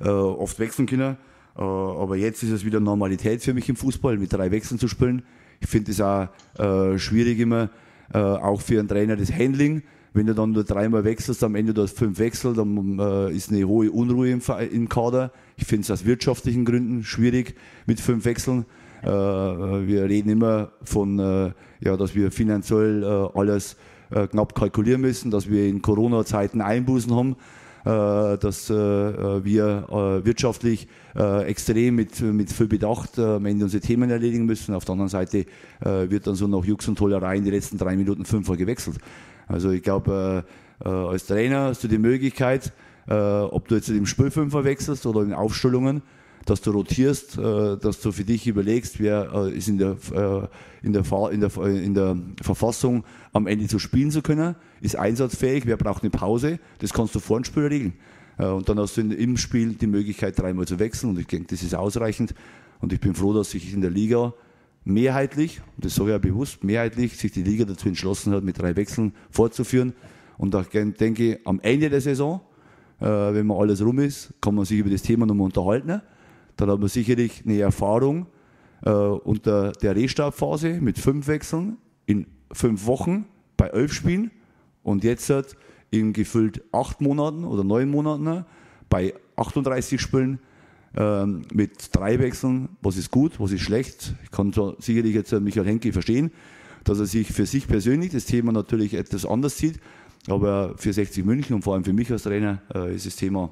oft 0.00 0.58
wechseln 0.58 0.86
können. 0.86 1.18
Aber 1.64 2.16
jetzt 2.16 2.42
ist 2.42 2.50
es 2.50 2.64
wieder 2.64 2.80
Normalität 2.80 3.42
für 3.42 3.54
mich 3.54 3.68
im 3.68 3.76
Fußball, 3.76 4.16
mit 4.16 4.32
drei 4.32 4.50
Wechseln 4.50 4.78
zu 4.78 4.88
spielen. 4.88 5.22
Ich 5.60 5.68
finde 5.68 5.92
es 5.92 6.00
auch 6.00 6.28
äh, 6.58 6.98
schwierig 6.98 7.38
immer, 7.38 7.70
äh, 8.14 8.18
auch 8.18 8.60
für 8.60 8.78
einen 8.78 8.88
Trainer 8.88 9.16
das 9.16 9.32
Handling. 9.32 9.82
Wenn 10.12 10.26
du 10.26 10.34
dann 10.34 10.50
nur 10.52 10.64
dreimal 10.64 11.04
wechselst, 11.04 11.44
am 11.44 11.54
Ende 11.54 11.72
du 11.72 11.82
hast 11.82 11.96
fünf 11.96 12.18
Wechsel, 12.18 12.54
dann 12.54 12.98
äh, 12.98 13.32
ist 13.32 13.50
eine 13.50 13.64
hohe 13.64 13.90
Unruhe 13.92 14.30
im, 14.30 14.42
im 14.72 14.88
Kader. 14.88 15.30
Ich 15.56 15.66
finde 15.66 15.82
es 15.82 15.90
aus 15.90 16.04
wirtschaftlichen 16.04 16.64
Gründen 16.64 17.04
schwierig 17.04 17.54
mit 17.86 18.00
fünf 18.00 18.24
Wechseln. 18.24 18.64
Äh, 19.02 19.06
wir 19.06 20.04
reden 20.04 20.30
immer 20.30 20.72
von, 20.82 21.18
äh, 21.18 21.52
ja, 21.80 21.96
dass 21.96 22.14
wir 22.16 22.32
finanziell 22.32 23.04
äh, 23.04 23.38
alles 23.38 23.76
äh, 24.10 24.26
knapp 24.26 24.54
kalkulieren 24.54 25.00
müssen, 25.00 25.30
dass 25.30 25.48
wir 25.48 25.66
in 25.66 25.80
Corona-Zeiten 25.80 26.60
Einbußen 26.60 27.14
haben. 27.14 27.36
Äh, 27.84 28.36
dass 28.36 28.68
äh, 28.68 28.74
wir 29.44 29.86
äh, 29.88 30.24
wirtschaftlich 30.26 30.86
extrem 31.12 31.96
mit, 31.96 32.20
mit 32.20 32.52
viel 32.52 32.68
Bedacht 32.68 33.18
am 33.18 33.44
Ende 33.44 33.64
unsere 33.64 33.80
Themen 33.80 34.08
erledigen 34.10 34.46
müssen. 34.46 34.76
Auf 34.76 34.84
der 34.84 34.92
anderen 34.92 35.08
Seite 35.08 35.44
wird 35.80 36.24
dann 36.28 36.36
so 36.36 36.46
nach 36.46 36.64
Jux 36.64 36.86
und 36.86 36.96
Tollerei 36.96 37.34
in 37.34 37.42
den 37.42 37.52
letzten 37.52 37.78
drei 37.78 37.96
Minuten 37.96 38.24
fünfmal 38.24 38.56
gewechselt. 38.56 38.98
Also 39.48 39.72
ich 39.72 39.82
glaube, 39.82 40.44
als 40.78 41.26
Trainer 41.26 41.62
hast 41.62 41.82
du 41.82 41.88
die 41.88 41.98
Möglichkeit, 41.98 42.72
ob 43.08 43.66
du 43.66 43.74
jetzt 43.74 43.88
im 43.88 44.06
Spiel 44.06 44.30
fünfmal 44.30 44.62
wechselst 44.62 45.04
oder 45.04 45.22
in 45.22 45.32
Aufstellungen, 45.32 46.02
dass 46.46 46.60
du 46.60 46.70
rotierst, 46.70 47.38
äh, 47.38 47.76
dass 47.76 48.00
du 48.00 48.12
für 48.12 48.24
dich 48.24 48.46
überlegst, 48.46 49.00
wer 49.00 49.30
äh, 49.34 49.56
ist 49.56 49.68
in 49.68 49.78
der, 49.78 49.96
äh, 50.12 50.46
in, 50.82 50.92
der, 50.92 51.04
in, 51.30 51.40
der, 51.40 51.56
in 51.66 51.94
der 51.94 52.16
Verfassung 52.40 53.04
am 53.32 53.46
Ende 53.46 53.66
zu 53.66 53.78
spielen 53.78 54.10
zu 54.10 54.22
können, 54.22 54.56
ist 54.80 54.96
einsatzfähig, 54.96 55.66
wer 55.66 55.76
braucht 55.76 56.02
eine 56.02 56.10
Pause, 56.10 56.58
das 56.78 56.92
kannst 56.92 57.14
du 57.14 57.20
vor 57.20 57.38
dem 57.38 57.44
Spiel 57.44 57.66
regeln. 57.66 57.92
Und 58.38 58.68
dann 58.68 58.78
hast 58.78 58.96
du 58.96 59.02
im 59.02 59.36
Spiel 59.36 59.74
die 59.74 59.86
Möglichkeit, 59.86 60.38
dreimal 60.38 60.66
zu 60.66 60.78
wechseln 60.78 61.10
und 61.10 61.18
ich 61.18 61.26
denke, 61.26 61.48
das 61.48 61.62
ist 61.62 61.74
ausreichend. 61.74 62.34
Und 62.80 62.92
ich 62.92 63.00
bin 63.00 63.14
froh, 63.14 63.34
dass 63.34 63.50
sich 63.50 63.74
in 63.74 63.82
der 63.82 63.90
Liga 63.90 64.32
mehrheitlich, 64.84 65.60
und 65.76 65.84
das 65.84 65.94
sage 65.94 66.08
ich 66.08 66.12
ja 66.12 66.18
bewusst, 66.18 66.64
mehrheitlich 66.64 67.18
sich 67.18 67.32
die 67.32 67.42
Liga 67.42 67.66
dazu 67.66 67.88
entschlossen 67.88 68.32
hat, 68.32 68.42
mit 68.42 68.58
drei 68.58 68.74
Wechseln 68.76 69.12
fortzuführen. 69.30 69.92
Und 70.38 70.54
ich 70.54 70.68
denke, 70.96 71.40
am 71.44 71.60
Ende 71.60 71.90
der 71.90 72.00
Saison, 72.00 72.40
wenn 72.98 73.46
man 73.46 73.58
alles 73.58 73.84
rum 73.84 73.98
ist, 73.98 74.32
kann 74.40 74.54
man 74.54 74.64
sich 74.64 74.78
über 74.78 74.88
das 74.88 75.02
Thema 75.02 75.26
nochmal 75.26 75.46
unterhalten. 75.46 76.00
Dann 76.56 76.70
hat 76.70 76.80
man 76.80 76.88
sicherlich 76.88 77.42
eine 77.44 77.60
Erfahrung 77.60 78.26
äh, 78.84 78.90
unter 78.90 79.72
der 79.72 79.96
Restartphase 79.96 80.80
mit 80.80 80.98
fünf 80.98 81.26
Wechseln 81.28 81.76
in 82.06 82.26
fünf 82.52 82.86
Wochen 82.86 83.26
bei 83.58 83.66
elf 83.68 83.92
Spielen 83.92 84.30
und 84.82 85.04
jetzt 85.04 85.28
hat 85.30 85.56
in 85.90 86.12
gefüllt 86.12 86.62
acht 86.72 87.00
Monaten 87.00 87.44
oder 87.44 87.64
neun 87.64 87.90
Monaten 87.90 88.44
bei 88.88 89.14
38 89.36 90.00
Spielen 90.00 90.38
ähm, 90.96 91.42
mit 91.52 91.90
drei 91.92 92.18
Wechseln. 92.18 92.68
Was 92.82 92.96
ist 92.96 93.10
gut, 93.10 93.40
was 93.40 93.52
ist 93.52 93.62
schlecht? 93.62 94.14
Ich 94.24 94.30
kann 94.30 94.52
sicherlich 94.78 95.14
jetzt 95.14 95.32
Michael 95.32 95.66
Henke 95.66 95.92
verstehen, 95.92 96.30
dass 96.84 96.98
er 96.98 97.06
sich 97.06 97.32
für 97.32 97.46
sich 97.46 97.66
persönlich 97.66 98.12
das 98.12 98.24
Thema 98.24 98.52
natürlich 98.52 98.94
etwas 98.94 99.26
anders 99.26 99.58
sieht. 99.58 99.80
Aber 100.28 100.74
für 100.76 100.92
60 100.92 101.24
München 101.24 101.54
und 101.54 101.62
vor 101.62 101.74
allem 101.74 101.84
für 101.84 101.92
mich 101.92 102.10
als 102.12 102.24
Trainer 102.24 102.60
äh, 102.74 102.94
ist 102.94 103.06
das 103.06 103.16
Thema 103.16 103.50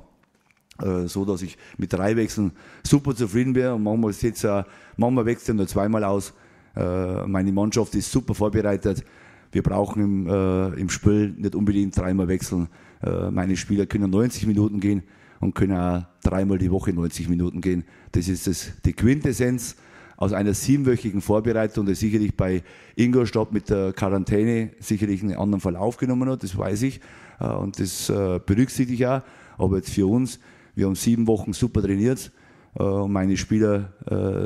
äh, 0.82 1.08
so 1.08 1.24
dass 1.24 1.42
ich 1.42 1.56
mit 1.76 1.92
drei 1.92 2.16
Wechseln 2.16 2.52
super 2.84 3.14
zufrieden 3.14 3.54
wäre. 3.54 3.74
Und 3.74 3.82
manchmal, 3.82 4.12
jetzt, 4.12 4.44
äh, 4.44 4.62
manchmal 4.96 5.26
wechselt 5.26 5.56
nur 5.56 5.66
zweimal 5.66 6.04
aus. 6.04 6.32
Äh, 6.76 7.26
meine 7.26 7.52
Mannschaft 7.52 7.94
ist 7.94 8.10
super 8.10 8.34
vorbereitet. 8.34 9.04
Wir 9.50 9.62
brauchen 9.62 10.02
im, 10.02 10.26
äh, 10.26 10.80
im 10.80 10.90
Spiel 10.90 11.34
nicht 11.36 11.54
unbedingt 11.54 11.96
dreimal 11.96 12.28
wechseln. 12.28 12.68
Äh, 13.02 13.30
meine 13.30 13.56
Spieler 13.56 13.86
können 13.86 14.10
90 14.10 14.46
Minuten 14.46 14.80
gehen 14.80 15.02
und 15.40 15.54
können 15.54 15.76
auch 15.76 16.04
dreimal 16.22 16.58
die 16.58 16.70
Woche 16.70 16.92
90 16.92 17.28
Minuten 17.28 17.60
gehen. 17.60 17.84
Das 18.12 18.28
ist 18.28 18.46
das, 18.46 18.72
die 18.84 18.92
Quintessenz 18.92 19.76
aus 20.16 20.32
einer 20.32 20.52
siebenwöchigen 20.52 21.20
Vorbereitung, 21.20 21.86
der 21.86 21.94
sicherlich 21.94 22.36
bei 22.36 22.62
Ingolstadt 22.96 23.52
mit 23.52 23.70
der 23.70 23.92
Quarantäne 23.92 24.70
sicherlich 24.80 25.22
einen 25.22 25.36
anderen 25.36 25.60
Verlauf 25.60 25.96
genommen 25.96 26.28
hat, 26.28 26.42
das 26.42 26.58
weiß 26.58 26.82
ich 26.82 27.00
äh, 27.40 27.46
und 27.46 27.78
das 27.78 28.10
äh, 28.10 28.40
berücksichtige 28.44 28.94
ich 28.94 29.06
auch. 29.06 29.22
Aber 29.56 29.76
jetzt 29.76 29.90
für 29.90 30.06
uns, 30.06 30.40
wir 30.74 30.86
haben 30.86 30.94
sieben 30.94 31.26
Wochen 31.26 31.52
super 31.52 31.82
trainiert 31.82 32.32
äh, 32.74 32.82
und 32.82 33.12
meine 33.12 33.36
Spieler 33.36 33.92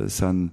sind 0.07 0.53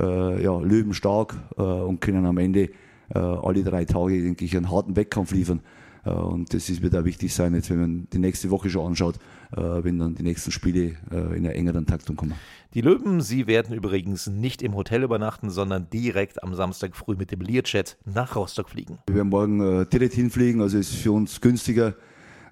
ja, 0.00 0.60
löwenstark 0.60 1.34
und 1.56 2.00
können 2.00 2.24
am 2.24 2.38
Ende 2.38 2.70
alle 3.14 3.62
drei 3.64 3.84
Tage, 3.84 4.22
denke 4.22 4.44
ich, 4.44 4.56
einen 4.56 4.70
harten 4.70 4.96
Wettkampf 4.96 5.32
liefern. 5.32 5.60
Und 6.04 6.54
das 6.54 6.80
wird 6.80 6.96
auch 6.96 7.04
wichtig 7.04 7.34
sein, 7.34 7.54
jetzt 7.54 7.70
wenn 7.70 7.80
man 7.80 8.08
die 8.12 8.18
nächste 8.18 8.50
Woche 8.50 8.70
schon 8.70 8.86
anschaut, 8.86 9.16
wenn 9.50 9.98
dann 9.98 10.14
die 10.14 10.22
nächsten 10.22 10.50
Spiele 10.50 10.96
in 11.10 11.44
einer 11.44 11.54
engeren 11.54 11.86
Taktung 11.86 12.16
kommen. 12.16 12.34
Die 12.74 12.82
Löwen, 12.82 13.20
sie 13.20 13.46
werden 13.46 13.74
übrigens 13.74 14.26
nicht 14.26 14.62
im 14.62 14.74
Hotel 14.74 15.02
übernachten, 15.02 15.50
sondern 15.50 15.88
direkt 15.90 16.42
am 16.42 16.54
Samstag 16.54 16.96
früh 16.96 17.16
mit 17.16 17.32
dem 17.32 17.40
Learjet 17.40 17.96
nach 18.04 18.36
Rostock 18.36 18.68
fliegen. 18.68 18.98
Wir 19.06 19.16
werden 19.16 19.30
morgen 19.30 19.60
äh, 19.60 19.86
direkt 19.86 20.14
hinfliegen, 20.14 20.60
also 20.60 20.76
ist 20.76 20.94
für 20.94 21.12
uns 21.12 21.40
günstiger, 21.40 21.94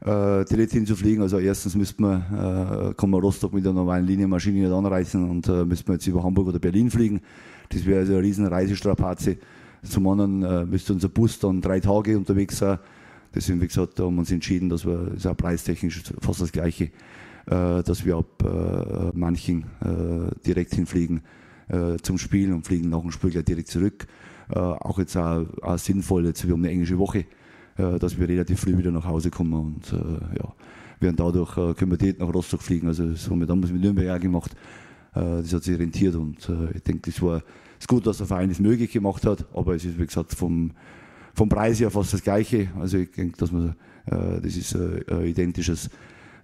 äh, 0.01 0.45
direkt 0.47 0.73
hinzufliegen. 0.73 1.23
Also 1.23 1.39
erstens 1.39 1.75
müssten 1.75 2.03
wir, 2.03 2.91
äh, 2.91 2.95
kann 2.95 3.11
man 3.11 3.21
Rostock 3.21 3.53
mit 3.53 3.65
der 3.65 3.75
normalen 3.75 4.07
Linienmaschine 4.07 4.61
nicht 4.61 4.73
anreißen 4.73 5.29
und 5.29 5.49
äh, 5.49 5.65
müssten 5.65 5.89
wir 5.89 5.95
jetzt 5.95 6.07
über 6.07 6.23
Hamburg 6.23 6.49
oder 6.49 6.59
Berlin 6.59 6.91
fliegen. 6.91 7.21
Das 7.69 7.85
wäre 7.85 8.01
also 8.01 8.15
eine 8.15 8.23
riesen 8.23 8.47
Reisestrapaze. 8.47 9.37
Zum 9.83 10.09
anderen 10.09 10.43
äh, 10.43 10.65
müsste 10.65 10.93
unser 10.93 11.09
Bus 11.09 11.39
dann 11.39 11.61
drei 11.61 11.81
Tage 11.81 12.17
unterwegs 12.17 12.59
sein. 12.59 12.79
Deswegen, 13.35 13.61
wie 13.61 13.67
gesagt, 13.67 14.01
haben 14.01 14.15
wir 14.15 14.21
uns 14.21 14.31
entschieden, 14.31 14.69
dass 14.69 14.87
wir, 14.87 14.97
das 14.97 15.17
ist 15.17 15.27
auch 15.27 15.37
preistechnisch 15.37 16.03
fast 16.21 16.41
das 16.41 16.53
Gleiche, 16.53 16.91
äh, 17.47 17.83
dass 17.83 18.05
wir 18.05 18.17
ab 18.17 18.43
äh, 18.43 19.11
manchen 19.15 19.65
äh, 19.81 20.35
direkt 20.47 20.75
hinfliegen 20.75 21.23
zum 22.01 22.17
Spielen 22.17 22.53
und 22.53 22.65
fliegen 22.65 22.91
nach 22.91 23.01
dem 23.01 23.11
Spiel 23.11 23.31
gleich 23.31 23.45
direkt 23.45 23.67
zurück. 23.67 24.07
auch 24.49 25.01
jetzt 25.01 25.17
auch, 25.17 25.45
auch 25.63 25.77
sinnvoll, 25.77 26.25
jetzt 26.27 26.47
wir 26.47 26.53
haben 26.53 26.63
eine 26.63 26.71
englische 26.71 26.97
Woche, 26.97 27.25
dass 27.77 28.21
wir 28.21 28.29
relativ 28.29 28.61
früh 28.61 28.79
wieder 28.79 28.93
nach 28.93 29.05
Hause 29.05 29.33
kommen 29.33 29.53
und 29.53 29.91
ja, 29.91 30.55
werden 31.01 31.17
dadurch 31.17 31.57
können 31.77 31.91
wir 31.91 31.99
direkt 31.99 32.21
nach 32.21 32.33
Rostock 32.33 32.63
fliegen. 32.63 32.87
Also 32.87 33.09
das 33.09 33.29
haben 33.29 33.41
wir 33.41 33.49
damals 33.49 33.73
mit 33.73 33.83
Nürnberg 33.83 34.17
auch 34.17 34.21
gemacht. 34.21 34.55
das 35.13 35.53
hat 35.53 35.65
sich 35.65 35.77
rentiert 35.77 36.15
und 36.15 36.49
ich 36.73 36.83
denke, 36.85 37.11
das 37.11 37.21
war 37.21 37.43
es 37.79 37.87
gut, 37.87 38.07
dass 38.07 38.19
der 38.19 38.27
Verein 38.27 38.51
es 38.51 38.61
möglich 38.61 38.93
gemacht 38.93 39.25
hat, 39.27 39.45
aber 39.55 39.75
es 39.75 39.85
ist, 39.85 39.99
wie 39.99 40.07
gesagt, 40.07 40.35
vom, 40.35 40.73
vom 41.35 41.49
Preis 41.49 41.81
her 41.81 41.91
fast 41.91 42.13
das 42.13 42.23
Gleiche. 42.23 42.69
Also 42.79 42.99
ich 42.99 43.11
denke, 43.13 43.37
dass 43.37 43.53
man, 43.53 43.75
das 44.07 44.57
ist 44.57 44.75
ein 44.75 45.25
identisches 45.25 45.91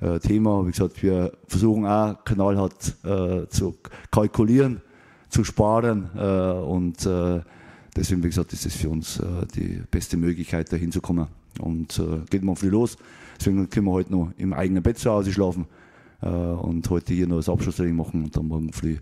äh, 0.03 0.19
Thema. 0.19 0.67
Wie 0.67 0.73
gesagt, 0.73 1.03
wir 1.03 1.33
versuchen 1.47 1.87
auch 1.87 2.25
knallhart 2.25 2.97
äh, 3.05 3.47
zu 3.49 3.77
kalkulieren, 4.11 4.81
zu 5.29 5.45
sparen 5.45 6.11
äh, 6.17 6.53
und 6.53 7.07
äh, 7.07 7.41
deswegen, 7.97 8.23
wie 8.23 8.29
gesagt, 8.29 8.53
ist 8.53 8.67
das 8.67 8.75
für 8.75 8.91
uns 8.91 9.21
äh, 9.21 9.47
die 9.55 9.83
beste 9.91 10.17
Möglichkeit, 10.17 10.73
da 10.73 10.77
hinzukommen. 10.77 11.29
Und 11.61 11.99
äh, 11.99 12.25
geht 12.31 12.43
morgen 12.43 12.57
früh 12.57 12.69
los. 12.69 12.97
Deswegen 13.39 13.69
können 13.71 13.87
wir 13.87 13.93
heute 13.93 14.13
noch 14.13 14.33
im 14.39 14.53
eigenen 14.53 14.83
Bett 14.83 14.99
zu 14.99 15.11
Hause 15.11 15.33
schlafen 15.33 15.67
und 16.21 16.89
heute 16.89 17.15
hier 17.15 17.27
noch 17.27 17.39
das 17.39 17.49
Abschlusstraining 17.49 17.97
machen 17.97 18.23
und 18.23 18.37
dann 18.37 18.47
morgen 18.47 18.73
früh 18.73 18.99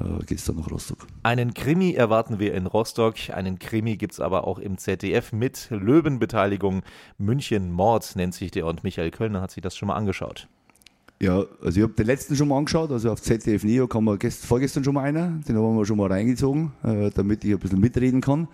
äh, 0.00 0.24
geht 0.24 0.38
es 0.38 0.44
dann 0.44 0.56
nach 0.56 0.70
Rostock. 0.70 1.06
Einen 1.22 1.54
Krimi 1.54 1.92
erwarten 1.92 2.38
wir 2.38 2.54
in 2.54 2.66
Rostock. 2.66 3.14
Einen 3.30 3.58
Krimi 3.58 3.96
gibt 3.96 4.14
es 4.14 4.20
aber 4.20 4.46
auch 4.46 4.58
im 4.58 4.78
ZDF 4.78 5.32
mit 5.32 5.68
Löwenbeteiligung. 5.70 6.82
München 7.18 7.72
Mord 7.72 8.16
nennt 8.16 8.34
sich 8.34 8.50
der 8.50 8.66
und 8.66 8.84
Michael 8.84 9.10
Kölner 9.10 9.40
hat 9.40 9.50
sich 9.50 9.62
das 9.62 9.76
schon 9.76 9.88
mal 9.88 9.96
angeschaut. 9.96 10.48
Ja, 11.20 11.44
also 11.62 11.78
ich 11.78 11.82
habe 11.84 11.92
den 11.92 12.06
letzten 12.06 12.34
schon 12.34 12.48
mal 12.48 12.58
angeschaut, 12.58 12.90
also 12.90 13.12
auf 13.12 13.22
ZDF 13.22 13.62
Neo 13.62 13.86
kam 13.86 14.04
wir 14.04 14.18
gest, 14.18 14.44
vorgestern 14.44 14.82
schon 14.82 14.94
mal 14.94 15.04
einer, 15.04 15.28
den 15.46 15.56
haben 15.56 15.76
wir 15.76 15.86
schon 15.86 15.98
mal 15.98 16.10
reingezogen, 16.10 16.72
äh, 16.82 17.10
damit 17.14 17.44
ich 17.44 17.52
ein 17.52 17.60
bisschen 17.60 17.78
mitreden 17.78 18.20
kann. 18.20 18.48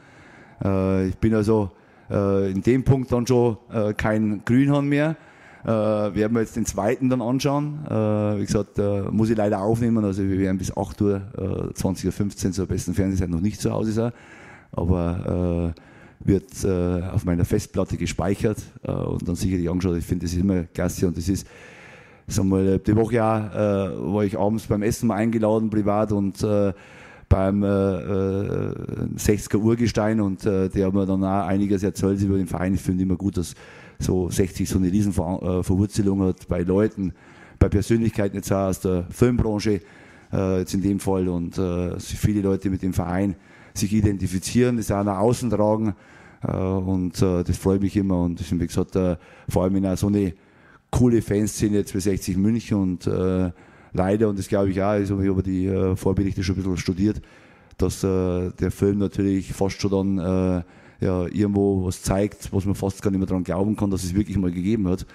Äh, 0.63 1.09
ich 1.09 1.17
bin 1.17 1.35
also 1.35 1.71
äh, 2.11 2.51
in 2.51 2.63
dem 2.63 2.85
Punkt 2.85 3.11
dann 3.11 3.27
schon 3.27 3.57
äh, 3.73 3.95
kein 3.95 4.43
Grünhorn 4.45 4.87
mehr, 4.87 5.17
äh, 5.65 5.69
werden 5.69 6.35
wir 6.35 6.41
jetzt 6.41 6.57
den 6.57 6.67
zweiten 6.67 7.09
dann 7.09 7.23
anschauen. 7.23 7.85
Äh, 7.87 8.39
wie 8.39 8.47
gesagt, 8.47 8.79
äh, 8.79 9.03
muss 9.11 9.31
ich 9.31 9.37
leider 9.37 9.61
aufnehmen. 9.61 10.05
Also 10.05 10.23
wir 10.23 10.39
werden 10.39 10.59
bis 10.59 10.77
8 10.77 11.01
Uhr, 11.03 11.23
äh, 11.37 11.73
20.15 11.75 12.47
Uhr 12.47 12.53
zur 12.53 12.67
besten 12.67 12.95
Fernsehzeit 12.95 13.29
noch 13.29 13.41
nicht 13.41 13.61
zu 13.61 13.73
Hause 13.73 13.93
sein. 13.93 14.13
Aber 14.73 15.75
äh, 15.75 15.81
wird 16.21 16.65
äh, 16.65 17.03
auf 17.09 17.25
meiner 17.25 17.45
Festplatte 17.45 17.97
gespeichert 17.97 18.59
äh, 18.83 18.91
und 18.91 19.27
dann 19.27 19.37
sicherlich 19.37 19.69
angeschaut. 19.71 19.97
Ich 19.97 20.05
finde, 20.05 20.27
das 20.27 20.33
ist 20.33 20.41
immer 20.41 20.65
klasse 20.65 21.07
und 21.07 21.17
das 21.17 21.29
ist, 21.29 21.47
sagen 22.27 22.49
wir, 22.51 22.79
die 22.79 22.97
Woche 22.97 23.25
auch, 23.25 23.55
äh, 23.55 24.15
war 24.15 24.25
ich 24.25 24.39
abends 24.39 24.67
beim 24.67 24.83
Essen 24.83 25.09
mal 25.09 25.17
eingeladen, 25.17 25.71
privat 25.71 26.13
und 26.13 26.43
äh, 26.43 26.73
beim 27.29 27.63
äh, 27.63 27.67
60er 27.67 29.55
äh, 29.55 29.57
Urgestein 29.59 30.21
und 30.21 30.45
äh, 30.47 30.69
der 30.69 30.87
hat 30.87 30.95
mir 30.95 31.07
dann 31.07 31.23
auch 31.23 31.47
einiges 31.47 31.83
erzählt 31.83 32.21
über 32.23 32.37
den 32.37 32.47
Verein. 32.47 32.75
Ich 32.75 32.81
finde 32.81 33.03
immer 33.03 33.17
gut, 33.17 33.37
dass 33.37 33.55
so 33.99 34.31
60 34.31 34.69
so 34.69 34.79
eine 34.79 34.93
riesen 34.93 35.13
Ver 35.13 35.63
Verwurzelung 35.63 36.23
hat 36.23 36.47
bei 36.49 36.63
Leuten, 36.63 37.13
bei 37.59 37.69
Persönlichkeiten. 37.69 38.37
Jetzt 38.37 38.53
auch 38.53 38.69
aus 38.69 38.81
der 38.81 39.05
Filmbranche, 39.11 39.81
äh, 40.33 40.59
jetzt 40.61 40.75
in 40.75 40.83
dem 40.83 41.01
Fall. 41.01 41.29
Und 41.29 41.59
äh, 41.59 41.99
viele 41.99 42.43
Leute 42.43 42.71
mit 42.71 42.83
dem 42.83 42.93
Verein 42.93 43.35
sich 43.75 43.93
identifizieren, 43.93 44.77
das 44.77 44.91
auch 44.91 45.05
nach 45.05 45.19
außen 45.19 45.51
tragen. 45.51 45.95
Äh, 46.43 46.57
und 46.57 47.21
äh, 47.23 47.43
das 47.45 47.57
freut 47.57 47.81
mich 47.81 47.97
immer. 47.97 48.23
Und 48.23 48.39
deswegen, 48.39 48.61
wie 48.61 48.67
gesagt, 48.67 48.97
äh, 48.97 49.17
vor 49.49 49.65
allem 49.65 49.77
in 49.77 49.87
einer 49.87 49.97
so 49.97 50.07
eine 50.07 50.35
coole 50.91 51.23
Fanszene 51.23 51.79
jetzt 51.79 51.93
für 51.93 52.01
60 52.01 52.37
München. 52.37 52.79
Und 52.79 53.07
äh, 53.07 53.51
leider, 53.93 54.29
und 54.29 54.39
das 54.39 54.49
glaube 54.49 54.71
ich 54.71 54.81
auch, 54.81 54.89
also 54.89 55.21
ich 55.21 55.29
habe 55.29 55.43
die 55.43 55.67
äh, 55.67 55.97
Vorberichte 55.97 56.43
schon 56.43 56.57
ein 56.57 56.63
bisschen 56.63 56.77
studiert, 56.77 57.21
dass 57.77 58.03
äh, 58.05 58.51
der 58.51 58.71
Film 58.71 58.99
natürlich 58.99 59.53
fast 59.53 59.81
schon 59.81 59.91
dann 59.91 60.59
äh, 60.59 60.63
ja, 61.01 61.27
irgendwo 61.27 61.85
was 61.85 62.03
zeigt, 62.03 62.53
was 62.53 62.65
man 62.65 62.75
fast 62.75 63.03
gar 63.03 63.11
nicht 63.11 63.19
mehr 63.19 63.27
daran 63.27 63.45
glauben 63.45 63.77
kann, 63.77 63.91
dass 63.91 64.05
es 64.05 64.15
wirklich 64.15 64.37
mal 64.37 64.51
gegeben 64.51 64.89
hat. 64.89 65.07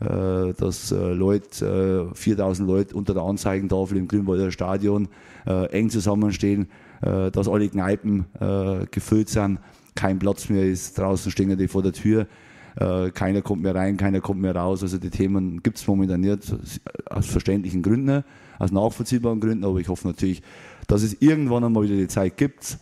Äh, 0.00 0.54
dass 0.54 0.92
äh, 0.92 1.12
Leute, 1.12 2.10
4000 2.14 2.66
äh, 2.68 2.72
Leute 2.72 2.94
unter 2.94 3.12
der 3.12 3.22
Anzeigentafel 3.22 3.98
im 3.98 4.08
Grünwalder 4.08 4.50
Stadion 4.50 5.08
äh, 5.46 5.66
eng 5.72 5.90
zusammenstehen, 5.90 6.68
äh, 7.02 7.30
dass 7.30 7.48
alle 7.48 7.68
Kneipen 7.68 8.24
gefüllt 8.90 9.28
sind, 9.28 9.58
kein 9.94 10.18
Platz 10.18 10.48
mehr 10.48 10.64
ist, 10.64 10.98
draußen 10.98 11.30
stehen 11.30 11.56
die 11.58 11.68
vor 11.68 11.82
der 11.82 11.92
Tür. 11.92 12.26
Äh, 12.76 13.10
keiner 13.10 13.42
kommt 13.42 13.62
mehr 13.62 13.74
rein, 13.74 13.96
keiner 13.96 14.20
kommt 14.20 14.40
mehr 14.40 14.54
raus. 14.54 14.82
Also 14.82 14.98
die 14.98 15.10
Themen 15.10 15.62
gibt 15.62 15.78
es 15.78 15.86
momentan 15.86 16.20
nicht, 16.20 16.54
aus 17.06 17.26
verständlichen 17.26 17.82
Gründen, 17.82 18.24
aus 18.58 18.72
nachvollziehbaren 18.72 19.40
Gründen, 19.40 19.64
aber 19.64 19.78
ich 19.78 19.88
hoffe 19.88 20.08
natürlich, 20.08 20.42
dass 20.86 21.02
es 21.02 21.20
irgendwann 21.20 21.64
einmal 21.64 21.84
wieder 21.84 21.96
die 21.96 22.08
Zeit 22.08 22.36
gibt, 22.36 22.78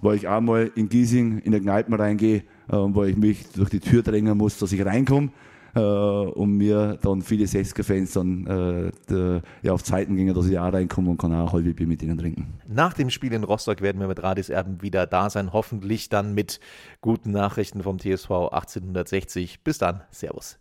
wo 0.00 0.12
ich 0.12 0.28
auch 0.28 0.40
mal 0.40 0.70
in 0.74 0.88
Giesing 0.88 1.38
in 1.38 1.52
der 1.52 1.60
Kneipen 1.60 1.94
reingehe, 1.94 2.38
äh, 2.68 2.76
wo 2.76 3.04
ich 3.04 3.16
mich 3.16 3.50
durch 3.52 3.70
die 3.70 3.80
Tür 3.80 4.02
drängen 4.02 4.36
muss, 4.36 4.58
dass 4.58 4.72
ich 4.72 4.84
reinkomme 4.84 5.30
äh, 5.74 5.80
und 5.80 6.56
mir 6.56 6.98
dann 7.02 7.22
viele 7.22 7.44
60er-Fans 7.44 8.12
dann 8.12 8.46
äh, 8.46 8.90
de, 9.08 9.40
ja, 9.62 9.72
auf 9.72 9.82
Zeiten 9.82 10.16
gingen, 10.16 10.34
dass 10.34 10.46
ich 10.46 10.58
auch 10.58 10.72
reinkomme 10.72 11.10
und 11.10 11.18
kann 11.18 11.32
auch 11.34 11.48
ein 11.48 11.52
halbes 11.52 11.74
Bier 11.74 11.86
mit 11.86 12.02
ihnen 12.02 12.18
trinken. 12.18 12.54
Nach 12.66 12.92
dem 12.92 13.10
Spiel 13.10 13.32
in 13.32 13.44
Rostock 13.44 13.80
werden 13.80 14.00
wir 14.00 14.08
mit 14.08 14.22
Radis 14.22 14.48
Erben 14.48 14.82
wieder 14.82 15.06
da 15.06 15.30
sein, 15.30 15.52
hoffentlich 15.52 16.08
dann 16.08 16.34
mit 16.34 16.60
guten 17.00 17.30
Nachrichten 17.30 17.82
vom 17.82 17.98
TSV 17.98 18.30
1860. 18.30 19.64
Bis 19.64 19.78
dann, 19.78 20.02
Servus. 20.10 20.58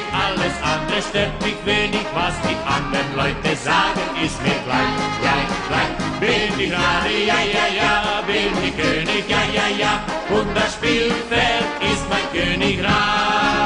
mich 0.00 0.14
alles 0.14 0.54
andere 0.62 1.02
stört 1.02 1.42
mich 1.42 1.56
wenig, 1.64 2.06
was 2.14 2.34
die 2.42 2.56
anderen 2.66 3.10
Leute 3.16 3.56
sagen, 3.56 4.00
ist 4.22 4.40
mir 4.42 4.58
gleich, 4.64 4.96
gleich, 5.20 5.50
gleich. 5.68 5.92
Bin 6.20 6.60
ich 6.60 6.70
gerade, 6.70 7.12
ja, 7.26 7.40
ja, 7.40 7.66
ja, 7.80 8.22
bin 8.26 8.52
ich 8.64 8.76
König, 8.76 9.24
ja, 9.28 9.42
ja, 9.52 9.68
ja, 9.76 10.00
und 10.30 10.54
das 10.54 10.74
Spielfeld 10.74 11.66
ist 11.80 12.04
mein 12.08 12.26
Königreich. 12.32 13.60